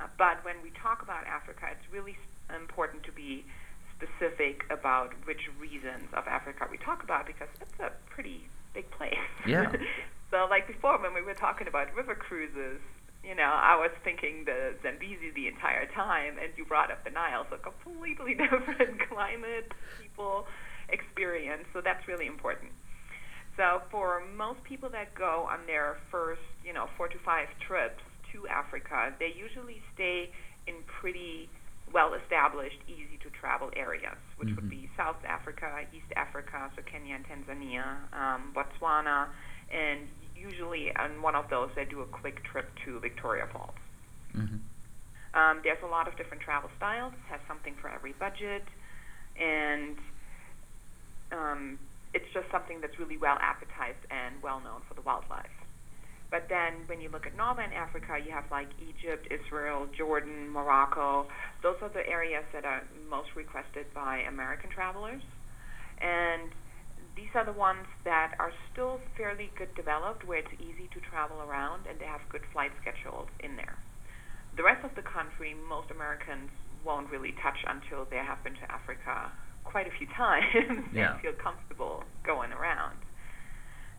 Uh, 0.00 0.08
but 0.16 0.40
when 0.40 0.56
we 0.64 0.72
talk 0.80 1.04
about 1.04 1.28
Africa, 1.28 1.68
it's 1.68 1.84
really 1.92 2.16
important 2.48 3.04
to 3.04 3.12
be 3.12 3.44
specific 3.92 4.64
about 4.72 5.12
which 5.28 5.52
regions 5.60 6.08
of 6.16 6.24
Africa 6.24 6.64
we 6.72 6.80
talk 6.80 7.04
about 7.04 7.28
because 7.28 7.52
it's 7.60 7.78
a 7.84 7.92
pretty 8.08 8.48
big 8.74 8.90
place. 8.90 9.14
Yeah. 9.46 9.70
so, 10.30 10.46
like 10.50 10.66
before, 10.66 11.00
when 11.00 11.14
we 11.14 11.22
were 11.22 11.34
talking 11.34 11.68
about 11.68 11.94
river 11.94 12.14
cruises, 12.14 12.80
you 13.22 13.34
know, 13.34 13.48
I 13.48 13.76
was 13.76 13.90
thinking 14.04 14.44
the 14.44 14.74
Zambezi 14.82 15.32
the 15.34 15.48
entire 15.48 15.86
time, 15.94 16.36
and 16.36 16.52
you 16.56 16.66
brought 16.66 16.90
up 16.90 17.04
the 17.04 17.10
Nile, 17.10 17.46
so 17.48 17.56
completely 17.56 18.34
different 18.42 19.00
climate, 19.08 19.72
people, 20.02 20.44
experience. 20.90 21.64
So 21.72 21.80
that's 21.80 22.06
really 22.06 22.26
important. 22.26 22.72
So 23.56 23.80
for 23.90 24.22
most 24.36 24.62
people 24.64 24.90
that 24.90 25.14
go 25.14 25.46
on 25.48 25.64
their 25.66 25.96
first, 26.10 26.42
you 26.64 26.74
know, 26.74 26.86
four 26.96 27.08
to 27.08 27.18
five 27.24 27.48
trips 27.66 28.02
to 28.32 28.46
Africa, 28.48 29.14
they 29.18 29.32
usually 29.32 29.80
stay 29.94 30.30
in 30.66 30.74
pretty 31.00 31.48
well-established, 31.94 32.76
easy-to-travel 32.88 33.70
areas, 33.76 34.18
which 34.36 34.48
mm-hmm. 34.48 34.56
would 34.56 34.68
be 34.68 34.90
South 34.96 35.22
Africa, 35.26 35.86
East 35.94 36.10
Africa, 36.16 36.70
so 36.74 36.82
Kenya 36.82 37.14
and 37.14 37.24
Tanzania, 37.24 37.86
um, 38.12 38.52
Botswana, 38.52 39.28
and 39.72 40.08
usually 40.36 40.90
on 40.96 41.22
one 41.22 41.34
of 41.34 41.48
those 41.48 41.70
they 41.76 41.84
do 41.84 42.00
a 42.02 42.06
quick 42.06 42.42
trip 42.44 42.68
to 42.84 42.98
Victoria 42.98 43.46
Falls. 43.52 43.78
Mm-hmm. 44.36 44.58
Um, 45.38 45.60
there's 45.62 45.82
a 45.82 45.86
lot 45.86 46.06
of 46.06 46.16
different 46.16 46.42
travel 46.42 46.70
styles, 46.76 47.14
has 47.30 47.40
something 47.48 47.74
for 47.80 47.88
every 47.88 48.12
budget, 48.18 48.66
and 49.40 49.96
um, 51.32 51.78
it's 52.12 52.26
just 52.34 52.46
something 52.50 52.80
that's 52.80 52.98
really 52.98 53.16
well 53.16 53.38
appetized 53.40 54.02
and 54.10 54.42
well 54.42 54.60
known 54.60 54.82
for 54.88 54.94
the 54.94 55.02
wildlife. 55.02 55.50
But 56.34 56.50
then 56.50 56.82
when 56.90 57.00
you 57.00 57.14
look 57.14 57.30
at 57.30 57.36
northern 57.36 57.70
Africa, 57.70 58.18
you 58.18 58.32
have 58.34 58.50
like 58.50 58.66
Egypt, 58.82 59.30
Israel, 59.30 59.86
Jordan, 59.96 60.50
Morocco. 60.50 61.30
Those 61.62 61.78
are 61.80 61.88
the 61.94 62.02
areas 62.10 62.42
that 62.52 62.64
are 62.64 62.82
most 63.08 63.30
requested 63.36 63.86
by 63.94 64.26
American 64.26 64.68
travelers. 64.68 65.22
And 66.02 66.50
these 67.14 67.30
are 67.38 67.46
the 67.46 67.54
ones 67.54 67.86
that 68.02 68.34
are 68.40 68.50
still 68.72 68.98
fairly 69.16 69.54
good 69.54 69.72
developed, 69.76 70.26
where 70.26 70.38
it's 70.42 70.50
easy 70.58 70.90
to 70.90 70.98
travel 71.06 71.38
around 71.38 71.86
and 71.86 72.00
they 72.02 72.10
have 72.10 72.26
good 72.34 72.42
flight 72.52 72.72
schedules 72.82 73.30
in 73.38 73.54
there. 73.54 73.78
The 74.56 74.64
rest 74.66 74.82
of 74.82 74.90
the 74.98 75.06
country, 75.06 75.54
most 75.54 75.94
Americans 75.94 76.50
won't 76.82 77.14
really 77.14 77.30
touch 77.46 77.62
until 77.62 78.10
they 78.10 78.18
have 78.18 78.42
been 78.42 78.58
to 78.58 78.66
Africa 78.74 79.30
quite 79.62 79.86
a 79.86 79.94
few 80.02 80.10
times 80.18 80.82
yeah. 80.90 81.14
and 81.14 81.22
feel 81.22 81.38
comfortable 81.38 82.02
going 82.26 82.50
around. 82.50 82.98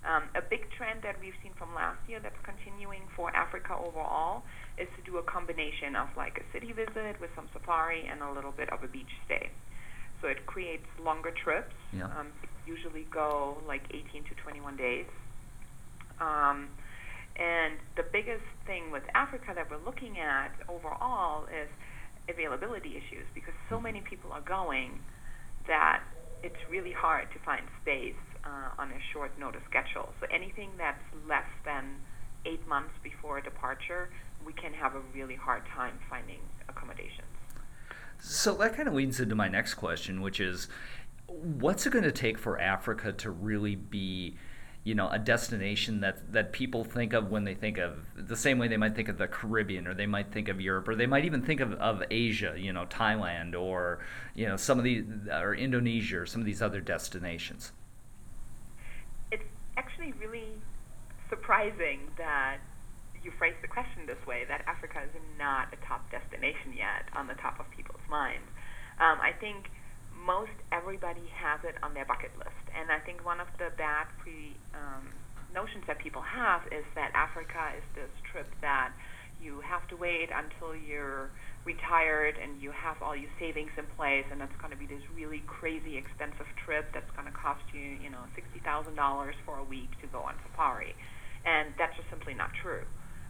Um, 0.05 0.29
a 0.35 0.41
big 0.41 0.69
trend 0.77 1.01
that 1.01 1.17
we've 1.19 1.33
seen 1.41 1.53
from 1.57 1.73
last 1.73 1.97
year 2.07 2.19
that's 2.21 2.37
continuing 2.45 3.01
for 3.15 3.35
Africa 3.35 3.73
overall 3.73 4.43
is 4.77 4.87
to 4.97 5.01
do 5.01 5.17
a 5.17 5.23
combination 5.23 5.95
of 5.95 6.09
like 6.15 6.37
a 6.37 6.45
city 6.53 6.71
visit 6.71 7.19
with 7.19 7.31
some 7.35 7.49
safari 7.53 8.05
and 8.05 8.21
a 8.21 8.31
little 8.31 8.51
bit 8.51 8.71
of 8.71 8.83
a 8.83 8.87
beach 8.87 9.09
stay. 9.25 9.49
So 10.21 10.27
it 10.27 10.45
creates 10.45 10.85
longer 11.01 11.31
trips. 11.31 11.73
Yeah. 11.91 12.05
Um, 12.05 12.27
usually 12.67 13.07
go 13.11 13.57
like 13.67 13.83
18 13.89 14.23
to 14.25 14.35
21 14.43 14.77
days. 14.77 15.05
Um, 16.21 16.69
and 17.35 17.75
the 17.97 18.05
biggest 18.13 18.45
thing 18.65 18.91
with 18.91 19.03
Africa 19.13 19.53
that 19.55 19.69
we're 19.69 19.83
looking 19.83 20.19
at 20.19 20.51
overall 20.69 21.45
is 21.45 21.69
availability 22.29 22.95
issues 22.95 23.25
because 23.33 23.53
so 23.69 23.79
many 23.79 24.01
people 24.01 24.31
are 24.31 24.41
going 24.41 24.99
that 25.67 26.01
it's 26.43 26.61
really 26.69 26.93
hard 26.93 27.27
to 27.33 27.39
find 27.39 27.65
space 27.81 28.15
uh, 28.45 28.81
on 28.81 28.91
a 28.91 28.99
short 29.13 29.37
notice 29.39 29.61
schedule. 29.69 30.09
So 30.19 30.27
anything 30.33 30.71
that's 30.77 31.03
less 31.27 31.49
than 31.63 31.95
eight 32.45 32.65
months 32.67 32.93
before 33.03 33.41
departure, 33.41 34.09
we 34.45 34.53
can 34.53 34.73
have 34.73 34.95
a 34.95 35.01
really 35.13 35.35
hard 35.35 35.63
time 35.75 35.97
finding 36.09 36.39
accommodations. 36.69 37.27
So 38.19 38.53
that 38.55 38.75
kind 38.75 38.87
of 38.87 38.93
leads 38.93 39.19
into 39.19 39.35
my 39.35 39.47
next 39.47 39.73
question, 39.75 40.21
which 40.21 40.39
is 40.39 40.67
what's 41.27 41.85
it 41.85 41.91
going 41.91 42.03
to 42.03 42.11
take 42.11 42.37
for 42.37 42.59
Africa 42.59 43.11
to 43.11 43.31
really 43.31 43.75
be 43.75 44.37
you 44.83 44.93
know 44.93 45.09
a 45.09 45.17
destination 45.17 45.99
that 46.01 46.31
that 46.31 46.53
people 46.53 46.83
think 46.83 47.13
of 47.13 47.31
when 47.31 47.43
they 47.43 47.55
think 47.55 47.79
of 47.79 48.05
the 48.15 48.35
same 48.35 48.59
way 48.59 48.67
they 48.67 48.77
might 48.77 48.95
think 48.95 49.09
of 49.09 49.17
the 49.17 49.27
Caribbean 49.27 49.87
or 49.87 49.95
they 49.95 50.05
might 50.05 50.31
think 50.31 50.47
of 50.47 50.61
Europe 50.61 50.87
or 50.87 50.95
they 50.95 51.07
might 51.07 51.25
even 51.25 51.41
think 51.41 51.59
of, 51.59 51.73
of 51.73 52.03
Asia 52.11 52.53
you 52.55 52.71
know 52.71 52.85
Thailand 52.85 53.59
or 53.59 53.99
you 54.35 54.47
know 54.47 54.55
some 54.55 54.77
of 54.77 54.83
these 54.83 55.03
or 55.31 55.55
Indonesia 55.55 56.19
or 56.19 56.25
some 56.27 56.39
of 56.39 56.45
these 56.45 56.61
other 56.61 56.81
destinations 56.81 57.71
actually 59.77 60.13
really 60.17 60.57
surprising 61.29 62.07
that 62.17 62.57
you 63.23 63.33
phrase 63.41 63.57
the 63.65 63.67
question 63.67 64.05
this 64.05 64.21
way 64.29 64.45
that 64.47 64.61
Africa 64.69 65.01
is 65.01 65.13
not 65.39 65.73
a 65.73 65.79
top 65.87 66.05
destination 66.13 66.77
yet 66.77 67.09
on 67.17 67.25
the 67.25 67.33
top 67.41 67.57
of 67.59 67.65
people's 67.73 68.03
minds 68.09 68.45
um, 68.99 69.19
I 69.19 69.35
think 69.35 69.67
most 70.15 70.55
everybody 70.71 71.27
has 71.35 71.59
it 71.67 71.75
on 71.83 71.93
their 71.93 72.07
bucket 72.07 72.31
list. 72.39 72.65
And 72.71 72.91
I 72.91 72.99
think 73.03 73.25
one 73.27 73.43
of 73.43 73.51
the 73.59 73.75
bad 73.75 74.07
pre 74.23 74.55
um, 74.71 75.11
notions 75.51 75.83
that 75.87 75.99
people 75.99 76.23
have 76.23 76.63
is 76.71 76.87
that 76.95 77.11
Africa 77.15 77.75
is 77.75 77.85
this 77.95 78.11
trip 78.31 78.47
that 78.63 78.95
you 79.39 79.59
have 79.67 79.83
to 79.91 79.95
wait 79.99 80.31
until 80.31 80.75
you're 80.75 81.29
retired 81.65 82.35
and 82.41 82.61
you 82.61 82.71
have 82.71 83.01
all 83.01 83.15
your 83.15 83.29
savings 83.39 83.71
in 83.77 83.85
place, 83.97 84.25
and 84.31 84.39
that's 84.39 84.55
going 84.61 84.71
to 84.71 84.77
be 84.77 84.85
this 84.85 85.01
really 85.15 85.41
crazy 85.47 85.97
expensive 85.97 86.47
trip 86.63 86.85
that's 86.93 87.09
going 87.17 87.25
to 87.25 87.33
cost 87.33 87.63
you, 87.73 87.97
you 88.01 88.09
know, 88.09 88.21
sixty 88.35 88.59
thousand 88.59 88.95
dollars 88.95 89.35
for 89.45 89.57
a 89.57 89.63
week 89.63 89.89
to 90.01 90.07
go 90.07 90.19
on 90.19 90.35
safari, 90.47 90.95
and 91.45 91.73
that's 91.77 91.95
just 91.97 92.09
simply 92.09 92.33
not 92.33 92.51
true. 92.61 92.83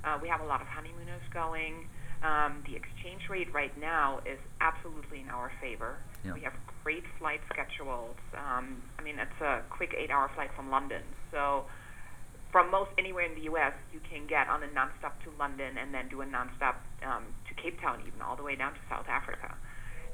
Uh, 0.04 0.20
we 0.22 0.28
have 0.28 0.42
a 0.42 0.46
lot 0.46 0.62
of 0.62 0.68
honeymooners 0.68 1.24
going. 1.34 1.88
Um, 2.24 2.64
the 2.66 2.76
exchange 2.76 3.30
rate 3.30 3.54
right 3.54 3.76
now 3.80 4.20
is 4.26 4.40
absolutely 4.62 5.22
in 5.22 5.30
our 5.30 5.52
favor. 5.62 5.98
Yeah. 6.24 6.34
We 6.34 6.42
have 6.42 6.54
great 6.84 7.04
flight 7.20 7.42
schedules. 7.52 8.16
Um, 8.34 8.82
I 9.00 9.04
mean, 9.04 9.20
it's 9.20 9.42
a 9.42 9.62
quick 9.70 9.94
eight-hour 9.98 10.32
flight 10.36 10.50
from 10.56 10.70
London, 10.70 11.04
so 11.32 11.66
from 12.56 12.72
most 12.72 12.88
anywhere 12.96 13.28
in 13.28 13.36
the 13.36 13.52
U.S., 13.52 13.76
you 13.92 14.00
can 14.08 14.24
get 14.32 14.48
on 14.48 14.64
a 14.64 14.72
nonstop 14.72 15.20
to 15.28 15.30
London 15.36 15.76
and 15.76 15.92
then 15.92 16.08
do 16.08 16.24
a 16.24 16.28
nonstop 16.32 16.80
um, 17.04 17.28
to 17.52 17.54
Cape 17.60 17.76
Town, 17.84 18.00
even 18.08 18.24
all 18.24 18.40
the 18.40 18.48
way 18.48 18.56
down 18.56 18.72
to 18.72 18.80
South 18.88 19.12
Africa, 19.12 19.52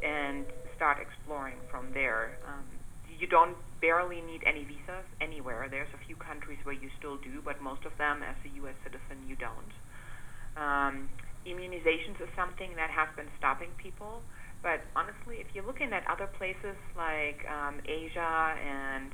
and 0.02 0.50
start 0.74 0.98
exploring 0.98 1.62
from 1.70 1.94
there. 1.94 2.42
Um, 2.50 2.66
you 3.06 3.30
don't 3.30 3.54
barely 3.78 4.26
need 4.26 4.42
any 4.42 4.66
visas 4.66 5.06
anywhere. 5.22 5.70
There's 5.70 5.94
a 5.94 6.02
few 6.10 6.18
countries 6.18 6.58
where 6.66 6.74
you 6.74 6.90
still 6.98 7.22
do, 7.22 7.46
but 7.46 7.62
most 7.62 7.86
of 7.86 7.94
them, 8.02 8.26
as 8.26 8.34
a 8.42 8.50
U.S. 8.66 8.74
citizen, 8.82 9.22
you 9.30 9.38
don't. 9.38 9.74
Um, 10.58 11.14
immunizations 11.46 12.18
is 12.26 12.32
something 12.34 12.74
that 12.74 12.90
has 12.90 13.14
been 13.14 13.30
stopping 13.38 13.70
people, 13.78 14.26
but 14.66 14.82
honestly, 14.98 15.46
if 15.46 15.54
you're 15.54 15.66
looking 15.70 15.94
at 15.94 16.02
other 16.10 16.26
places 16.42 16.74
like 16.98 17.46
um, 17.46 17.78
Asia 17.86 18.58
and 18.58 19.14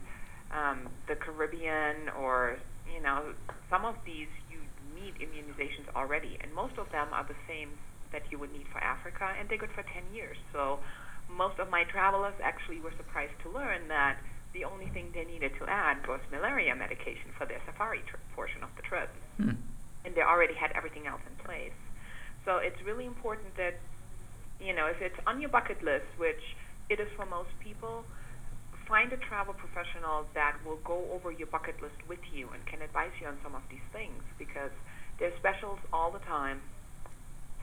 um, 0.56 0.80
the 1.12 1.20
Caribbean 1.20 2.08
or 2.16 2.56
you 2.94 3.02
know, 3.02 3.34
some 3.70 3.86
of 3.86 3.96
these 4.06 4.32
you 4.52 4.60
need 4.96 5.16
immunizations 5.20 5.88
already, 5.96 6.38
and 6.42 6.54
most 6.54 6.78
of 6.80 6.90
them 6.92 7.08
are 7.12 7.26
the 7.28 7.38
same 7.48 7.70
that 8.12 8.24
you 8.32 8.40
would 8.40 8.52
need 8.52 8.66
for 8.72 8.80
Africa, 8.80 9.36
and 9.38 9.50
they're 9.50 9.60
good 9.60 9.74
for 9.76 9.84
10 9.84 10.16
years. 10.16 10.38
So 10.54 10.80
most 11.28 11.60
of 11.60 11.70
my 11.70 11.84
travelers 11.84 12.36
actually 12.40 12.80
were 12.80 12.96
surprised 12.96 13.36
to 13.44 13.52
learn 13.52 13.88
that 13.92 14.18
the 14.56 14.64
only 14.64 14.88
thing 14.96 15.12
they 15.14 15.28
needed 15.28 15.52
to 15.60 15.68
add 15.68 16.00
was 16.08 16.24
malaria 16.32 16.74
medication 16.74 17.36
for 17.38 17.46
their 17.46 17.60
safari 17.68 18.00
tri- 18.08 18.20
portion 18.34 18.64
of 18.64 18.72
the 18.80 18.84
trip. 18.88 19.12
Hmm. 19.38 19.60
And 20.08 20.16
they 20.16 20.24
already 20.24 20.56
had 20.56 20.72
everything 20.72 21.06
else 21.06 21.22
in 21.28 21.36
place. 21.44 21.76
So 22.48 22.64
it's 22.64 22.80
really 22.88 23.06
important 23.06 23.52
that, 23.60 23.76
you 24.64 24.72
know, 24.72 24.88
if 24.88 25.04
it's 25.04 25.20
on 25.28 25.44
your 25.44 25.52
bucket 25.52 25.84
list, 25.84 26.08
which 26.16 26.40
it 26.88 27.04
is 27.04 27.12
for 27.20 27.28
most 27.28 27.52
people, 27.60 28.08
find 28.88 29.12
a 29.12 29.18
travel 29.18 29.54
professional 29.54 30.26
that 30.34 30.56
will 30.66 30.80
go 30.84 31.04
over 31.12 31.32
your 31.32 31.48
bucket 31.48 31.76
list 31.82 32.00
with 32.08 32.24
you 32.34 32.48
and 32.56 32.66
can 32.66 32.82
advise 32.82 33.12
you 33.20 33.28
on 33.28 33.38
some 33.44 33.54
of 33.54 33.62
these 33.70 33.84
things 33.92 34.24
because 34.40 34.72
there's 35.20 35.36
specials 35.38 35.80
all 35.92 36.12
the 36.12 36.24
time. 36.24 36.62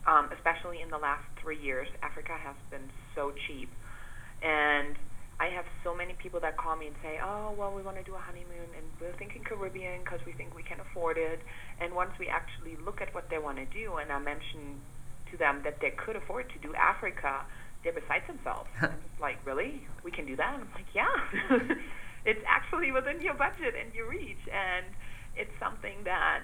Um, 0.06 0.28
especially 0.36 0.84
in 0.84 0.92
the 0.92 1.00
last 1.00 1.24
three 1.40 1.56
years, 1.56 1.88
Africa 2.04 2.36
has 2.36 2.56
been 2.68 2.92
so 3.16 3.32
cheap, 3.48 3.72
and 4.44 4.92
I 5.40 5.48
have 5.48 5.64
so 5.82 5.96
many 5.96 6.12
people 6.12 6.40
that 6.40 6.60
call 6.60 6.76
me 6.76 6.88
and 6.92 6.96
say, 7.00 7.16
"Oh, 7.24 7.56
well, 7.56 7.72
we 7.72 7.80
want 7.80 7.96
to 7.96 8.04
do 8.04 8.14
a 8.14 8.20
honeymoon, 8.20 8.68
and 8.76 8.84
we're 9.00 9.16
thinking 9.16 9.42
Caribbean 9.48 10.04
because 10.04 10.20
we 10.26 10.32
think 10.32 10.54
we 10.54 10.62
can 10.62 10.78
afford 10.78 11.16
it." 11.16 11.40
And 11.80 11.94
once 11.94 12.12
we 12.20 12.28
actually 12.28 12.76
look 12.84 13.00
at 13.00 13.14
what 13.14 13.30
they 13.30 13.38
want 13.38 13.56
to 13.56 13.64
do, 13.64 13.96
and 13.96 14.12
I 14.12 14.18
mention 14.18 14.84
to 15.30 15.38
them 15.38 15.62
that 15.64 15.80
they 15.80 15.90
could 15.90 16.16
afford 16.16 16.52
to 16.52 16.58
do 16.60 16.74
Africa, 16.74 17.46
they're 17.84 17.92
beside 17.92 18.26
themselves. 18.26 18.68
I'm 18.80 18.96
just 18.96 19.20
like, 19.20 19.36
really? 19.44 19.86
We 20.02 20.10
can 20.10 20.26
do 20.26 20.34
that? 20.36 20.54
And 20.54 20.64
I'm 20.64 20.72
like, 20.74 20.90
yeah. 20.96 21.12
it's 22.24 22.42
actually 22.48 22.90
within 22.90 23.20
your 23.20 23.34
budget 23.34 23.74
and 23.78 23.94
your 23.94 24.08
reach, 24.08 24.40
and 24.50 24.86
it's 25.36 25.52
something 25.60 26.02
that 26.04 26.40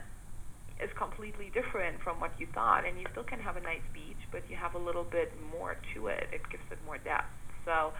is 0.80 0.90
completely 0.96 1.50
different 1.52 2.00
from 2.00 2.20
what 2.20 2.32
you 2.38 2.46
thought. 2.54 2.86
And 2.86 3.00
you 3.00 3.06
still 3.12 3.24
can 3.24 3.40
have 3.40 3.56
a 3.56 3.60
nice 3.60 3.84
beach, 3.92 4.20
but 4.30 4.42
you 4.48 4.56
have 4.56 4.74
a 4.74 4.78
little 4.78 5.04
bit 5.04 5.32
more 5.50 5.76
to 5.94 6.06
it. 6.08 6.28
It 6.32 6.42
gives 6.50 6.64
it 6.70 6.78
more 6.86 6.98
depth. 6.98 7.32
So, 7.64 7.92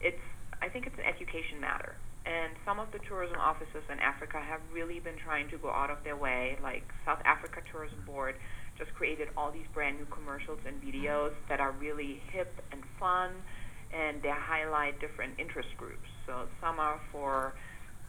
it's 0.00 0.20
I 0.62 0.68
think 0.68 0.86
it's 0.86 0.98
an 0.98 1.08
education 1.08 1.60
matter. 1.60 1.96
And 2.26 2.52
some 2.66 2.78
of 2.78 2.92
the 2.92 2.98
tourism 3.08 3.38
offices 3.40 3.82
in 3.90 3.98
Africa 3.98 4.38
have 4.38 4.60
really 4.72 5.00
been 5.00 5.16
trying 5.24 5.48
to 5.50 5.56
go 5.56 5.70
out 5.70 5.88
of 5.88 6.04
their 6.04 6.16
way, 6.16 6.58
like 6.62 6.84
South 7.06 7.20
Africa 7.24 7.62
Tourism 7.72 8.02
Board 8.04 8.36
just 8.80 8.96
created 8.96 9.28
all 9.36 9.52
these 9.52 9.68
brand 9.76 10.00
new 10.00 10.08
commercials 10.08 10.58
and 10.66 10.80
videos 10.80 11.36
that 11.48 11.60
are 11.60 11.72
really 11.72 12.20
hip 12.32 12.48
and 12.72 12.80
fun, 12.98 13.30
and 13.92 14.22
they 14.22 14.32
highlight 14.32 14.98
different 15.00 15.38
interest 15.38 15.68
groups. 15.76 16.08
So 16.26 16.48
some 16.60 16.80
are 16.80 16.98
for 17.12 17.52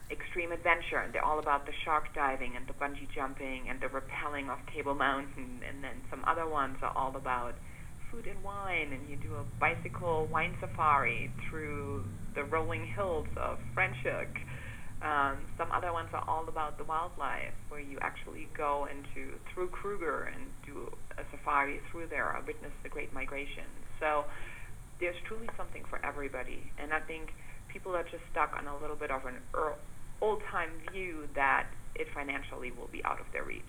extreme 0.10 0.52
adventure, 0.52 1.04
and 1.04 1.14
they're 1.14 1.24
all 1.24 1.40
about 1.40 1.66
the 1.66 1.76
shark 1.84 2.14
diving 2.16 2.56
and 2.56 2.66
the 2.68 2.74
bungee 2.74 3.08
jumping 3.14 3.68
and 3.70 3.80
the 3.80 3.88
rappelling 3.88 4.48
of 4.48 4.60
Table 4.74 4.96
Mountain, 4.96 5.60
and 5.68 5.84
then 5.84 6.00
some 6.10 6.24
other 6.26 6.48
ones 6.48 6.78
are 6.82 6.96
all 6.96 7.16
about 7.16 7.56
food 8.12 8.28
and 8.28 8.42
wine, 8.44 8.92
and 8.92 9.08
you 9.10 9.16
do 9.16 9.36
a 9.36 9.46
bicycle 9.60 10.28
wine 10.32 10.56
safari 10.60 11.32
through 11.50 12.04
the 12.36 12.44
rolling 12.44 12.86
hills 12.96 13.28
of 13.38 13.58
Franschhoek 13.76 14.28
um, 15.02 15.38
some 15.58 15.72
other 15.72 15.92
ones 15.92 16.10
are 16.14 16.24
all 16.28 16.48
about 16.48 16.78
the 16.78 16.84
wildlife, 16.84 17.54
where 17.70 17.80
you 17.80 17.98
actually 18.02 18.48
go 18.56 18.88
into 18.90 19.34
through 19.54 19.70
Kruger 19.70 20.32
and 20.34 20.46
do 20.66 20.92
a 21.18 21.24
safari 21.32 21.80
through 21.92 22.08
there, 22.08 22.26
or 22.26 22.42
witness 22.46 22.72
the 22.84 22.90
Great 22.90 23.14
Migration. 23.14 23.66
So 24.00 24.26
there's 25.00 25.16
truly 25.28 25.50
something 25.58 25.84
for 25.90 26.04
everybody, 26.06 26.72
and 26.78 26.94
I 26.94 27.00
think 27.00 27.34
people 27.68 27.96
are 27.96 28.04
just 28.04 28.24
stuck 28.32 28.56
on 28.58 28.68
a 28.68 28.78
little 28.78 28.96
bit 28.96 29.12
of 29.12 29.26
an 29.26 29.36
old-time 30.22 30.70
view 30.92 31.28
that 31.36 31.68
it 31.96 32.08
financially 32.14 32.72
will 32.72 32.90
be 32.92 33.04
out 33.04 33.20
of 33.20 33.26
their 33.34 33.44
reach. 33.44 33.64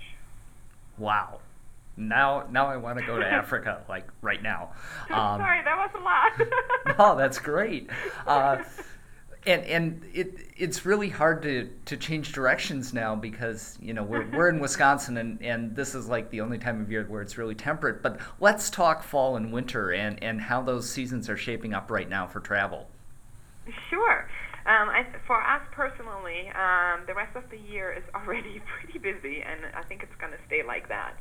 Wow. 0.99 1.41
Now, 1.97 2.47
now 2.51 2.67
I 2.67 2.77
want 2.77 2.99
to 2.99 3.07
go 3.07 3.19
to 3.19 3.27
Africa, 3.41 3.83
like 3.89 4.07
right 4.21 4.43
now. 4.43 4.73
Um, 5.11 5.41
Sorry, 5.41 5.63
that 5.63 5.77
was 5.77 5.91
a 5.95 6.01
lot. 6.01 6.99
no, 6.99 7.19
that's 7.19 7.39
great. 7.39 7.91
Uh, 8.27 8.63
and 9.47 9.65
and 9.65 10.03
it 10.15 10.39
it's 10.57 10.87
really 10.87 11.09
hard 11.09 11.43
to 11.43 11.69
to 11.87 11.97
change 11.97 12.33
directions 12.33 12.93
now 12.93 13.15
because 13.15 13.77
you 13.81 13.93
know 13.93 14.03
we're 14.03 14.29
we're 14.31 14.49
in 14.49 14.61
Wisconsin 14.61 15.17
and 15.17 15.43
and 15.43 15.75
this 15.75 15.95
is 15.95 16.09
like 16.09 16.31
the 16.31 16.41
only 16.41 16.59
time 16.59 16.81
of 16.81 16.91
year 16.91 17.05
where 17.09 17.23
it's 17.23 17.37
really 17.39 17.55
temperate. 17.55 18.03
But 18.03 18.21
let's 18.41 18.71
talk 18.71 19.03
fall 19.03 19.37
and 19.37 19.53
winter 19.53 19.93
and 19.93 20.23
and 20.23 20.41
how 20.41 20.63
those 20.63 20.89
seasons 20.89 21.29
are 21.29 21.37
shaping 21.37 21.75
up 21.75 21.91
right 21.91 22.09
now 22.09 22.27
for 22.27 22.41
travel. 22.41 22.89
Sure. 23.91 24.29
Um, 24.65 24.91
I, 24.91 25.05
for 25.27 25.43
us 25.43 25.63
personally, 25.73 26.49
um, 26.55 27.03
the 27.09 27.15
rest 27.15 27.35
of 27.35 27.43
the 27.51 27.59
year 27.59 27.93
is 27.93 28.05
already 28.15 28.63
pretty 28.79 28.99
busy, 28.99 29.43
and 29.43 29.75
I 29.75 29.83
think 29.83 30.03
it's 30.03 30.15
going 30.21 30.33
to 30.33 30.39
stay 30.47 30.63
like 30.67 30.89
that. 30.89 31.15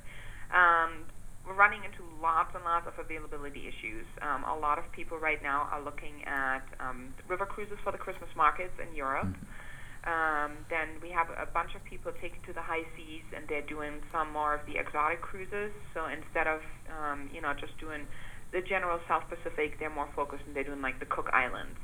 Um, 0.53 1.05
we're 1.51 1.59
running 1.59 1.83
into 1.83 1.99
lots 2.23 2.55
and 2.55 2.63
lots 2.63 2.87
of 2.87 2.95
availability 2.95 3.67
issues. 3.67 4.07
Um, 4.23 4.47
a 4.47 4.55
lot 4.55 4.79
of 4.79 4.87
people 4.95 5.19
right 5.19 5.43
now 5.43 5.67
are 5.67 5.83
looking 5.83 6.23
at 6.23 6.63
um, 6.79 7.11
river 7.27 7.45
cruises 7.45 7.75
for 7.83 7.91
the 7.91 7.99
Christmas 7.99 8.31
markets 8.39 8.71
in 8.79 8.95
Europe. 8.95 9.27
Mm-hmm. 9.27 9.59
Um, 10.01 10.63
then 10.71 10.97
we 11.03 11.11
have 11.11 11.27
a 11.29 11.45
bunch 11.51 11.75
of 11.75 11.83
people 11.83 12.15
taking 12.23 12.39
to 12.47 12.53
the 12.55 12.63
high 12.63 12.87
seas, 12.95 13.27
and 13.35 13.43
they're 13.51 13.67
doing 13.67 13.99
some 14.15 14.31
more 14.31 14.55
of 14.55 14.63
the 14.65 14.79
exotic 14.79 15.19
cruises. 15.21 15.75
So 15.93 16.07
instead 16.07 16.47
of 16.47 16.63
um, 16.87 17.29
you 17.35 17.43
know 17.43 17.51
just 17.53 17.75
doing 17.83 18.07
the 18.55 18.63
general 18.63 18.97
South 19.11 19.27
Pacific, 19.27 19.77
they're 19.77 19.93
more 19.93 20.09
focused, 20.15 20.47
and 20.47 20.55
they're 20.55 20.65
doing 20.65 20.81
like 20.81 21.03
the 21.03 21.05
Cook 21.11 21.27
Islands. 21.35 21.77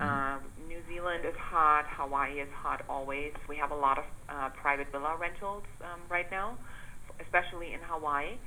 Uh, 0.00 0.38
New 0.64 0.80
Zealand 0.88 1.26
is 1.28 1.36
hot. 1.36 1.84
Hawaii 1.98 2.40
is 2.40 2.48
hot 2.62 2.80
always. 2.88 3.36
We 3.50 3.58
have 3.58 3.70
a 3.70 3.76
lot 3.76 3.98
of 3.98 4.04
uh, 4.30 4.48
private 4.56 4.88
villa 4.90 5.18
rentals 5.20 5.64
um, 5.84 6.00
right 6.08 6.30
now, 6.30 6.56
especially 7.20 7.74
in 7.74 7.80
Hawaii. 7.84 8.38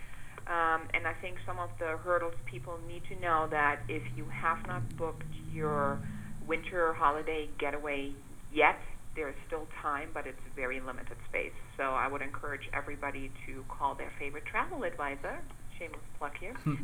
Um, 0.47 0.91
and 0.93 1.07
I 1.07 1.15
think 1.21 1.37
some 1.47 1.59
of 1.59 1.69
the 1.79 1.95
hurdles 2.03 2.35
people 2.49 2.75
need 2.87 3.01
to 3.07 3.15
know 3.19 3.47
that 3.51 3.87
if 3.87 4.03
you 4.15 4.27
have 4.27 4.59
not 4.67 4.83
booked 4.97 5.31
your 5.53 5.99
winter 6.47 6.93
holiday 6.93 7.47
getaway 7.59 8.11
yet, 8.51 8.75
there 9.15 9.29
is 9.29 9.35
still 9.47 9.67
time, 9.81 10.09
but 10.13 10.27
it's 10.27 10.41
very 10.55 10.81
limited 10.81 11.15
space. 11.29 11.55
So 11.77 11.83
I 11.95 12.07
would 12.07 12.21
encourage 12.21 12.67
everybody 12.73 13.31
to 13.45 13.63
call 13.69 13.95
their 13.95 14.11
favorite 14.19 14.43
travel 14.45 14.83
advisor 14.83 15.39
shameless 15.83 16.01
plug 16.17 16.31
here, 16.39 16.55
and 16.65 16.79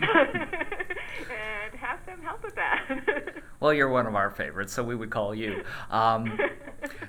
have 1.76 2.06
them 2.06 2.22
help 2.22 2.44
with 2.44 2.56
that. 2.56 3.44
well, 3.60 3.74
you're 3.74 3.90
one 3.90 4.08
of 4.08 4.16
our 4.16 4.30
favorites, 4.30 4.74
so 4.74 4.84
we 4.84 4.96
would 4.96 5.10
call 5.10 5.34
you. 5.34 5.64
Um, 5.90 6.38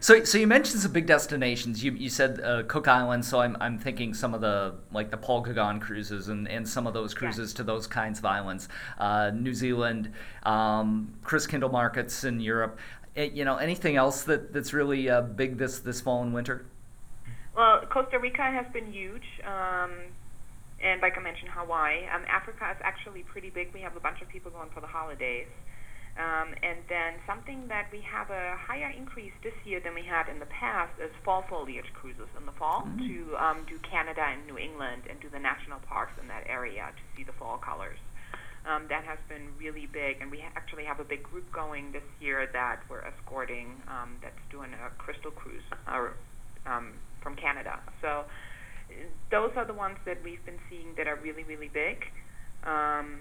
so, 0.00 0.24
so 0.24 0.38
you 0.38 0.46
mentioned 0.46 0.81
some 0.81 0.92
big 0.92 1.07
destinations. 1.07 1.83
You, 1.83 1.92
you 1.92 2.09
said 2.09 2.40
uh, 2.40 2.62
Cook 2.64 2.88
Islands, 2.88 3.29
so 3.29 3.40
I'm, 3.40 3.57
I'm 3.61 3.79
thinking 3.79 4.14
some 4.14 4.35
of 4.35 4.40
the 4.40 4.74
like 4.92 5.11
the 5.11 5.16
Paul 5.16 5.40
Gauguin 5.40 5.81
cruises 5.81 6.29
and, 6.29 6.48
and 6.48 6.68
some 6.68 6.87
of 6.87 6.94
those 6.94 7.14
cruises 7.14 7.53
to 7.55 7.62
those 7.62 7.87
kinds 7.87 8.18
of 8.18 8.24
islands. 8.24 8.68
Uh, 8.98 9.31
New 9.35 9.55
Zealand, 9.55 10.12
um, 10.44 11.12
Christkindl 11.24 11.72
markets 11.72 12.24
in 12.24 12.40
Europe. 12.40 12.79
It, 13.14 13.20
eh, 13.20 13.31
you 13.35 13.44
know, 13.44 13.57
anything 13.57 13.96
else 13.96 14.22
that, 14.24 14.53
that's 14.53 14.72
really 14.72 15.11
uh, 15.11 15.22
big 15.22 15.59
this 15.59 15.81
this 15.81 16.00
fall 16.00 16.22
and 16.22 16.33
winter? 16.33 16.66
Well, 17.57 17.81
Costa 17.90 18.18
Rica 18.20 18.42
has 18.42 18.66
been 18.72 18.92
huge. 18.92 19.24
Um, 19.44 19.90
and 20.83 21.01
like 21.01 21.16
I 21.16 21.21
mentioned, 21.21 21.51
Hawaii. 21.53 22.07
Um, 22.09 22.23
Africa 22.29 22.69
is 22.73 22.81
actually 22.83 23.23
pretty 23.23 23.51
big. 23.51 23.69
We 23.75 23.81
have 23.81 23.97
a 23.97 24.01
bunch 24.01 24.21
of 24.23 24.29
people 24.29 24.51
going 24.51 24.71
for 24.71 24.81
the 24.81 24.87
holidays. 24.88 25.49
Um, 26.19 26.53
and 26.62 26.79
then 26.88 27.14
something 27.27 27.69
that 27.69 27.87
we 27.93 28.01
have 28.03 28.31
a 28.31 28.57
higher 28.59 28.90
increase 28.90 29.33
this 29.45 29.55
year 29.64 29.79
than 29.81 29.95
we 29.95 30.03
had 30.03 30.29
in 30.29 30.38
the 30.40 30.47
past 30.51 30.90
is 31.01 31.11
fall 31.25 31.45
foliage 31.49 31.87
cruises 31.95 32.29
in 32.37 32.45
the 32.47 32.53
fall 32.53 32.83
Mm. 32.83 32.99
to 33.07 33.37
um, 33.38 33.59
do 33.69 33.79
Canada 33.79 34.21
and 34.27 34.45
New 34.47 34.59
England 34.59 35.03
and 35.09 35.21
do 35.21 35.29
the 35.29 35.38
national 35.38 35.79
parks 35.81 36.12
in 36.21 36.27
that 36.29 36.45
area 36.49 36.90
to 36.97 37.03
see 37.16 37.23
the 37.25 37.33
fall 37.33 37.59
colors. 37.59 37.99
Um, 38.66 38.87
that 38.88 39.05
has 39.05 39.19
been 39.29 39.49
really 39.59 39.87
big, 39.87 40.21
and 40.21 40.31
we 40.31 40.40
ha- 40.40 40.53
actually 40.57 40.85
have 40.85 41.01
a 41.01 41.05
big 41.05 41.23
group 41.23 41.51
going 41.53 41.93
this 41.93 42.05
year 42.21 42.47
that 42.53 42.81
we're 42.90 43.01
escorting 43.07 43.81
um, 43.88 44.16
that's 44.21 44.37
doing 44.51 44.75
a 44.75 44.90
crystal 45.01 45.31
cruise 45.31 45.62
or, 45.88 46.12
um, 46.66 46.93
from 47.23 47.37
Canada. 47.37 47.81
So 48.03 48.09
uh, 48.09 48.23
those 49.31 49.53
are 49.57 49.64
the 49.64 49.74
ones 49.74 49.98
that 50.05 50.22
we've 50.24 50.44
been 50.44 50.59
seeing 50.68 50.94
that 50.96 51.07
are 51.07 51.16
really, 51.16 51.44
really 51.44 51.68
big. 51.68 52.05
Um, 52.64 53.20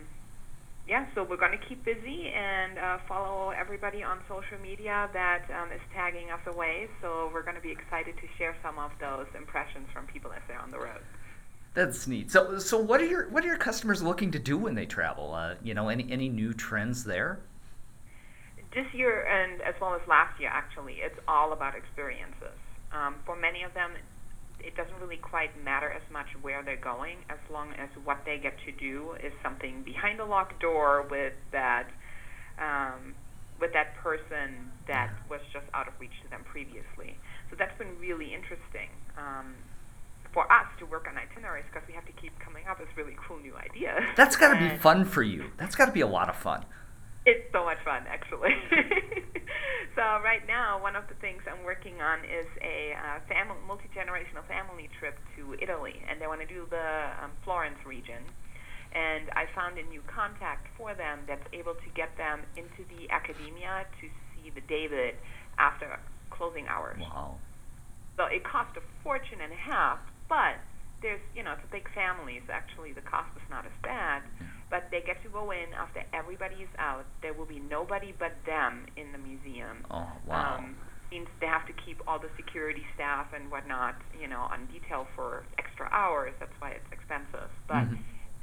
yeah, 0.87 1.05
so 1.13 1.23
we're 1.23 1.37
going 1.37 1.51
to 1.51 1.65
keep 1.67 1.85
busy 1.85 2.31
and 2.35 2.79
uh, 2.79 2.97
follow 3.07 3.51
everybody 3.51 4.01
on 4.01 4.19
social 4.27 4.57
media 4.61 5.07
that 5.13 5.45
um, 5.55 5.71
is 5.71 5.81
tagging 5.93 6.31
us 6.31 6.39
away. 6.47 6.87
So 6.99 7.29
we're 7.31 7.43
going 7.43 7.55
to 7.55 7.61
be 7.61 7.71
excited 7.71 8.15
to 8.15 8.27
share 8.39 8.55
some 8.63 8.79
of 8.79 8.91
those 8.99 9.27
impressions 9.37 9.87
from 9.93 10.07
people 10.07 10.31
as 10.33 10.41
they're 10.47 10.59
on 10.59 10.71
the 10.71 10.79
road. 10.79 11.01
That's 11.75 12.07
neat. 12.07 12.31
So, 12.31 12.57
so 12.57 12.79
what 12.79 12.99
are 13.01 13.05
your 13.05 13.29
what 13.29 13.43
are 13.43 13.47
your 13.47 13.57
customers 13.57 14.01
looking 14.01 14.31
to 14.31 14.39
do 14.39 14.57
when 14.57 14.73
they 14.73 14.87
travel? 14.87 15.35
Uh, 15.35 15.55
you 15.63 15.75
know, 15.75 15.89
any 15.89 16.11
any 16.11 16.27
new 16.27 16.53
trends 16.53 17.03
there? 17.03 17.39
This 18.73 18.87
year 18.91 19.25
and 19.27 19.61
as 19.61 19.75
well 19.79 19.93
as 19.93 20.01
last 20.07 20.39
year, 20.39 20.49
actually, 20.51 20.95
it's 20.95 21.19
all 21.27 21.53
about 21.53 21.75
experiences. 21.75 22.57
Um, 22.91 23.15
for 23.25 23.35
many 23.35 23.61
of 23.61 23.75
them, 23.75 23.91
it 24.61 24.75
doesn't 24.75 24.99
really 25.01 25.17
quite 25.17 25.51
matter 25.63 25.89
as 25.91 26.01
much 26.11 26.27
where 26.41 26.63
they're 26.63 26.77
going 26.77 27.17
as 27.29 27.39
long 27.51 27.71
as 27.73 27.89
what 28.03 28.19
they 28.25 28.37
get 28.37 28.53
to 28.65 28.71
do 28.71 29.15
is 29.23 29.31
something 29.43 29.83
behind 29.83 30.19
a 30.19 30.25
locked 30.25 30.59
door 30.61 31.07
with 31.09 31.33
that 31.51 31.87
um, 32.59 33.15
with 33.59 33.73
that 33.73 33.95
person 33.97 34.71
that 34.87 35.11
was 35.29 35.41
just 35.51 35.65
out 35.73 35.87
of 35.87 35.93
reach 35.99 36.15
to 36.23 36.29
them 36.29 36.43
previously. 36.45 37.17
So 37.49 37.55
that's 37.57 37.77
been 37.77 37.97
really 37.99 38.33
interesting 38.33 38.89
um, 39.17 39.55
for 40.33 40.49
us 40.51 40.67
to 40.79 40.85
work 40.85 41.07
on 41.09 41.17
itineraries 41.17 41.65
because 41.71 41.87
we 41.87 41.93
have 41.93 42.05
to 42.05 42.13
keep 42.13 42.31
coming 42.39 42.63
up 42.69 42.79
with 42.79 42.87
really 42.95 43.15
cool 43.27 43.39
new 43.39 43.55
ideas. 43.55 44.03
That's 44.15 44.35
got 44.35 44.53
to 44.53 44.59
be 44.59 44.77
fun 44.77 45.05
for 45.05 45.23
you. 45.23 45.51
That's 45.57 45.75
got 45.75 45.85
to 45.87 45.91
be 45.91 46.01
a 46.01 46.07
lot 46.07 46.29
of 46.29 46.35
fun. 46.35 46.65
it's 47.25 47.51
so 47.51 47.65
much 47.65 47.79
fun, 47.83 48.03
actually. 48.07 48.55
so 49.99 50.23
right 50.23 50.47
now, 50.47 50.79
one 50.79 50.95
of 50.95 51.03
the 51.11 51.17
things 51.19 51.43
I'm 51.43 51.67
working 51.67 51.99
on 51.99 52.23
is 52.23 52.47
a 52.63 52.95
uh, 52.95 53.19
family, 53.27 53.59
multi-generational 53.67 54.47
family 54.47 54.87
trip 54.95 55.19
to 55.35 55.59
Italy, 55.59 55.99
and 56.07 56.23
they 56.23 56.27
want 56.31 56.39
to 56.39 56.47
do 56.47 56.63
the 56.71 57.11
um, 57.19 57.35
Florence 57.43 57.83
region. 57.83 58.23
And 58.95 59.27
I 59.35 59.51
found 59.51 59.75
a 59.75 59.83
new 59.91 59.99
contact 60.07 60.71
for 60.79 60.95
them 60.95 61.27
that's 61.27 61.43
able 61.51 61.75
to 61.75 61.89
get 61.99 62.15
them 62.15 62.47
into 62.55 62.87
the 62.87 63.11
Accademia 63.11 63.83
to 63.99 64.05
see 64.31 64.49
the 64.55 64.63
David 64.71 65.19
after 65.59 65.99
closing 66.31 66.65
hours. 66.71 67.03
Wow. 67.03 67.35
So 68.15 68.31
it 68.31 68.47
cost 68.47 68.71
a 68.79 68.83
fortune 69.03 69.43
and 69.43 69.51
a 69.51 69.61
half, 69.61 69.99
but 70.31 70.63
there's, 71.03 71.21
you 71.35 71.43
know, 71.43 71.59
it's 71.59 71.67
a 71.67 71.71
big 71.75 71.91
family, 71.91 72.39
so 72.47 72.55
actually 72.55 72.95
the 72.95 73.03
cost 73.03 73.29
is 73.35 73.43
not 73.51 73.67
as 73.67 73.75
bad. 73.83 74.23
But 74.69 74.89
they 74.93 75.01
get 75.01 75.17
to 75.23 75.29
go 75.29 75.49
in 75.51 75.73
after 75.73 76.05
everybody 76.13 76.61
is 76.61 76.69
out. 76.77 77.05
There 77.21 77.33
will 77.33 77.49
be 77.49 77.59
nobody 77.59 78.13
but 78.17 78.37
them 78.45 78.85
in 78.97 79.11
the 79.11 79.17
museum. 79.17 79.85
Oh 79.89 80.07
wow. 80.29 80.57
Um, 80.61 80.77
means 81.11 81.25
they 81.41 81.49
have 81.49 81.65
to 81.65 81.73
keep 81.85 81.97
all 82.05 82.21
the 82.21 82.29
security 82.37 82.85
staff 82.93 83.33
and 83.33 83.49
whatnot, 83.49 83.97
you 84.13 84.29
know, 84.29 84.45
on 84.53 84.69
detail 84.69 85.07
for 85.17 85.41
extra 85.57 85.89
hours. 85.89 86.37
That's 86.39 86.53
why 86.61 86.77
it's 86.77 86.85
expensive. 86.93 87.49
But 87.65 87.89
Mhm. 87.89 87.97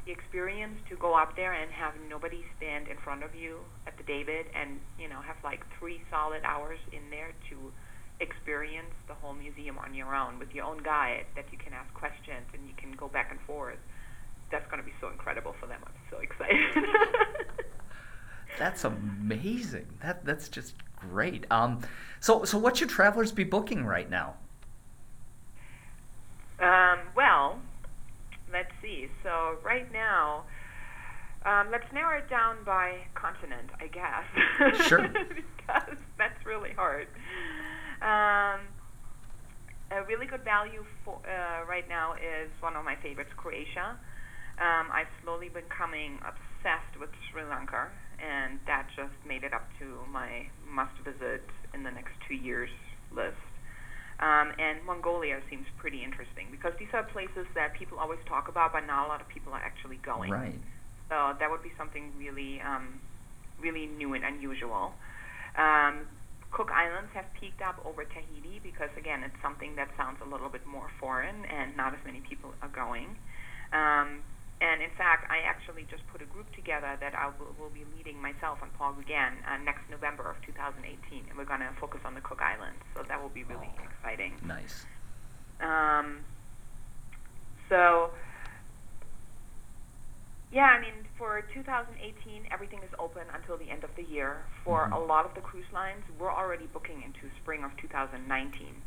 the 0.04 0.10
experience 0.10 0.78
to 0.88 0.96
go 0.96 1.14
up 1.14 1.34
there 1.36 1.52
and 1.52 1.70
have 1.70 1.94
nobody 2.08 2.44
stand 2.56 2.86
in 2.88 2.96
front 2.98 3.22
of 3.22 3.34
you 3.34 3.64
at 3.86 3.96
the 3.98 4.04
David 4.04 4.46
and 4.54 4.80
you 4.98 5.08
know 5.08 5.20
have 5.20 5.36
like 5.42 5.62
three 5.78 6.02
solid 6.10 6.42
hours 6.44 6.78
in 6.92 7.10
there 7.10 7.34
to 7.50 7.72
experience 8.20 8.94
the 9.08 9.14
whole 9.14 9.34
museum 9.34 9.78
on 9.78 9.92
your 9.92 10.14
own 10.14 10.38
with 10.38 10.54
your 10.54 10.64
own 10.64 10.78
guide 10.82 11.26
that 11.36 11.44
you 11.52 11.58
can 11.58 11.74
ask 11.74 11.92
questions 11.92 12.46
and 12.54 12.66
you 12.66 12.74
can 12.78 12.92
go 12.92 13.08
back 13.08 13.28
and 13.30 13.40
forth. 13.46 13.78
That's 14.50 14.68
going 14.70 14.82
to 14.82 14.86
be 14.86 14.94
so 15.00 15.08
incredible 15.08 15.54
for 15.60 15.66
them. 15.66 15.80
I'm 15.84 15.92
so 16.10 16.18
excited. 16.18 16.86
That's 18.58 18.84
amazing. 18.84 19.86
That 20.02 20.24
that's 20.24 20.48
just 20.48 20.74
great. 20.96 21.46
Um, 21.50 21.80
so 22.20 22.44
so 22.44 22.56
what 22.58 22.76
should 22.76 22.88
travelers 22.88 23.32
be 23.32 23.44
booking 23.44 23.84
right 23.84 24.08
now? 24.08 24.36
Um, 26.58 27.00
well, 27.14 27.58
let's 28.50 28.72
see. 28.80 29.08
So 29.22 29.56
right 29.62 29.90
now, 29.92 30.44
um, 31.44 31.68
let's 31.70 31.84
narrow 31.92 32.18
it 32.18 32.30
down 32.30 32.56
by 32.64 32.98
continent, 33.14 33.68
I 33.78 33.88
guess. 33.88 34.86
Sure. 34.86 35.06
because 35.58 35.98
that's 36.16 36.46
really 36.46 36.72
hard. 36.72 37.08
Um, 38.00 38.60
a 39.90 40.02
really 40.08 40.26
good 40.26 40.44
value 40.44 40.84
for 41.04 41.20
uh, 41.26 41.64
right 41.66 41.88
now 41.88 42.14
is 42.14 42.50
one 42.60 42.74
of 42.74 42.84
my 42.84 42.96
favorites, 42.96 43.30
Croatia. 43.36 43.98
Um, 44.56 44.88
I've 44.88 45.10
slowly 45.22 45.48
becoming 45.52 46.16
obsessed 46.24 46.96
with 46.98 47.10
Sri 47.28 47.44
Lanka, 47.44 47.92
and 48.16 48.58
that 48.66 48.88
just 48.96 49.12
made 49.28 49.44
it 49.44 49.52
up 49.52 49.68
to 49.80 50.00
my 50.08 50.48
must 50.64 50.96
visit 51.04 51.44
in 51.74 51.84
the 51.84 51.90
next 51.90 52.16
two 52.26 52.34
years 52.34 52.70
list. 53.12 53.36
Um, 54.18 54.56
and 54.56 54.80
Mongolia 54.88 55.44
seems 55.50 55.68
pretty 55.76 56.00
interesting 56.00 56.48
because 56.50 56.72
these 56.80 56.88
are 56.96 57.04
places 57.04 57.44
that 57.52 57.76
people 57.76 57.98
always 58.00 58.18
talk 58.24 58.48
about, 58.48 58.72
but 58.72 58.88
not 58.88 59.04
a 59.04 59.08
lot 59.08 59.20
of 59.20 59.28
people 59.28 59.52
are 59.52 59.60
actually 59.60 60.00
going. 60.00 60.32
Right. 60.32 60.56
So 61.12 61.36
that 61.38 61.50
would 61.50 61.62
be 61.62 61.72
something 61.76 62.12
really, 62.16 62.60
um, 62.64 62.98
really 63.60 63.84
new 63.84 64.14
and 64.14 64.24
unusual. 64.24 64.96
Um, 65.60 66.08
Cook 66.50 66.72
Islands 66.72 67.12
have 67.12 67.26
peaked 67.38 67.60
up 67.60 67.76
over 67.84 68.04
Tahiti 68.08 68.60
because, 68.64 68.88
again, 68.96 69.20
it's 69.22 69.36
something 69.42 69.76
that 69.76 69.92
sounds 70.00 70.16
a 70.24 70.28
little 70.28 70.48
bit 70.48 70.64
more 70.64 70.88
foreign 70.98 71.44
and 71.44 71.76
not 71.76 71.92
as 71.92 72.00
many 72.06 72.24
people 72.24 72.56
are 72.62 72.72
going. 72.72 73.12
Um, 73.76 74.24
and 74.60 74.80
in 74.80 74.90
fact, 74.96 75.28
I 75.30 75.44
actually 75.44 75.84
just 75.90 76.06
put 76.08 76.22
a 76.22 76.28
group 76.28 76.48
together 76.56 76.96
that 77.00 77.12
I 77.14 77.28
will, 77.36 77.52
will 77.60 77.72
be 77.74 77.84
leading 77.96 78.16
myself 78.20 78.58
and 78.62 78.72
Paul 78.74 78.96
again 79.00 79.36
uh, 79.44 79.58
next 79.60 79.84
November 79.90 80.24
of 80.30 80.40
2018, 80.48 80.80
and 81.28 81.36
we're 81.36 81.44
going 81.44 81.60
to 81.60 81.68
focus 81.80 82.00
on 82.04 82.14
the 82.14 82.24
Cook 82.24 82.40
Islands. 82.40 82.80
So 82.96 83.04
that 83.04 83.20
will 83.20 83.32
be 83.32 83.44
really 83.44 83.68
Oh. 83.68 83.84
exciting. 83.84 84.32
Nice. 84.42 84.86
Um, 85.60 86.24
so, 87.68 88.10
yeah, 90.52 90.72
I 90.72 90.80
mean, 90.80 91.04
for 91.18 91.42
2018, 91.52 92.48
everything 92.50 92.80
is 92.82 92.90
open 92.98 93.22
until 93.34 93.56
the 93.58 93.68
end 93.68 93.84
of 93.84 93.90
the 93.96 94.04
year. 94.04 94.44
For 94.64 94.88
Mhm. 94.88 94.92
a 94.96 94.98
lot 94.98 95.26
of 95.26 95.34
the 95.34 95.40
cruise 95.40 95.70
lines, 95.72 96.04
we're 96.18 96.32
already 96.32 96.66
booking 96.66 97.02
into 97.02 97.28
spring 97.42 97.64
of 97.64 97.76
2019. 97.76 98.82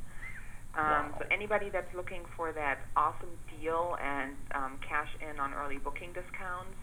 Um, 0.75 0.83
Wow. 0.85 1.15
So 1.19 1.25
anybody 1.31 1.69
that's 1.69 1.93
looking 1.95 2.21
for 2.37 2.51
that 2.53 2.79
awesome 2.95 3.33
deal 3.59 3.97
and 4.01 4.35
um, 4.53 4.77
cash 4.87 5.09
in 5.19 5.39
on 5.39 5.53
early 5.53 5.77
booking 5.77 6.13
discounts, 6.13 6.77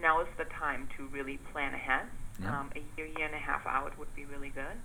now 0.00 0.20
is 0.20 0.28
the 0.36 0.44
time 0.58 0.88
to 0.96 1.06
really 1.08 1.38
plan 1.52 1.74
ahead. 1.74 2.06
Yeah. 2.40 2.58
Um, 2.58 2.70
a 2.76 2.82
year, 2.96 3.06
year 3.06 3.26
and 3.26 3.34
a 3.34 3.38
half 3.38 3.66
out 3.66 3.98
would 3.98 4.14
be 4.14 4.24
really 4.24 4.50
good. 4.50 4.78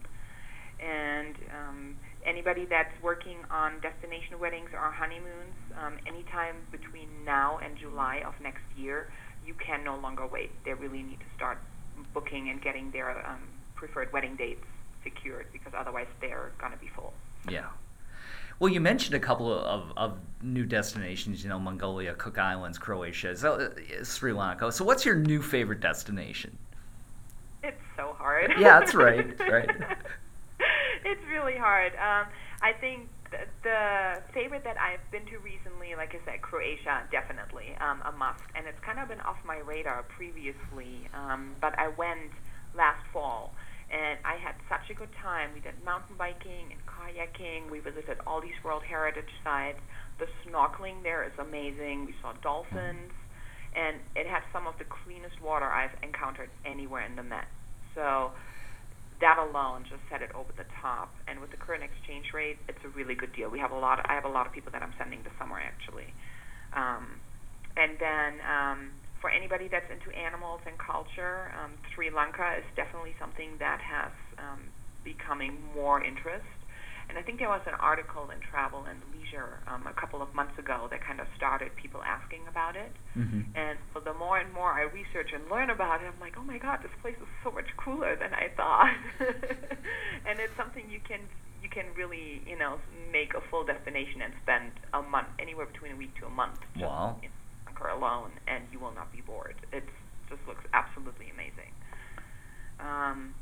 And 0.82 1.36
um, 1.54 1.96
anybody 2.26 2.66
that's 2.66 2.94
working 3.02 3.38
on 3.52 3.80
destination 3.82 4.40
weddings 4.40 4.70
or 4.74 4.92
honeymoons, 4.92 5.54
um, 5.78 5.98
anytime 6.08 6.56
between 6.72 7.08
now 7.26 7.60
and 7.64 7.78
July 7.78 8.22
of 8.26 8.34
next 8.42 8.64
year, 8.76 9.08
you 9.46 9.54
can 9.54 9.84
no 9.84 9.98
longer 9.98 10.26
wait. 10.26 10.52
They 10.66 10.74
really 10.74 11.04
need 11.04 11.20
to 11.20 11.30
start 11.36 11.60
booking 12.14 12.50
and 12.50 12.62
getting 12.62 12.92
their 12.92 13.26
um, 13.28 13.44
preferred 13.76 14.12
wedding 14.14 14.36
dates 14.36 14.66
secured 15.04 15.48
because 15.54 15.74
otherwise 15.78 16.08
they're 16.22 16.52
going 16.60 16.72
to 16.74 16.80
be 16.80 16.90
full. 16.96 17.14
Yeah. 17.48 17.68
Well, 18.60 18.72
you 18.72 18.80
mentioned 18.80 19.16
a 19.16 19.20
couple 19.20 19.52
of, 19.52 19.92
of 19.98 20.20
new 20.42 20.66
destinations, 20.66 21.44
you 21.44 21.50
know, 21.50 21.60
Mongolia, 21.60 22.14
Cook 22.14 22.38
Islands, 22.38 22.78
Croatia, 22.78 23.36
so, 23.36 23.54
uh, 23.54 24.04
Sri 24.04 24.32
Lanka. 24.32 24.72
So, 24.72 24.86
what's 24.86 25.06
your 25.06 25.16
new 25.16 25.42
favorite 25.42 25.80
destination? 25.80 26.58
It's 27.64 27.82
so 27.96 28.14
hard. 28.18 28.54
Yeah, 28.60 28.80
that's 28.80 28.94
right, 28.94 29.40
right. 29.52 29.70
it's 31.06 31.22
really 31.32 31.58
hard. 31.58 31.94
Um, 31.94 32.28
I 32.62 32.74
think 32.74 33.10
th- 33.32 33.48
the 33.64 34.22
favorite 34.34 34.64
that 34.64 34.78
I've 34.80 35.00
been 35.12 35.26
to 35.28 35.40
recently, 35.40 35.96
like 35.96 36.16
I 36.16 36.20
said, 36.26 36.42
Croatia, 36.42 37.04
definitely 37.12 37.76
um, 37.80 38.02
a 38.06 38.12
must. 38.12 38.44
And 38.56 38.68
it's 38.68 38.80
kind 38.82 39.00
of 39.00 39.08
been 39.08 39.22
off 39.22 39.38
my 39.46 39.60
radar 39.60 40.04
previously, 40.04 41.08
um, 41.14 41.56
but 41.62 41.78
I 41.80 41.88
went 41.90 42.32
last 42.76 43.06
fall. 43.12 43.54
And 43.94 44.18
I 44.26 44.42
had 44.42 44.58
such 44.66 44.90
a 44.90 44.98
good 44.98 45.14
time. 45.22 45.54
We 45.54 45.62
did 45.62 45.78
mountain 45.86 46.18
biking 46.18 46.74
and 46.74 46.82
kayaking. 46.90 47.70
We 47.70 47.78
visited 47.78 48.18
all 48.26 48.42
these 48.42 48.58
World 48.66 48.82
Heritage 48.82 49.30
sites. 49.46 49.78
The 50.18 50.26
snorkeling 50.42 51.06
there 51.06 51.22
is 51.24 51.34
amazing. 51.38 52.10
We 52.10 52.16
saw 52.22 52.34
dolphins 52.42 53.14
and 53.76 53.98
it 54.16 54.26
had 54.30 54.42
some 54.54 54.68
of 54.68 54.78
the 54.78 54.86
cleanest 54.86 55.42
water 55.42 55.66
I've 55.66 55.94
encountered 56.02 56.50
anywhere 56.66 57.06
in 57.06 57.16
the 57.16 57.24
Med. 57.24 57.46
So 57.96 58.32
that 59.22 59.38
alone 59.38 59.86
just 59.90 60.02
set 60.10 60.22
it 60.22 60.30
over 60.34 60.50
the 60.58 60.66
top. 60.82 61.14
And 61.28 61.42
with 61.42 61.50
the 61.50 61.58
current 61.58 61.84
exchange 61.84 62.34
rate, 62.34 62.58
it's 62.70 62.82
a 62.86 62.92
really 62.94 63.16
good 63.16 63.34
deal. 63.34 63.50
We 63.50 63.60
have 63.60 63.72
a 63.72 63.78
lot. 63.78 64.00
Of, 64.00 64.06
I 64.10 64.14
have 64.14 64.26
a 64.26 64.34
lot 64.34 64.46
of 64.46 64.54
people 64.54 64.72
that 64.74 64.82
I'm 64.82 64.94
sending 64.98 65.22
this 65.24 65.34
summer 65.38 65.58
actually. 65.58 66.14
Um, 66.74 67.22
and 67.78 67.98
then 67.98 68.32
um, 68.46 68.80
for 69.24 69.32
anybody 69.32 69.72
that's 69.72 69.88
into 69.88 70.12
animals 70.12 70.60
and 70.68 70.76
culture, 70.76 71.48
um, 71.56 71.72
Sri 71.96 72.12
Lanka 72.12 72.60
is 72.60 72.68
definitely 72.76 73.16
something 73.16 73.56
that 73.64 73.80
has 73.80 74.12
um, 74.36 74.68
becoming 75.08 75.64
more 75.72 76.04
interest. 76.04 76.44
And 77.08 77.16
I 77.16 77.24
think 77.24 77.40
there 77.40 77.48
was 77.48 77.64
an 77.64 77.80
article 77.80 78.28
in 78.36 78.44
Travel 78.52 78.84
and 78.84 79.00
Leisure 79.16 79.64
um, 79.72 79.88
a 79.88 79.96
couple 79.96 80.20
of 80.20 80.28
months 80.36 80.60
ago 80.60 80.92
that 80.92 81.00
kind 81.08 81.24
of 81.24 81.28
started 81.40 81.72
people 81.80 82.04
asking 82.04 82.44
about 82.52 82.76
it. 82.76 82.92
Mm-hmm. 83.16 83.48
And 83.56 83.80
so 83.96 84.04
the 84.04 84.14
more 84.14 84.44
and 84.44 84.52
more 84.52 84.76
I 84.76 84.92
research 84.92 85.32
and 85.32 85.48
learn 85.48 85.72
about 85.72 86.04
it, 86.04 86.12
I'm 86.12 86.20
like, 86.20 86.36
oh 86.36 86.44
my 86.44 86.60
God, 86.60 86.84
this 86.84 86.92
place 87.00 87.16
is 87.16 87.32
so 87.48 87.52
much 87.52 87.72
cooler 87.80 88.20
than 88.20 88.36
I 88.36 88.52
thought. 88.60 88.92
and 90.28 90.36
it's 90.44 90.56
something 90.60 90.84
you 90.92 91.00
can 91.00 91.24
you 91.64 91.72
can 91.72 91.88
really 91.96 92.44
you 92.44 92.60
know 92.60 92.76
make 93.08 93.32
a 93.40 93.44
full 93.48 93.64
destination 93.64 94.20
and 94.20 94.36
spend 94.44 94.72
a 94.92 95.02
month 95.02 95.32
anywhere 95.40 95.66
between 95.66 95.96
a 95.96 95.96
week 95.96 96.12
to 96.20 96.28
a 96.28 96.30
month. 96.30 96.60
just 96.76 96.84
Wow. 96.84 97.20
in 97.24 97.32
Anchor 97.74 97.90
alone, 97.90 98.32
and 98.48 98.64
you 98.72 98.80
will 98.80 98.94
not 98.94 99.12
be 99.12 99.22
bored. 99.26 99.56
It 99.74 99.84
just 100.30 100.42
looks 100.48 100.64
absolutely 100.74 101.34
amazing. 101.34 101.74
Um, 102.80 103.34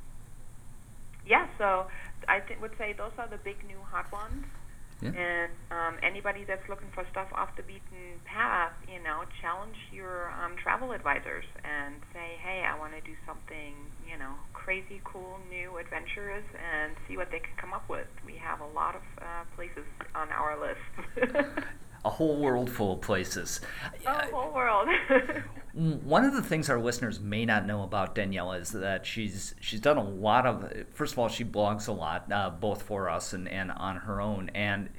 yeah, 1.28 1.48
so 1.58 1.86
I 2.28 2.40
th- 2.40 2.60
would 2.62 2.72
say 2.78 2.96
those 2.98 3.12
are 3.20 3.28
the 3.28 3.38
big 3.44 3.60
new 3.68 3.80
hot 3.84 4.12
ones. 4.12 4.46
Yeah. 5.02 5.10
And 5.18 5.52
um, 5.74 5.98
anybody 6.06 6.46
that's 6.46 6.62
looking 6.70 6.90
for 6.94 7.04
stuff 7.10 7.26
off 7.34 7.50
the 7.58 7.66
beaten 7.66 8.22
path, 8.24 8.72
you 8.86 9.02
know, 9.02 9.26
challenge 9.42 9.76
your 9.92 10.30
um, 10.38 10.54
travel 10.62 10.94
advisors 10.94 11.46
and 11.66 11.98
say, 12.14 12.38
hey, 12.38 12.62
I 12.70 12.78
want 12.78 12.94
to 12.94 13.02
do 13.02 13.18
something, 13.26 13.90
you 14.06 14.16
know, 14.22 14.38
crazy, 14.54 15.02
cool, 15.04 15.42
new, 15.50 15.82
adventurous, 15.82 16.46
and 16.54 16.94
see 17.10 17.18
what 17.18 17.34
they 17.34 17.42
can 17.42 17.58
come 17.58 17.74
up 17.74 17.90
with. 17.90 18.06
We 18.24 18.38
have 18.38 18.62
a 18.62 18.70
lot 18.78 18.94
of 18.94 19.02
uh, 19.18 19.44
places 19.58 19.90
on 20.14 20.30
our 20.30 20.54
list. 20.54 20.86
A 22.04 22.10
whole 22.10 22.38
world 22.38 22.70
full 22.70 22.94
of 22.94 23.02
places. 23.02 23.62
the 24.04 24.10
whole 24.10 24.52
world. 24.54 24.88
One 25.74 26.26
of 26.26 26.34
the 26.34 26.42
things 26.42 26.70
our 26.70 26.80
listeners 26.80 27.20
may 27.20 27.46
not 27.46 27.66
know 27.66 27.84
about 27.84 28.16
Daniela 28.16 28.60
is 28.60 28.72
that 28.72 29.06
she's 29.06 29.56
she's 29.60 29.80
done 29.80 29.98
a 29.98 30.04
lot 30.04 30.46
of. 30.46 30.86
First 30.94 31.14
of 31.14 31.20
all, 31.20 31.30
she 31.30 31.46
blogs 31.46 31.88
a 31.88 31.92
lot, 31.92 32.32
uh, 32.32 32.50
both 32.50 32.82
for 32.82 33.10
us 33.10 33.34
and, 33.34 33.48
and 33.48 33.72
on 33.72 33.98
her 33.98 34.20
own, 34.20 34.50
and 34.54 34.90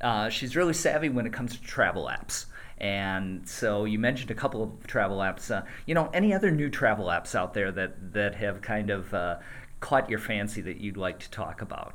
uh, 0.00 0.28
she's 0.28 0.54
really 0.54 0.74
savvy 0.74 1.08
when 1.08 1.26
it 1.26 1.32
comes 1.32 1.56
to 1.56 1.62
travel 1.62 2.04
apps. 2.04 2.46
And 2.78 3.48
so 3.48 3.84
you 3.84 3.98
mentioned 3.98 4.30
a 4.30 4.34
couple 4.34 4.62
of 4.62 4.86
travel 4.86 5.18
apps. 5.18 5.50
Uh, 5.50 5.62
you 5.86 5.94
know, 5.94 6.10
any 6.12 6.34
other 6.34 6.50
new 6.50 6.68
travel 6.68 7.06
apps 7.06 7.34
out 7.34 7.54
there 7.54 7.72
that 7.72 8.12
that 8.12 8.34
have 8.34 8.60
kind 8.60 8.90
of 8.90 9.14
uh, 9.14 9.36
caught 9.80 10.10
your 10.10 10.18
fancy 10.18 10.60
that 10.62 10.78
you'd 10.78 10.96
like 10.96 11.18
to 11.20 11.30
talk 11.30 11.62
about? 11.62 11.94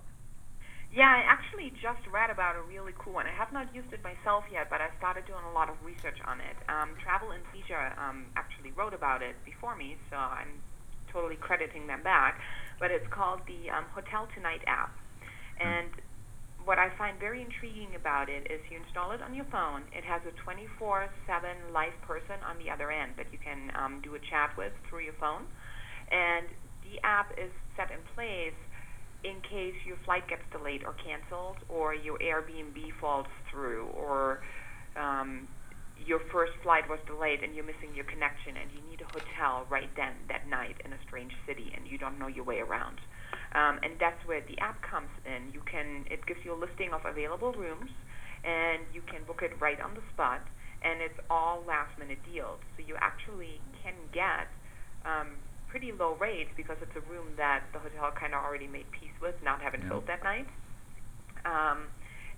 Yeah, 0.97 1.13
I 1.13 1.21
actually 1.29 1.69
just 1.77 2.01
read 2.09 2.33
about 2.33 2.57
a 2.57 2.65
really 2.65 2.89
cool 2.97 3.21
one. 3.21 3.29
I 3.29 3.35
have 3.37 3.53
not 3.53 3.69
used 3.69 3.93
it 3.93 4.01
myself 4.01 4.49
yet, 4.49 4.65
but 4.65 4.81
I 4.81 4.89
started 4.97 5.29
doing 5.29 5.45
a 5.45 5.53
lot 5.53 5.69
of 5.69 5.77
research 5.85 6.17
on 6.25 6.41
it. 6.41 6.57
Um, 6.73 6.97
Travel 6.97 7.37
and 7.37 7.45
Leisure 7.53 7.93
um, 8.01 8.25
actually 8.33 8.73
wrote 8.73 8.97
about 8.97 9.21
it 9.21 9.37
before 9.45 9.77
me, 9.77 9.93
so 10.09 10.17
I'm 10.17 10.57
totally 11.13 11.37
crediting 11.37 11.85
them 11.85 12.01
back. 12.01 12.41
But 12.81 12.89
it's 12.89 13.05
called 13.13 13.45
the 13.45 13.69
um, 13.69 13.85
Hotel 13.93 14.25
Tonight 14.33 14.65
app. 14.65 14.89
And 15.61 15.93
what 16.65 16.81
I 16.81 16.89
find 16.97 17.21
very 17.21 17.45
intriguing 17.45 17.93
about 17.93 18.25
it 18.25 18.49
is 18.49 18.57
you 18.65 18.81
install 18.81 19.13
it 19.13 19.21
on 19.21 19.37
your 19.37 19.45
phone. 19.53 19.85
It 19.93 20.01
has 20.01 20.25
a 20.25 20.33
24 20.41 21.13
7 21.29 21.77
live 21.77 21.93
person 22.09 22.41
on 22.41 22.57
the 22.57 22.73
other 22.73 22.89
end 22.89 23.13
that 23.21 23.29
you 23.29 23.37
can 23.37 23.69
um, 23.77 24.01
do 24.01 24.17
a 24.17 24.21
chat 24.33 24.49
with 24.57 24.73
through 24.89 25.05
your 25.05 25.17
phone. 25.21 25.45
And 26.09 26.49
the 26.81 26.97
app 27.05 27.37
is 27.37 27.53
set 27.77 27.93
in 27.93 28.01
place 28.17 28.57
in 29.23 29.41
case 29.41 29.75
your 29.85 29.97
flight 30.05 30.27
gets 30.29 30.43
delayed 30.51 30.83
or 30.83 30.93
canceled, 30.93 31.57
or 31.69 31.93
your 31.93 32.17
Airbnb 32.19 32.77
falls 33.01 33.27
through, 33.49 33.87
or 33.97 34.39
um, 34.95 35.47
your 35.97 36.21
first 36.31 36.53
flight 36.61 36.85
was 36.89 36.99
delayed 37.09 37.41
and 37.41 37.55
you're 37.55 37.65
missing 37.65 37.89
your 37.97 38.05
connection 38.05 38.53
and 38.61 38.69
you 38.69 38.81
need 38.85 39.01
a 39.01 39.09
hotel 39.09 39.65
right 39.69 39.89
then, 39.97 40.13
that 40.29 40.45
night, 40.47 40.77
in 40.85 40.93
a 40.93 40.99
strange 41.07 41.33
city, 41.49 41.73
and 41.75 41.89
you 41.89 41.97
don't 41.97 42.19
know 42.19 42.27
your 42.27 42.45
way 42.45 42.59
around. 42.61 43.01
Um, 43.55 43.79
and 43.81 43.97
that's 43.97 44.19
where 44.27 44.41
the 44.45 44.59
app 44.59 44.77
comes 44.85 45.09
in. 45.25 45.49
You 45.53 45.61
can 45.65 46.05
it 46.11 46.21
gives 46.27 46.39
you 46.45 46.53
a 46.53 46.59
listing 46.59 46.93
of 46.93 47.01
available 47.07 47.53
rooms, 47.53 47.89
and 48.43 48.85
you 48.93 49.01
can 49.09 49.25
book 49.25 49.41
it 49.41 49.55
right 49.59 49.79
on 49.81 49.95
the 49.95 50.05
spot, 50.13 50.45
and 50.83 51.01
it's 51.01 51.17
all 51.29 51.63
last 51.65 51.89
minute 51.97 52.21
deals. 52.27 52.59
So 52.75 52.83
you 52.85 52.93
actually 52.99 53.57
can 53.81 53.95
get 54.13 54.51
um, 55.07 55.39
pretty 55.67 55.91
low 55.91 56.15
rates 56.15 56.49
because 56.55 56.77
it's 56.81 56.95
a 56.95 57.03
room 57.11 57.27
that 57.37 57.63
the 57.73 57.79
hotel 57.79 58.11
kind 58.11 58.33
of 58.33 58.43
already 58.43 58.67
made 58.67 58.89
peace 58.91 59.13
with, 59.21 59.35
not 59.43 59.61
having 59.61 59.81
Yeah. 59.81 59.89
filled 59.89 60.07
that 60.07 60.23
night. 60.23 60.47
Um, 61.45 61.87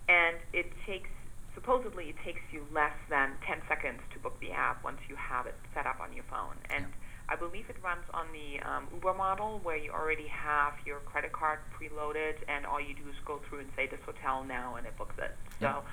and 0.08 0.38
it 0.54 0.72
takes 0.86 1.10
supposedly 1.56 2.10
it 2.10 2.16
takes 2.24 2.42
you 2.52 2.66
less 2.72 2.94
than 3.10 3.36
10 3.46 3.62
seconds 3.68 4.00
to 4.14 4.20
book 4.20 4.40
the 4.40 4.52
app 4.52 4.84
once 4.84 5.00
you 5.10 5.16
have 5.16 5.46
it 5.46 5.56
set 5.74 5.86
up 5.86 6.00
on 6.00 6.14
your 6.14 6.24
phone. 6.26 6.56
And 6.70 6.86
I 7.28 7.36
believe 7.36 7.70
it 7.70 7.76
runs 7.84 8.06
on 8.14 8.26
the 8.32 8.60
um, 8.68 8.88
Uber 8.94 9.14
model 9.14 9.60
where 9.62 9.78
you 9.78 9.92
already 9.92 10.28
have 10.28 10.74
your 10.86 11.00
credit 11.00 11.32
card 11.32 11.60
preloaded, 11.78 12.36
and 12.48 12.66
all 12.66 12.80
you 12.82 12.96
do 12.96 13.08
is 13.10 13.16
go 13.26 13.40
through 13.50 13.60
and 13.60 13.70
say 13.76 13.88
this 13.88 14.00
hotel 14.06 14.44
now, 14.44 14.76
and 14.76 14.88
it 14.88 14.98
books 14.98 15.16
it. 15.20 15.36
So 15.60 15.84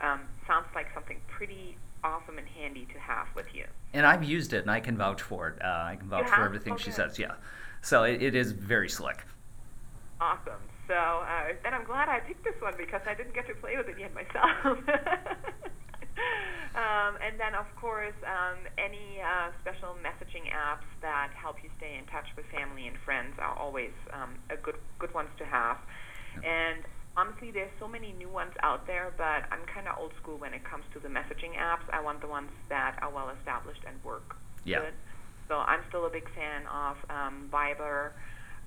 um, 0.00 0.20
sounds 0.46 0.66
like 0.74 0.86
something 0.94 1.18
pretty 1.28 1.76
awesome 2.04 2.38
and 2.38 2.46
handy 2.48 2.86
to 2.92 2.98
have 2.98 3.28
with 3.34 3.46
you. 3.54 3.64
And 3.92 4.06
I've 4.06 4.24
used 4.24 4.52
it, 4.52 4.62
and 4.62 4.70
I 4.70 4.80
can 4.80 4.96
vouch 4.96 5.22
for 5.22 5.48
it. 5.48 5.62
Uh, 5.62 5.66
I 5.66 5.96
can 5.96 6.08
vouch 6.08 6.28
for 6.28 6.44
everything 6.44 6.76
she 6.76 6.90
says. 6.90 7.18
Yeah. 7.18 7.34
So 7.82 8.04
it, 8.04 8.22
it 8.22 8.34
is 8.34 8.52
very 8.52 8.88
slick. 8.88 9.24
Awesome. 10.20 10.60
So 10.86 10.94
uh, 10.94 11.52
then 11.62 11.74
I'm 11.74 11.84
glad 11.84 12.08
I 12.08 12.20
picked 12.20 12.44
this 12.44 12.54
one 12.60 12.74
because 12.76 13.02
I 13.06 13.14
didn't 13.14 13.34
get 13.34 13.46
to 13.48 13.54
play 13.54 13.76
with 13.76 13.88
it 13.88 13.96
yet 13.98 14.14
myself. 14.14 14.48
um, 16.74 17.18
and 17.22 17.38
then, 17.38 17.54
of 17.54 17.66
course, 17.76 18.16
um, 18.24 18.58
any 18.78 19.20
uh, 19.20 19.50
special 19.60 19.96
messaging 20.02 20.50
apps 20.50 20.88
that 21.02 21.30
help 21.34 21.56
you 21.62 21.70
stay 21.76 21.96
in 21.98 22.06
touch 22.06 22.26
with 22.36 22.46
family 22.46 22.86
and 22.86 22.96
friends 23.04 23.34
are 23.38 23.56
always 23.56 23.92
um, 24.12 24.34
a 24.50 24.56
good 24.56 24.76
good 24.98 25.12
ones 25.14 25.30
to 25.38 25.44
have. 25.44 25.76
And 26.42 26.84
honestly, 27.18 27.50
there's 27.50 27.70
so 27.80 27.88
many 27.88 28.12
new 28.12 28.28
ones 28.28 28.52
out 28.62 28.86
there, 28.86 29.12
but 29.16 29.42
I'm 29.50 29.66
kind 29.74 29.88
of 29.88 29.98
old 29.98 30.12
school 30.22 30.38
when 30.38 30.54
it 30.54 30.62
comes 30.64 30.84
to 30.94 31.00
the 31.00 31.08
messaging 31.08 31.58
apps. 31.58 31.82
I 31.92 32.00
want 32.00 32.20
the 32.20 32.28
ones 32.28 32.50
that 32.68 32.96
are 33.02 33.10
well 33.10 33.30
established 33.40 33.82
and 33.86 33.96
work 34.04 34.36
Yeah. 34.64 34.80
good. 34.80 34.94
So 35.48 35.56
I'm 35.56 35.80
still 35.88 36.06
a 36.06 36.10
big 36.10 36.28
fan 36.34 36.66
of 36.66 36.96
um, 37.10 37.48
Viber. 37.52 38.12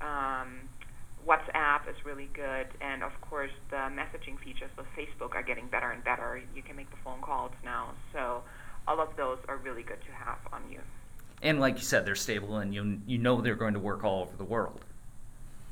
Um, 0.01 0.67
WhatsApp 1.25 1.87
is 1.87 1.95
really 2.03 2.29
good, 2.33 2.67
and 2.81 3.03
of 3.03 3.11
course 3.21 3.51
the 3.69 3.89
messaging 3.93 4.39
features 4.43 4.71
of 4.77 4.85
Facebook 4.97 5.35
are 5.35 5.43
getting 5.43 5.67
better 5.67 5.91
and 5.91 6.03
better. 6.03 6.41
You 6.55 6.63
can 6.63 6.75
make 6.75 6.89
the 6.89 6.97
phone 7.05 7.21
calls 7.21 7.51
now, 7.63 7.91
so 8.11 8.41
all 8.87 8.99
of 8.99 9.15
those 9.15 9.37
are 9.47 9.57
really 9.57 9.83
good 9.83 10.01
to 10.01 10.11
have 10.11 10.39
on 10.51 10.63
you. 10.71 10.79
And 11.43 11.59
like 11.59 11.77
you 11.77 11.83
said, 11.83 12.05
they're 12.05 12.15
stable, 12.15 12.57
and 12.57 12.73
you 12.73 13.01
you 13.05 13.19
know 13.19 13.39
they're 13.39 13.55
going 13.55 13.75
to 13.75 13.79
work 13.79 14.03
all 14.03 14.23
over 14.23 14.35
the 14.35 14.43
world. 14.43 14.83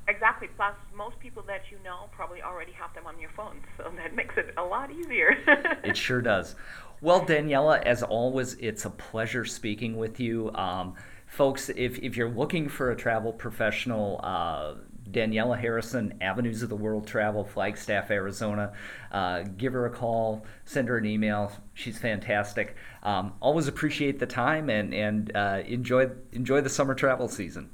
Exactly. 0.09 0.47
Plus, 0.55 0.73
most 0.95 1.19
people 1.19 1.43
that 1.43 1.61
you 1.71 1.77
know 1.83 2.09
probably 2.11 2.41
already 2.41 2.71
have 2.71 2.93
them 2.95 3.05
on 3.05 3.19
your 3.19 3.29
phone, 3.37 3.57
so 3.77 3.91
that 3.95 4.15
makes 4.21 4.35
it 4.37 4.53
a 4.57 4.63
lot 4.63 4.91
easier. 4.91 5.37
It 5.83 5.95
sure 5.95 6.21
does. 6.21 6.55
Well, 7.01 7.25
Daniela, 7.25 7.81
as 7.83 8.03
always, 8.03 8.55
it's 8.55 8.85
a 8.85 8.89
pleasure 8.89 9.45
speaking 9.45 9.95
with 9.97 10.19
you. 10.19 10.51
Um, 10.53 10.95
folks, 11.27 11.69
if, 11.69 11.97
if 11.99 12.17
you're 12.17 12.29
looking 12.29 12.67
for 12.67 12.91
a 12.91 12.95
travel 12.95 13.31
professional, 13.31 14.19
uh, 14.21 14.73
Daniela 15.09 15.57
Harrison, 15.57 16.15
Avenues 16.21 16.61
of 16.61 16.69
the 16.69 16.75
World 16.75 17.07
Travel, 17.07 17.45
Flagstaff, 17.45 18.11
Arizona, 18.11 18.73
uh, 19.11 19.43
give 19.57 19.73
her 19.73 19.85
a 19.85 19.89
call, 19.89 20.45
send 20.65 20.89
her 20.89 20.97
an 20.97 21.05
email. 21.05 21.51
She's 21.73 21.97
fantastic. 21.97 22.75
Um, 23.03 23.33
always 23.39 23.67
appreciate 23.67 24.19
the 24.19 24.27
time 24.27 24.69
and, 24.69 24.93
and 24.93 25.35
uh, 25.35 25.61
enjoy, 25.65 26.09
enjoy 26.33 26.61
the 26.61 26.69
summer 26.69 26.95
travel 26.95 27.27
season. 27.27 27.69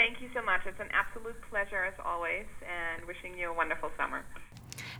Thank 0.00 0.22
you 0.22 0.30
so 0.32 0.40
much. 0.40 0.62
It's 0.64 0.80
an 0.80 0.88
absolute 0.94 1.36
pleasure 1.50 1.84
as 1.84 1.92
always, 2.02 2.46
and 2.62 3.06
wishing 3.06 3.36
you 3.36 3.50
a 3.50 3.52
wonderful 3.52 3.90
summer. 3.98 4.24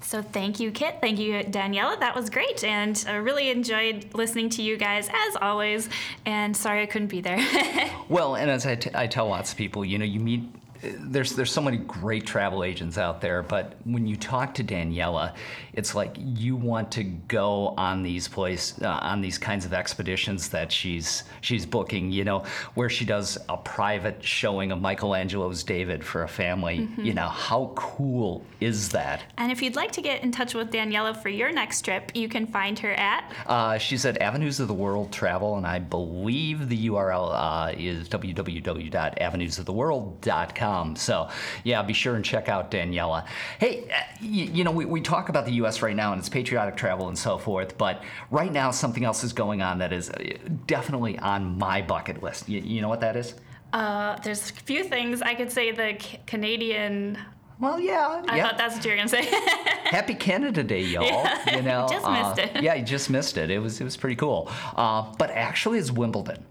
So 0.03 0.21
thank 0.21 0.61
you, 0.61 0.71
Kit. 0.71 0.99
Thank 1.01 1.19
you, 1.19 1.43
Daniela. 1.43 1.99
That 1.99 2.15
was 2.15 2.29
great, 2.29 2.63
and 2.65 3.03
I 3.09 3.15
really 3.15 3.49
enjoyed 3.49 4.13
listening 4.13 4.51
to 4.51 4.63
you 4.63 4.77
guys 4.77 5.09
as 5.09 5.37
always. 5.41 5.89
And 6.27 6.55
sorry 6.55 6.83
I 6.83 6.87
couldn't 6.87 7.09
be 7.09 7.23
there. 7.23 7.41
Well, 8.11 8.35
and 8.35 8.51
as 8.51 8.67
I, 8.67 8.75
t- 8.75 8.91
I 8.93 9.07
tell 9.07 9.29
lots 9.29 9.53
of 9.53 9.57
people, 9.57 9.85
you 9.85 9.97
know, 9.97 10.05
you 10.05 10.19
meet. 10.19 10.43
There's 10.83 11.33
there's 11.33 11.53
so 11.53 11.61
many 11.61 11.77
great 11.79 12.27
travel 12.27 12.65
agents 12.65 12.97
out 12.99 13.21
there, 13.21 13.43
but 13.43 13.75
when 13.85 14.07
you 14.07 14.17
talk 14.17 14.55
to 14.55 14.65
Daniela, 14.65 15.35
it's 15.75 15.95
like 15.95 16.17
you 16.19 16.57
want 16.57 16.91
to 16.93 17.05
go 17.05 17.75
on 17.77 18.03
these 18.03 18.27
place 18.29 18.81
uh, 18.81 18.89
on 18.89 19.21
these 19.21 19.37
kinds 19.39 19.65
of 19.67 19.75
expeditions 19.75 20.49
that 20.51 20.73
she's 20.73 21.25
she's 21.43 21.67
booking. 21.67 22.11
You 22.11 22.25
know, 22.25 22.45
where 22.75 22.89
she 22.89 23.05
does 23.05 23.37
a 23.49 23.57
private 23.57 24.23
showing 24.25 24.71
of 24.73 24.81
Michelangelo's 24.81 25.63
David 25.65 26.05
for 26.05 26.23
a 26.23 26.29
family. 26.29 26.89
You 26.97 27.13
know, 27.15 27.29
how 27.29 27.73
cool 27.75 28.45
is 28.61 28.89
that? 28.91 29.23
and 29.37 29.51
if 29.53 29.61
you'd 29.63 29.77
like 29.77 29.93
to 29.93 30.01
get 30.03 30.23
in 30.23 30.31
touch 30.33 30.55
with 30.55 30.71
Daniela 30.71 31.15
for 31.21 31.29
your 31.29 31.53
next 31.53 31.83
trip, 31.83 32.11
you 32.15 32.29
can 32.29 32.47
find 32.47 32.79
her 32.79 32.93
at 32.93 33.25
Uh, 33.47 33.77
she's 33.79 34.05
at 34.07 34.21
Avenues 34.23 34.61
of 34.61 34.69
the 34.69 34.75
World 34.75 35.13
Travel, 35.13 35.57
and 35.57 35.67
I 35.67 35.79
believe 35.79 36.69
the 36.69 36.89
URL 36.89 37.31
uh, 37.33 37.73
is 37.77 38.09
www.avenuesoftheworld.com. 38.09 40.70
So, 40.95 41.29
yeah, 41.65 41.83
be 41.83 41.93
sure 41.93 42.15
and 42.15 42.25
check 42.25 42.49
out 42.49 42.71
Daniela. 42.71 43.27
Hey, 43.59 43.89
uh, 43.91 44.01
you, 44.21 44.45
you 44.45 44.65
know, 44.65 44.71
we, 44.71 44.85
we 44.85 45.01
talk 45.01 45.29
about 45.29 45.45
the 45.45 45.53
U.S. 45.53 45.83
right 45.83 45.97
now 45.97 46.13
and 46.13 46.19
it's 46.21 46.29
patriotic 46.29 46.77
travel 46.77 47.09
and 47.09 47.19
so 47.19 47.39
forth, 47.39 47.77
but 47.77 48.03
right 48.31 48.53
now 48.53 48.71
something 48.71 49.05
else 49.05 49.25
is 49.25 49.33
going 49.33 49.63
on 49.63 49.79
that 49.79 49.93
is 49.93 50.11
uh, 50.11 50.23
definitely 50.67 51.19
on 51.19 51.59
my 51.59 51.83
bucket 51.83 52.23
list. 52.23 52.49
You, 52.49 52.61
you 52.61 52.81
know 52.81 52.89
what 52.89 53.01
that 53.01 53.17
is? 53.17 53.35
Uh, 53.73 54.17
there's 54.23 54.51
a 54.51 54.55
few 54.55 54.85
things 54.85 55.23
I 55.23 55.35
could 55.35 55.51
say. 55.51 55.71
The 55.73 55.97
C- 56.01 56.19
Canadian. 56.27 57.19
Well, 57.59 57.79
yeah, 57.79 58.23
I 58.29 58.37
yeah. 58.37 58.49
thought 58.49 58.59
that's 58.59 58.77
what 58.77 58.85
you 58.85 58.91
were 58.91 58.97
gonna 58.97 59.09
say. 59.09 59.25
Happy 59.85 60.15
Canada 60.15 60.65
Day, 60.65 60.83
y'all! 60.83 61.27
You 61.53 61.63
know, 61.63 61.87
Just 61.91 62.07
uh, 62.07 62.35
missed 62.35 62.39
it. 62.39 62.63
Yeah, 62.63 62.75
you 62.75 62.85
just 62.85 63.11
missed 63.11 63.37
it. 63.37 63.51
It 63.51 63.59
was 63.59 63.81
it 63.81 63.85
was 63.85 63.97
pretty 63.97 64.17
cool. 64.17 64.51
Uh, 64.77 65.13
but 65.19 65.31
actually, 65.31 65.79
it's 65.79 65.93
Wimbledon 65.93 66.45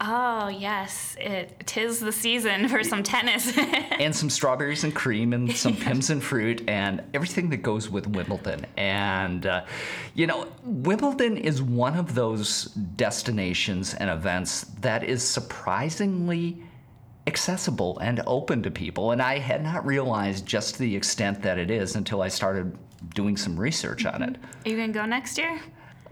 oh 0.00 0.48
yes, 0.48 1.16
it 1.18 1.62
tis 1.66 2.00
the 2.00 2.12
season 2.12 2.68
for 2.68 2.82
some 2.82 3.02
tennis. 3.02 3.56
and 3.58 4.14
some 4.14 4.30
strawberries 4.30 4.84
and 4.84 4.94
cream 4.94 5.32
and 5.32 5.54
some 5.56 5.76
Pimm's 5.76 6.10
and 6.10 6.22
fruit 6.22 6.62
and 6.68 7.02
everything 7.14 7.50
that 7.50 7.58
goes 7.58 7.88
with 7.88 8.06
Wimbledon. 8.06 8.66
And 8.76 9.46
uh, 9.46 9.64
you 10.14 10.26
know, 10.26 10.48
Wimbledon 10.62 11.36
is 11.36 11.62
one 11.62 11.96
of 11.96 12.14
those 12.14 12.66
destinations 12.96 13.94
and 13.94 14.10
events 14.10 14.62
that 14.80 15.04
is 15.04 15.26
surprisingly 15.26 16.62
accessible 17.26 17.98
and 17.98 18.22
open 18.26 18.62
to 18.62 18.70
people. 18.70 19.12
And 19.12 19.22
I 19.22 19.38
had 19.38 19.62
not 19.62 19.84
realized 19.86 20.46
just 20.46 20.78
the 20.78 20.96
extent 20.96 21.42
that 21.42 21.58
it 21.58 21.70
is 21.70 21.96
until 21.96 22.22
I 22.22 22.28
started 22.28 22.76
doing 23.14 23.36
some 23.36 23.58
research 23.58 24.04
on 24.04 24.22
it. 24.22 24.36
Are 24.64 24.68
you 24.68 24.76
gonna 24.76 24.92
go 24.92 25.06
next 25.06 25.38
year? 25.38 25.60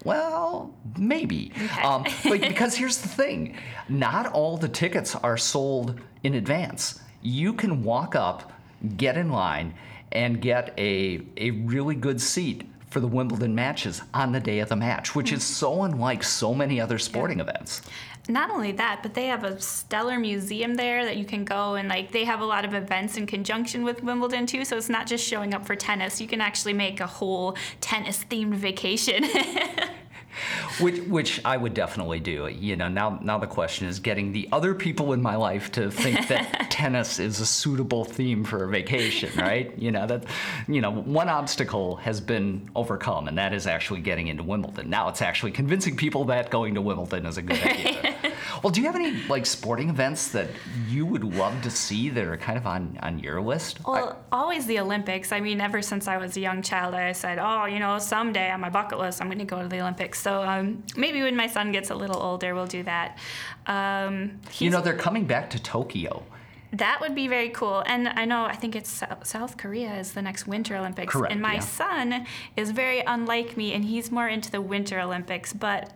Well, 0.04 0.74
maybe. 0.96 1.52
Um, 1.82 2.04
but 2.24 2.40
because 2.48 2.76
here's 2.76 2.98
the 2.98 3.08
thing 3.08 3.56
not 3.88 4.26
all 4.26 4.56
the 4.56 4.68
tickets 4.68 5.14
are 5.14 5.36
sold 5.36 6.00
in 6.22 6.34
advance. 6.34 7.00
You 7.22 7.52
can 7.52 7.82
walk 7.82 8.14
up, 8.14 8.52
get 8.96 9.16
in 9.16 9.30
line, 9.30 9.74
and 10.12 10.40
get 10.40 10.72
a, 10.78 11.20
a 11.36 11.50
really 11.50 11.94
good 11.94 12.20
seat 12.20 12.64
for 12.90 13.00
the 13.00 13.06
Wimbledon 13.06 13.54
matches 13.54 14.00
on 14.14 14.32
the 14.32 14.40
day 14.40 14.60
of 14.60 14.68
the 14.68 14.76
match, 14.76 15.14
which 15.14 15.32
is 15.32 15.44
so 15.44 15.82
unlike 15.82 16.22
so 16.22 16.54
many 16.54 16.80
other 16.80 16.98
sporting 16.98 17.40
events. 17.40 17.82
Not 18.28 18.50
only 18.50 18.72
that, 18.72 19.00
but 19.02 19.14
they 19.14 19.26
have 19.26 19.42
a 19.42 19.58
stellar 19.58 20.18
museum 20.18 20.74
there 20.74 21.04
that 21.06 21.16
you 21.16 21.24
can 21.24 21.46
go 21.46 21.76
and 21.76 21.88
like 21.88 22.12
they 22.12 22.24
have 22.24 22.40
a 22.40 22.44
lot 22.44 22.66
of 22.66 22.74
events 22.74 23.16
in 23.16 23.26
conjunction 23.26 23.84
with 23.84 24.02
Wimbledon 24.02 24.46
too. 24.46 24.66
So 24.66 24.76
it's 24.76 24.90
not 24.90 25.06
just 25.06 25.26
showing 25.26 25.54
up 25.54 25.66
for 25.66 25.74
tennis. 25.74 26.20
You 26.20 26.28
can 26.28 26.42
actually 26.42 26.74
make 26.74 27.00
a 27.00 27.06
whole 27.06 27.56
tennis 27.80 28.24
themed 28.24 28.54
vacation. 28.54 29.24
which 30.80 31.00
which 31.02 31.40
I 31.44 31.56
would 31.56 31.74
definitely 31.74 32.20
do. 32.20 32.46
You 32.48 32.76
know, 32.76 32.88
now 32.88 33.18
now 33.22 33.38
the 33.38 33.46
question 33.46 33.88
is 33.88 33.98
getting 33.98 34.32
the 34.32 34.48
other 34.52 34.74
people 34.74 35.12
in 35.12 35.22
my 35.22 35.36
life 35.36 35.72
to 35.72 35.90
think 35.90 36.28
that 36.28 36.70
tennis 36.70 37.18
is 37.18 37.40
a 37.40 37.46
suitable 37.46 38.04
theme 38.04 38.44
for 38.44 38.64
a 38.64 38.68
vacation, 38.68 39.30
right? 39.36 39.76
You 39.78 39.90
know 39.90 40.06
that 40.06 40.24
you 40.66 40.80
know 40.80 40.90
one 40.90 41.28
obstacle 41.28 41.96
has 41.96 42.20
been 42.20 42.70
overcome, 42.76 43.28
and 43.28 43.38
that 43.38 43.52
is 43.52 43.66
actually 43.66 44.00
getting 44.00 44.28
into 44.28 44.42
Wimbledon. 44.42 44.90
Now 44.90 45.08
it's 45.08 45.22
actually 45.22 45.52
convincing 45.52 45.96
people 45.96 46.24
that 46.26 46.50
going 46.50 46.74
to 46.74 46.82
Wimbledon 46.82 47.26
is 47.26 47.38
a 47.38 47.42
good 47.42 47.62
idea. 47.62 48.14
well, 48.62 48.70
do 48.70 48.80
you 48.80 48.86
have 48.86 48.96
any 48.96 49.22
like 49.28 49.46
sporting 49.46 49.88
events 49.88 50.28
that 50.28 50.48
you 50.88 51.06
would 51.06 51.24
love 51.24 51.60
to 51.62 51.70
see 51.70 52.08
that 52.10 52.24
are 52.24 52.36
kind 52.36 52.58
of 52.58 52.66
on 52.66 52.98
on 53.02 53.18
your 53.18 53.40
list? 53.40 53.84
Well, 53.86 54.24
always 54.32 54.66
the 54.66 54.78
Olympics. 54.80 55.32
I 55.32 55.40
mean, 55.40 55.60
ever 55.60 55.82
since 55.82 56.08
I 56.08 56.16
was 56.16 56.36
a 56.36 56.40
young 56.40 56.62
child, 56.62 56.94
I 56.94 57.12
said, 57.12 57.38
oh, 57.38 57.66
you 57.66 57.78
know, 57.78 57.98
someday 57.98 58.50
on 58.50 58.60
my 58.60 58.70
bucket 58.70 58.98
list, 58.98 59.20
I'm 59.20 59.28
going 59.28 59.38
to 59.38 59.44
go 59.44 59.62
to 59.62 59.68
the 59.68 59.80
Olympics. 59.80 60.20
So 60.20 60.42
um, 60.42 60.82
maybe 60.96 61.22
when 61.22 61.36
my 61.36 61.46
son 61.46 61.72
gets 61.72 61.90
a 61.90 61.94
little 61.94 62.20
older, 62.20 62.54
we'll 62.54 62.66
do 62.66 62.82
that. 62.84 63.18
Um, 63.66 64.40
you 64.58 64.70
know, 64.70 64.80
they're 64.80 64.96
coming 64.96 65.24
back 65.24 65.50
to 65.50 65.62
Tokyo. 65.62 66.24
That 66.72 67.00
would 67.00 67.14
be 67.14 67.28
very 67.28 67.48
cool. 67.48 67.82
And 67.86 68.08
I 68.08 68.26
know, 68.26 68.44
I 68.44 68.54
think 68.54 68.76
it's 68.76 69.02
South 69.22 69.56
Korea 69.56 69.94
is 69.94 70.12
the 70.12 70.20
next 70.20 70.46
Winter 70.46 70.76
Olympics. 70.76 71.12
Correct, 71.12 71.32
and 71.32 71.40
my 71.40 71.54
yeah. 71.54 71.60
son 71.60 72.26
is 72.56 72.72
very 72.72 73.00
unlike 73.00 73.56
me, 73.56 73.72
and 73.72 73.84
he's 73.84 74.10
more 74.10 74.28
into 74.28 74.50
the 74.50 74.60
Winter 74.60 75.00
Olympics, 75.00 75.54
but 75.54 75.94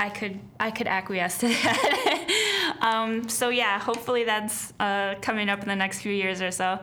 I 0.00 0.08
could 0.08 0.40
I 0.58 0.70
could 0.70 0.86
acquiesce 0.86 1.38
to 1.38 1.48
that. 1.64 2.76
um, 2.80 3.28
so 3.28 3.50
yeah, 3.50 3.78
hopefully 3.78 4.24
that's 4.24 4.72
uh, 4.80 5.14
coming 5.20 5.48
up 5.50 5.60
in 5.62 5.68
the 5.68 5.76
next 5.76 6.00
few 6.00 6.12
years 6.12 6.40
or 6.40 6.50
so. 6.50 6.78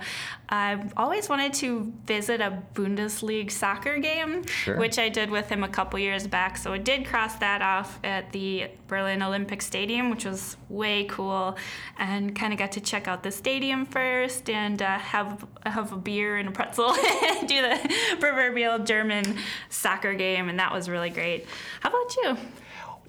I've 0.49 0.93
always 0.95 1.27
wanted 1.27 1.53
to 1.55 1.91
visit 2.05 2.39
a 2.41 2.61
Bundesliga 2.73 3.51
soccer 3.51 3.97
game, 3.97 4.45
Sure. 4.45 4.77
which 4.77 4.97
I 4.99 5.09
did 5.09 5.29
with 5.29 5.49
him 5.49 5.63
a 5.63 5.67
couple 5.67 5.99
years 5.99 6.25
back. 6.27 6.55
So 6.57 6.71
I 6.71 6.77
did 6.77 7.05
cross 7.05 7.35
that 7.37 7.61
off 7.61 7.99
at 8.03 8.31
the 8.31 8.67
Berlin 8.87 9.21
Olympic 9.21 9.61
Stadium, 9.61 10.09
which 10.09 10.23
was 10.23 10.55
way 10.69 11.03
cool, 11.05 11.57
and 11.97 12.33
kind 12.35 12.53
of 12.53 12.59
got 12.59 12.71
to 12.73 12.81
check 12.81 13.07
out 13.09 13.23
the 13.23 13.31
stadium 13.31 13.85
first 13.85 14.49
and 14.49 14.81
uh, 14.81 14.99
have 14.99 15.45
have 15.65 15.91
a 15.91 15.97
beer 15.97 16.37
and 16.37 16.47
a 16.49 16.51
pretzel, 16.51 16.91
and 17.25 17.47
do 17.47 17.61
the 17.63 17.95
proverbial 18.19 18.79
German 18.79 19.37
soccer 19.69 20.13
game, 20.13 20.47
and 20.49 20.59
that 20.59 20.71
was 20.71 20.87
really 20.87 21.09
great. 21.09 21.45
How 21.81 21.89
about 21.89 22.15
you? 22.17 22.37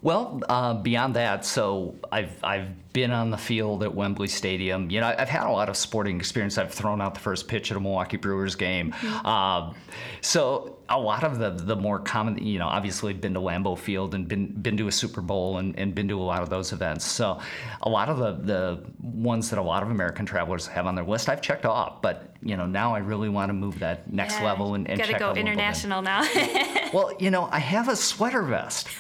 Well, 0.01 0.41
uh, 0.49 0.75
beyond 0.75 1.15
that, 1.17 1.45
so 1.45 1.97
I've 2.13 2.33
I've 2.45 2.93
been 2.93 3.11
on 3.11 3.31
the 3.31 3.37
field 3.37 3.83
at 3.83 3.93
Wembley 3.95 4.29
Stadium. 4.29 4.91
You 4.91 5.01
know, 5.01 5.15
I've 5.19 5.29
had 5.29 5.47
a 5.47 5.51
lot 5.51 5.69
of 5.69 5.77
sporting 5.77 6.19
experience. 6.19 6.57
I've 6.57 6.73
thrown 6.73 7.01
out 7.01 7.15
the 7.15 7.21
first 7.21 7.49
pitch 7.49 7.71
at 7.71 7.77
a 7.77 7.81
Milwaukee 7.81 8.17
Brewers 8.17 8.55
game. 8.55 8.95
Um, 9.25 9.75
so 10.21 10.79
a 10.89 10.99
lot 10.99 11.25
of 11.25 11.39
the 11.39 11.51
the 11.51 11.75
more 11.75 11.99
common, 11.99 12.39
you 12.39 12.61
know, 12.61 12.69
obviously 12.69 13.13
been 13.13 13.35
to 13.35 13.41
Lambeau 13.41 13.77
Field 13.77 14.15
and 14.15 14.29
been 14.29 14.47
been 14.47 14.77
to 14.77 14.87
a 14.87 14.93
Super 14.93 15.21
Bowl 15.21 15.59
and, 15.59 15.77
and 15.77 15.95
been 15.95 16.07
to 16.09 16.21
a 16.21 16.23
lot 16.23 16.43
of 16.43 16.49
those 16.49 16.73
events. 16.73 17.05
So 17.05 17.41
a 17.83 17.89
lot 17.89 18.09
of 18.09 18.19
the 18.19 18.33
the 18.33 18.85
ones 19.03 19.51
that 19.51 19.59
a 19.59 19.63
lot 19.63 19.83
of 19.83 19.91
American 19.91 20.27
travelers 20.27 20.67
have 20.69 20.87
on 20.87 20.95
their 20.95 21.05
list, 21.05 21.29
I've 21.29 21.43
checked 21.43 21.67
off. 21.67 22.01
But 22.03 22.37
you 22.41 22.57
know, 22.57 22.67
now 22.67 22.95
I 22.95 22.99
really 22.99 23.29
want 23.29 23.49
to 23.49 23.55
move 23.55 23.81
that 23.81 24.13
next 24.13 24.39
Yeah, 24.39 24.45
level 24.47 24.75
and, 24.75 24.89
and 24.89 24.99
gotta 24.99 25.13
check 25.13 25.21
go 25.21 25.35
international 25.35 26.03
now. 26.03 26.23
Well, 26.95 27.13
you 27.19 27.31
know, 27.31 27.51
I 27.53 27.59
have 27.59 27.89
a 27.89 27.97
sweater 27.97 28.43
vest. 28.43 28.89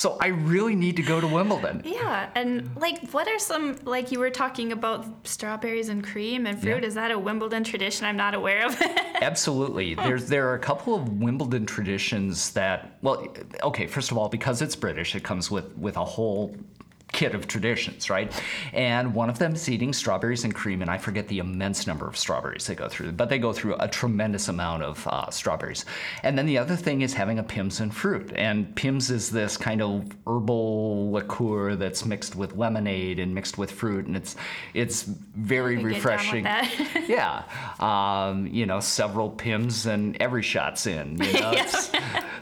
So 0.00 0.16
I 0.18 0.28
really 0.28 0.74
need 0.74 0.96
to 0.96 1.02
go 1.02 1.20
to 1.20 1.26
Wimbledon. 1.26 1.82
Yeah, 1.84 2.30
and 2.34 2.74
like, 2.74 3.10
what 3.10 3.28
are 3.28 3.38
some 3.38 3.76
like 3.84 4.10
you 4.10 4.18
were 4.18 4.30
talking 4.30 4.72
about 4.72 5.04
strawberries 5.24 5.90
and 5.90 6.02
cream 6.02 6.46
and 6.46 6.58
fruit? 6.58 6.80
Yeah. 6.80 6.86
Is 6.86 6.94
that 6.94 7.10
a 7.10 7.18
Wimbledon 7.18 7.64
tradition 7.64 8.06
I'm 8.06 8.16
not 8.16 8.34
aware 8.34 8.64
of? 8.64 8.80
Absolutely. 9.20 9.94
There's 9.94 10.26
there 10.26 10.48
are 10.48 10.54
a 10.54 10.58
couple 10.58 10.94
of 10.94 11.20
Wimbledon 11.20 11.66
traditions 11.66 12.50
that 12.52 12.96
well, 13.02 13.26
okay, 13.62 13.86
first 13.86 14.10
of 14.10 14.16
all, 14.16 14.30
because 14.30 14.62
it's 14.62 14.74
British, 14.74 15.14
it 15.14 15.22
comes 15.22 15.50
with 15.50 15.76
with 15.76 15.98
a 15.98 16.04
whole 16.06 16.56
kit 17.12 17.34
of 17.34 17.46
traditions, 17.46 18.08
right? 18.10 18.32
And 18.72 19.14
one 19.14 19.30
of 19.30 19.38
them 19.38 19.54
is 19.54 19.68
eating 19.68 19.92
strawberries 19.92 20.44
and 20.44 20.54
cream, 20.54 20.82
and 20.82 20.90
I 20.90 20.98
forget 20.98 21.28
the 21.28 21.38
immense 21.38 21.86
number 21.86 22.06
of 22.06 22.16
strawberries 22.16 22.66
they 22.66 22.74
go 22.74 22.88
through, 22.88 23.12
but 23.12 23.28
they 23.28 23.38
go 23.38 23.52
through 23.52 23.76
a 23.80 23.88
tremendous 23.88 24.48
amount 24.48 24.82
of 24.82 25.06
uh, 25.06 25.30
strawberries. 25.30 25.84
And 26.22 26.38
then 26.38 26.46
the 26.46 26.58
other 26.58 26.76
thing 26.76 27.02
is 27.02 27.14
having 27.14 27.38
a 27.38 27.42
Pimm's 27.42 27.80
and 27.80 27.94
fruit. 27.94 28.32
And 28.36 28.74
Pimm's 28.76 29.10
is 29.10 29.30
this 29.30 29.56
kind 29.56 29.82
of 29.82 30.04
herbal 30.26 31.12
liqueur 31.12 31.76
that's 31.76 32.04
mixed 32.04 32.36
with 32.36 32.56
lemonade 32.56 33.18
and 33.18 33.34
mixed 33.34 33.58
with 33.58 33.70
fruit, 33.70 34.06
and 34.06 34.16
it's 34.16 34.36
it's 34.74 35.02
very 35.02 35.76
I 35.76 35.76
get 35.76 35.82
down 35.82 35.84
with 35.84 35.96
refreshing. 35.96 36.44
yeah, 37.08 37.42
um, 37.80 38.46
you 38.46 38.66
know, 38.66 38.80
several 38.80 39.30
Pimm's 39.30 39.86
and 39.86 40.16
every 40.20 40.42
shot's 40.42 40.86
in. 40.86 41.22
You 41.22 41.32
know, 41.40 41.52
it's, 41.54 41.90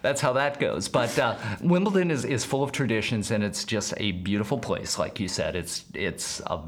that's 0.02 0.20
how 0.20 0.34
that 0.34 0.60
goes. 0.60 0.88
But 0.88 1.18
uh, 1.18 1.36
Wimbledon 1.60 2.10
is, 2.10 2.24
is 2.24 2.44
full 2.44 2.62
of 2.62 2.72
traditions, 2.72 3.30
and 3.30 3.42
it's 3.42 3.64
just 3.64 3.94
a 3.96 4.12
beautiful 4.12 4.57
place. 4.58 4.98
Like 4.98 5.20
you 5.20 5.28
said, 5.28 5.56
it's 5.56 5.84
it's 5.94 6.40
a 6.46 6.60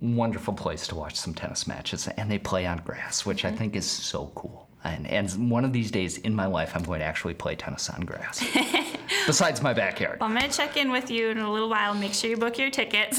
wonderful 0.00 0.54
place 0.54 0.86
to 0.88 0.94
watch 0.94 1.16
some 1.16 1.34
tennis 1.34 1.66
matches, 1.66 2.08
and 2.08 2.30
they 2.30 2.38
play 2.38 2.66
on 2.66 2.78
grass, 2.78 3.24
which 3.24 3.44
I 3.44 3.48
mm-hmm. 3.48 3.58
think 3.58 3.76
is 3.76 3.90
so 3.90 4.30
cool. 4.34 4.68
And, 4.84 5.06
and 5.06 5.50
one 5.50 5.64
of 5.64 5.72
these 5.72 5.90
days 5.90 6.18
in 6.18 6.34
my 6.34 6.44
life, 6.44 6.72
I'm 6.74 6.82
going 6.82 7.00
to 7.00 7.06
actually 7.06 7.32
play 7.32 7.56
tennis 7.56 7.88
on 7.88 8.02
grass, 8.02 8.44
besides 9.26 9.62
my 9.62 9.72
backyard. 9.72 10.18
I'm 10.20 10.34
gonna 10.34 10.52
check 10.52 10.76
in 10.76 10.92
with 10.92 11.10
you 11.10 11.30
in 11.30 11.38
a 11.38 11.50
little 11.50 11.70
while. 11.70 11.94
Make 11.94 12.12
sure 12.12 12.28
you 12.28 12.36
book 12.36 12.58
your 12.58 12.68
tickets 12.68 13.18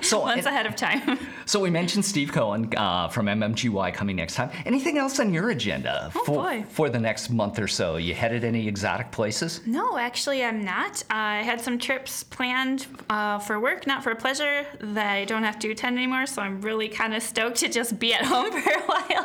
So, 0.00 0.26
ahead 0.28 0.64
of 0.64 0.76
time. 0.76 1.18
So 1.48 1.60
we 1.60 1.70
mentioned 1.70 2.04
Steve 2.04 2.30
Cohen 2.30 2.70
uh, 2.76 3.08
from 3.08 3.24
MMGY 3.24 3.94
coming 3.94 4.16
next 4.16 4.34
time. 4.34 4.50
Anything 4.66 4.98
else 4.98 5.18
on 5.18 5.32
your 5.32 5.48
agenda 5.48 6.12
Oh, 6.14 6.24
for 6.26 6.34
boy. 6.42 6.64
for 6.68 6.90
the 6.90 7.00
next 7.00 7.30
month 7.30 7.58
or 7.58 7.66
so? 7.66 7.96
You 7.96 8.12
headed 8.12 8.44
any 8.44 8.68
exotic 8.68 9.10
places? 9.10 9.62
No, 9.66 9.96
actually, 9.96 10.44
I'm 10.44 10.62
not. 10.62 11.02
I 11.08 11.36
had 11.42 11.58
some 11.58 11.78
trips 11.78 12.22
planned 12.22 12.86
uh, 13.08 13.38
for 13.38 13.58
work, 13.60 13.86
not 13.86 14.04
for 14.04 14.14
pleasure, 14.14 14.66
that 14.78 15.10
I 15.10 15.24
don't 15.24 15.42
have 15.42 15.58
to 15.60 15.70
attend 15.70 15.96
anymore. 15.96 16.26
So 16.26 16.42
I'm 16.42 16.60
really 16.60 16.86
kind 16.88 17.14
of 17.14 17.22
stoked 17.22 17.56
to 17.60 17.68
just 17.70 17.98
be 17.98 18.12
at 18.12 18.24
home 18.26 18.52
for 18.52 18.70
a 18.70 18.82
while. 18.82 19.24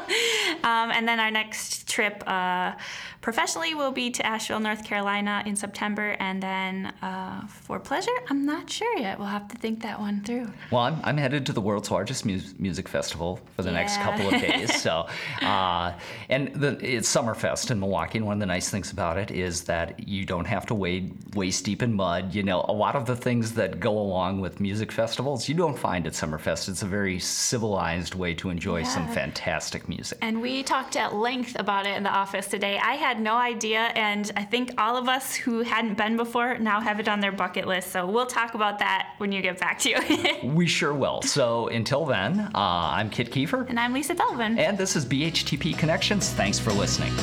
Um, 0.63 0.91
and 0.91 1.05
then 1.05 1.19
our 1.19 1.29
next 1.29 1.89
trip 1.89 2.23
uh, 2.25 2.71
professionally 3.19 3.73
will 3.75 3.91
be 3.91 4.09
to 4.11 4.25
Asheville, 4.25 4.61
North 4.61 4.85
Carolina 4.85 5.43
in 5.45 5.57
September. 5.57 6.15
And 6.21 6.41
then 6.41 6.93
uh, 7.01 7.45
for 7.47 7.81
pleasure, 7.81 8.11
I'm 8.29 8.45
not 8.45 8.69
sure 8.69 8.97
yet. 8.97 9.19
We'll 9.19 9.27
have 9.27 9.49
to 9.49 9.57
think 9.57 9.81
that 9.81 9.99
one 9.99 10.23
through. 10.23 10.53
Well, 10.71 10.83
I'm, 10.83 11.01
I'm 11.03 11.17
headed 11.17 11.45
to 11.47 11.51
the 11.53 11.59
world's 11.61 11.91
largest 11.91 12.12
largest 12.13 12.25
mu- 12.25 12.61
music 12.61 12.87
festival 12.87 13.39
for 13.55 13.63
the 13.63 13.71
next 13.71 13.97
couple 13.97 14.27
of 14.27 14.41
days. 14.41 14.81
So, 14.81 15.07
uh, 15.41 15.93
and 16.29 16.53
the, 16.53 16.77
it's 16.81 17.13
Summerfest 17.13 17.71
in 17.71 17.79
Milwaukee. 17.79 18.19
And 18.19 18.27
one 18.27 18.35
of 18.35 18.39
the 18.39 18.45
nice 18.45 18.69
things 18.69 18.91
about 18.91 19.17
it 19.17 19.31
is 19.31 19.63
that 19.63 20.07
you 20.07 20.25
don't 20.25 20.45
have 20.45 20.65
to 20.67 20.75
wade 20.75 21.13
waist 21.35 21.65
deep 21.65 21.81
in 21.81 21.93
mud. 21.93 22.35
You 22.35 22.43
know, 22.43 22.65
a 22.67 22.73
lot 22.73 22.95
of 22.95 23.05
the 23.05 23.15
things 23.15 23.53
that 23.53 23.79
go 23.79 23.97
along 23.97 24.41
with 24.41 24.59
music 24.59 24.91
festivals 24.91 25.49
you 25.49 25.55
don't 25.55 25.77
find 25.77 26.05
at 26.05 26.13
Summerfest. 26.13 26.69
It's 26.69 26.83
a 26.83 26.87
very 26.87 27.19
civilized 27.19 28.15
way 28.15 28.33
to 28.35 28.49
enjoy 28.49 28.83
some 28.83 29.07
fantastic 29.07 29.89
music. 29.89 30.19
And 30.21 30.41
we 30.41 30.63
talked 30.63 30.95
at 30.95 31.15
length 31.15 31.55
about 31.57 31.85
it 31.85 31.97
in 31.97 32.03
the 32.03 32.11
office 32.11 32.47
today. 32.47 32.77
I 32.77 32.93
had 32.93 33.19
no 33.19 33.35
idea, 33.35 33.91
and 33.95 34.31
I 34.37 34.43
think 34.43 34.71
all 34.77 34.97
of 34.97 35.09
us 35.09 35.35
who 35.35 35.61
hadn't 35.61 35.97
been 35.97 36.17
before 36.17 36.57
now 36.59 36.79
have 36.79 36.99
it 36.99 37.07
on 37.07 37.19
their 37.19 37.31
bucket 37.31 37.67
list. 37.67 37.91
So 37.91 38.05
we'll 38.05 38.27
talk 38.27 38.53
about 38.53 38.79
that 38.79 39.13
when 39.17 39.31
you 39.31 39.41
get 39.41 39.59
back 39.59 39.79
to 39.79 39.89
you. 39.89 39.97
We 40.53 40.67
sure 40.67 40.93
will. 40.93 41.21
So 41.21 41.67
until 42.03 42.35
then, 42.35 42.51
uh, 42.53 42.59
I'm 42.93 43.09
Kit 43.09 43.31
Kiefer. 43.31 43.67
and 43.69 43.79
I'm 43.79 43.93
Lisa 43.93 44.13
Delvin. 44.13 44.57
And 44.59 44.77
this 44.77 44.95
is 44.95 45.05
BHTP 45.05 45.77
Connections. 45.77 46.29
Thanks 46.31 46.59
for 46.59 46.71
listening. 46.71 47.13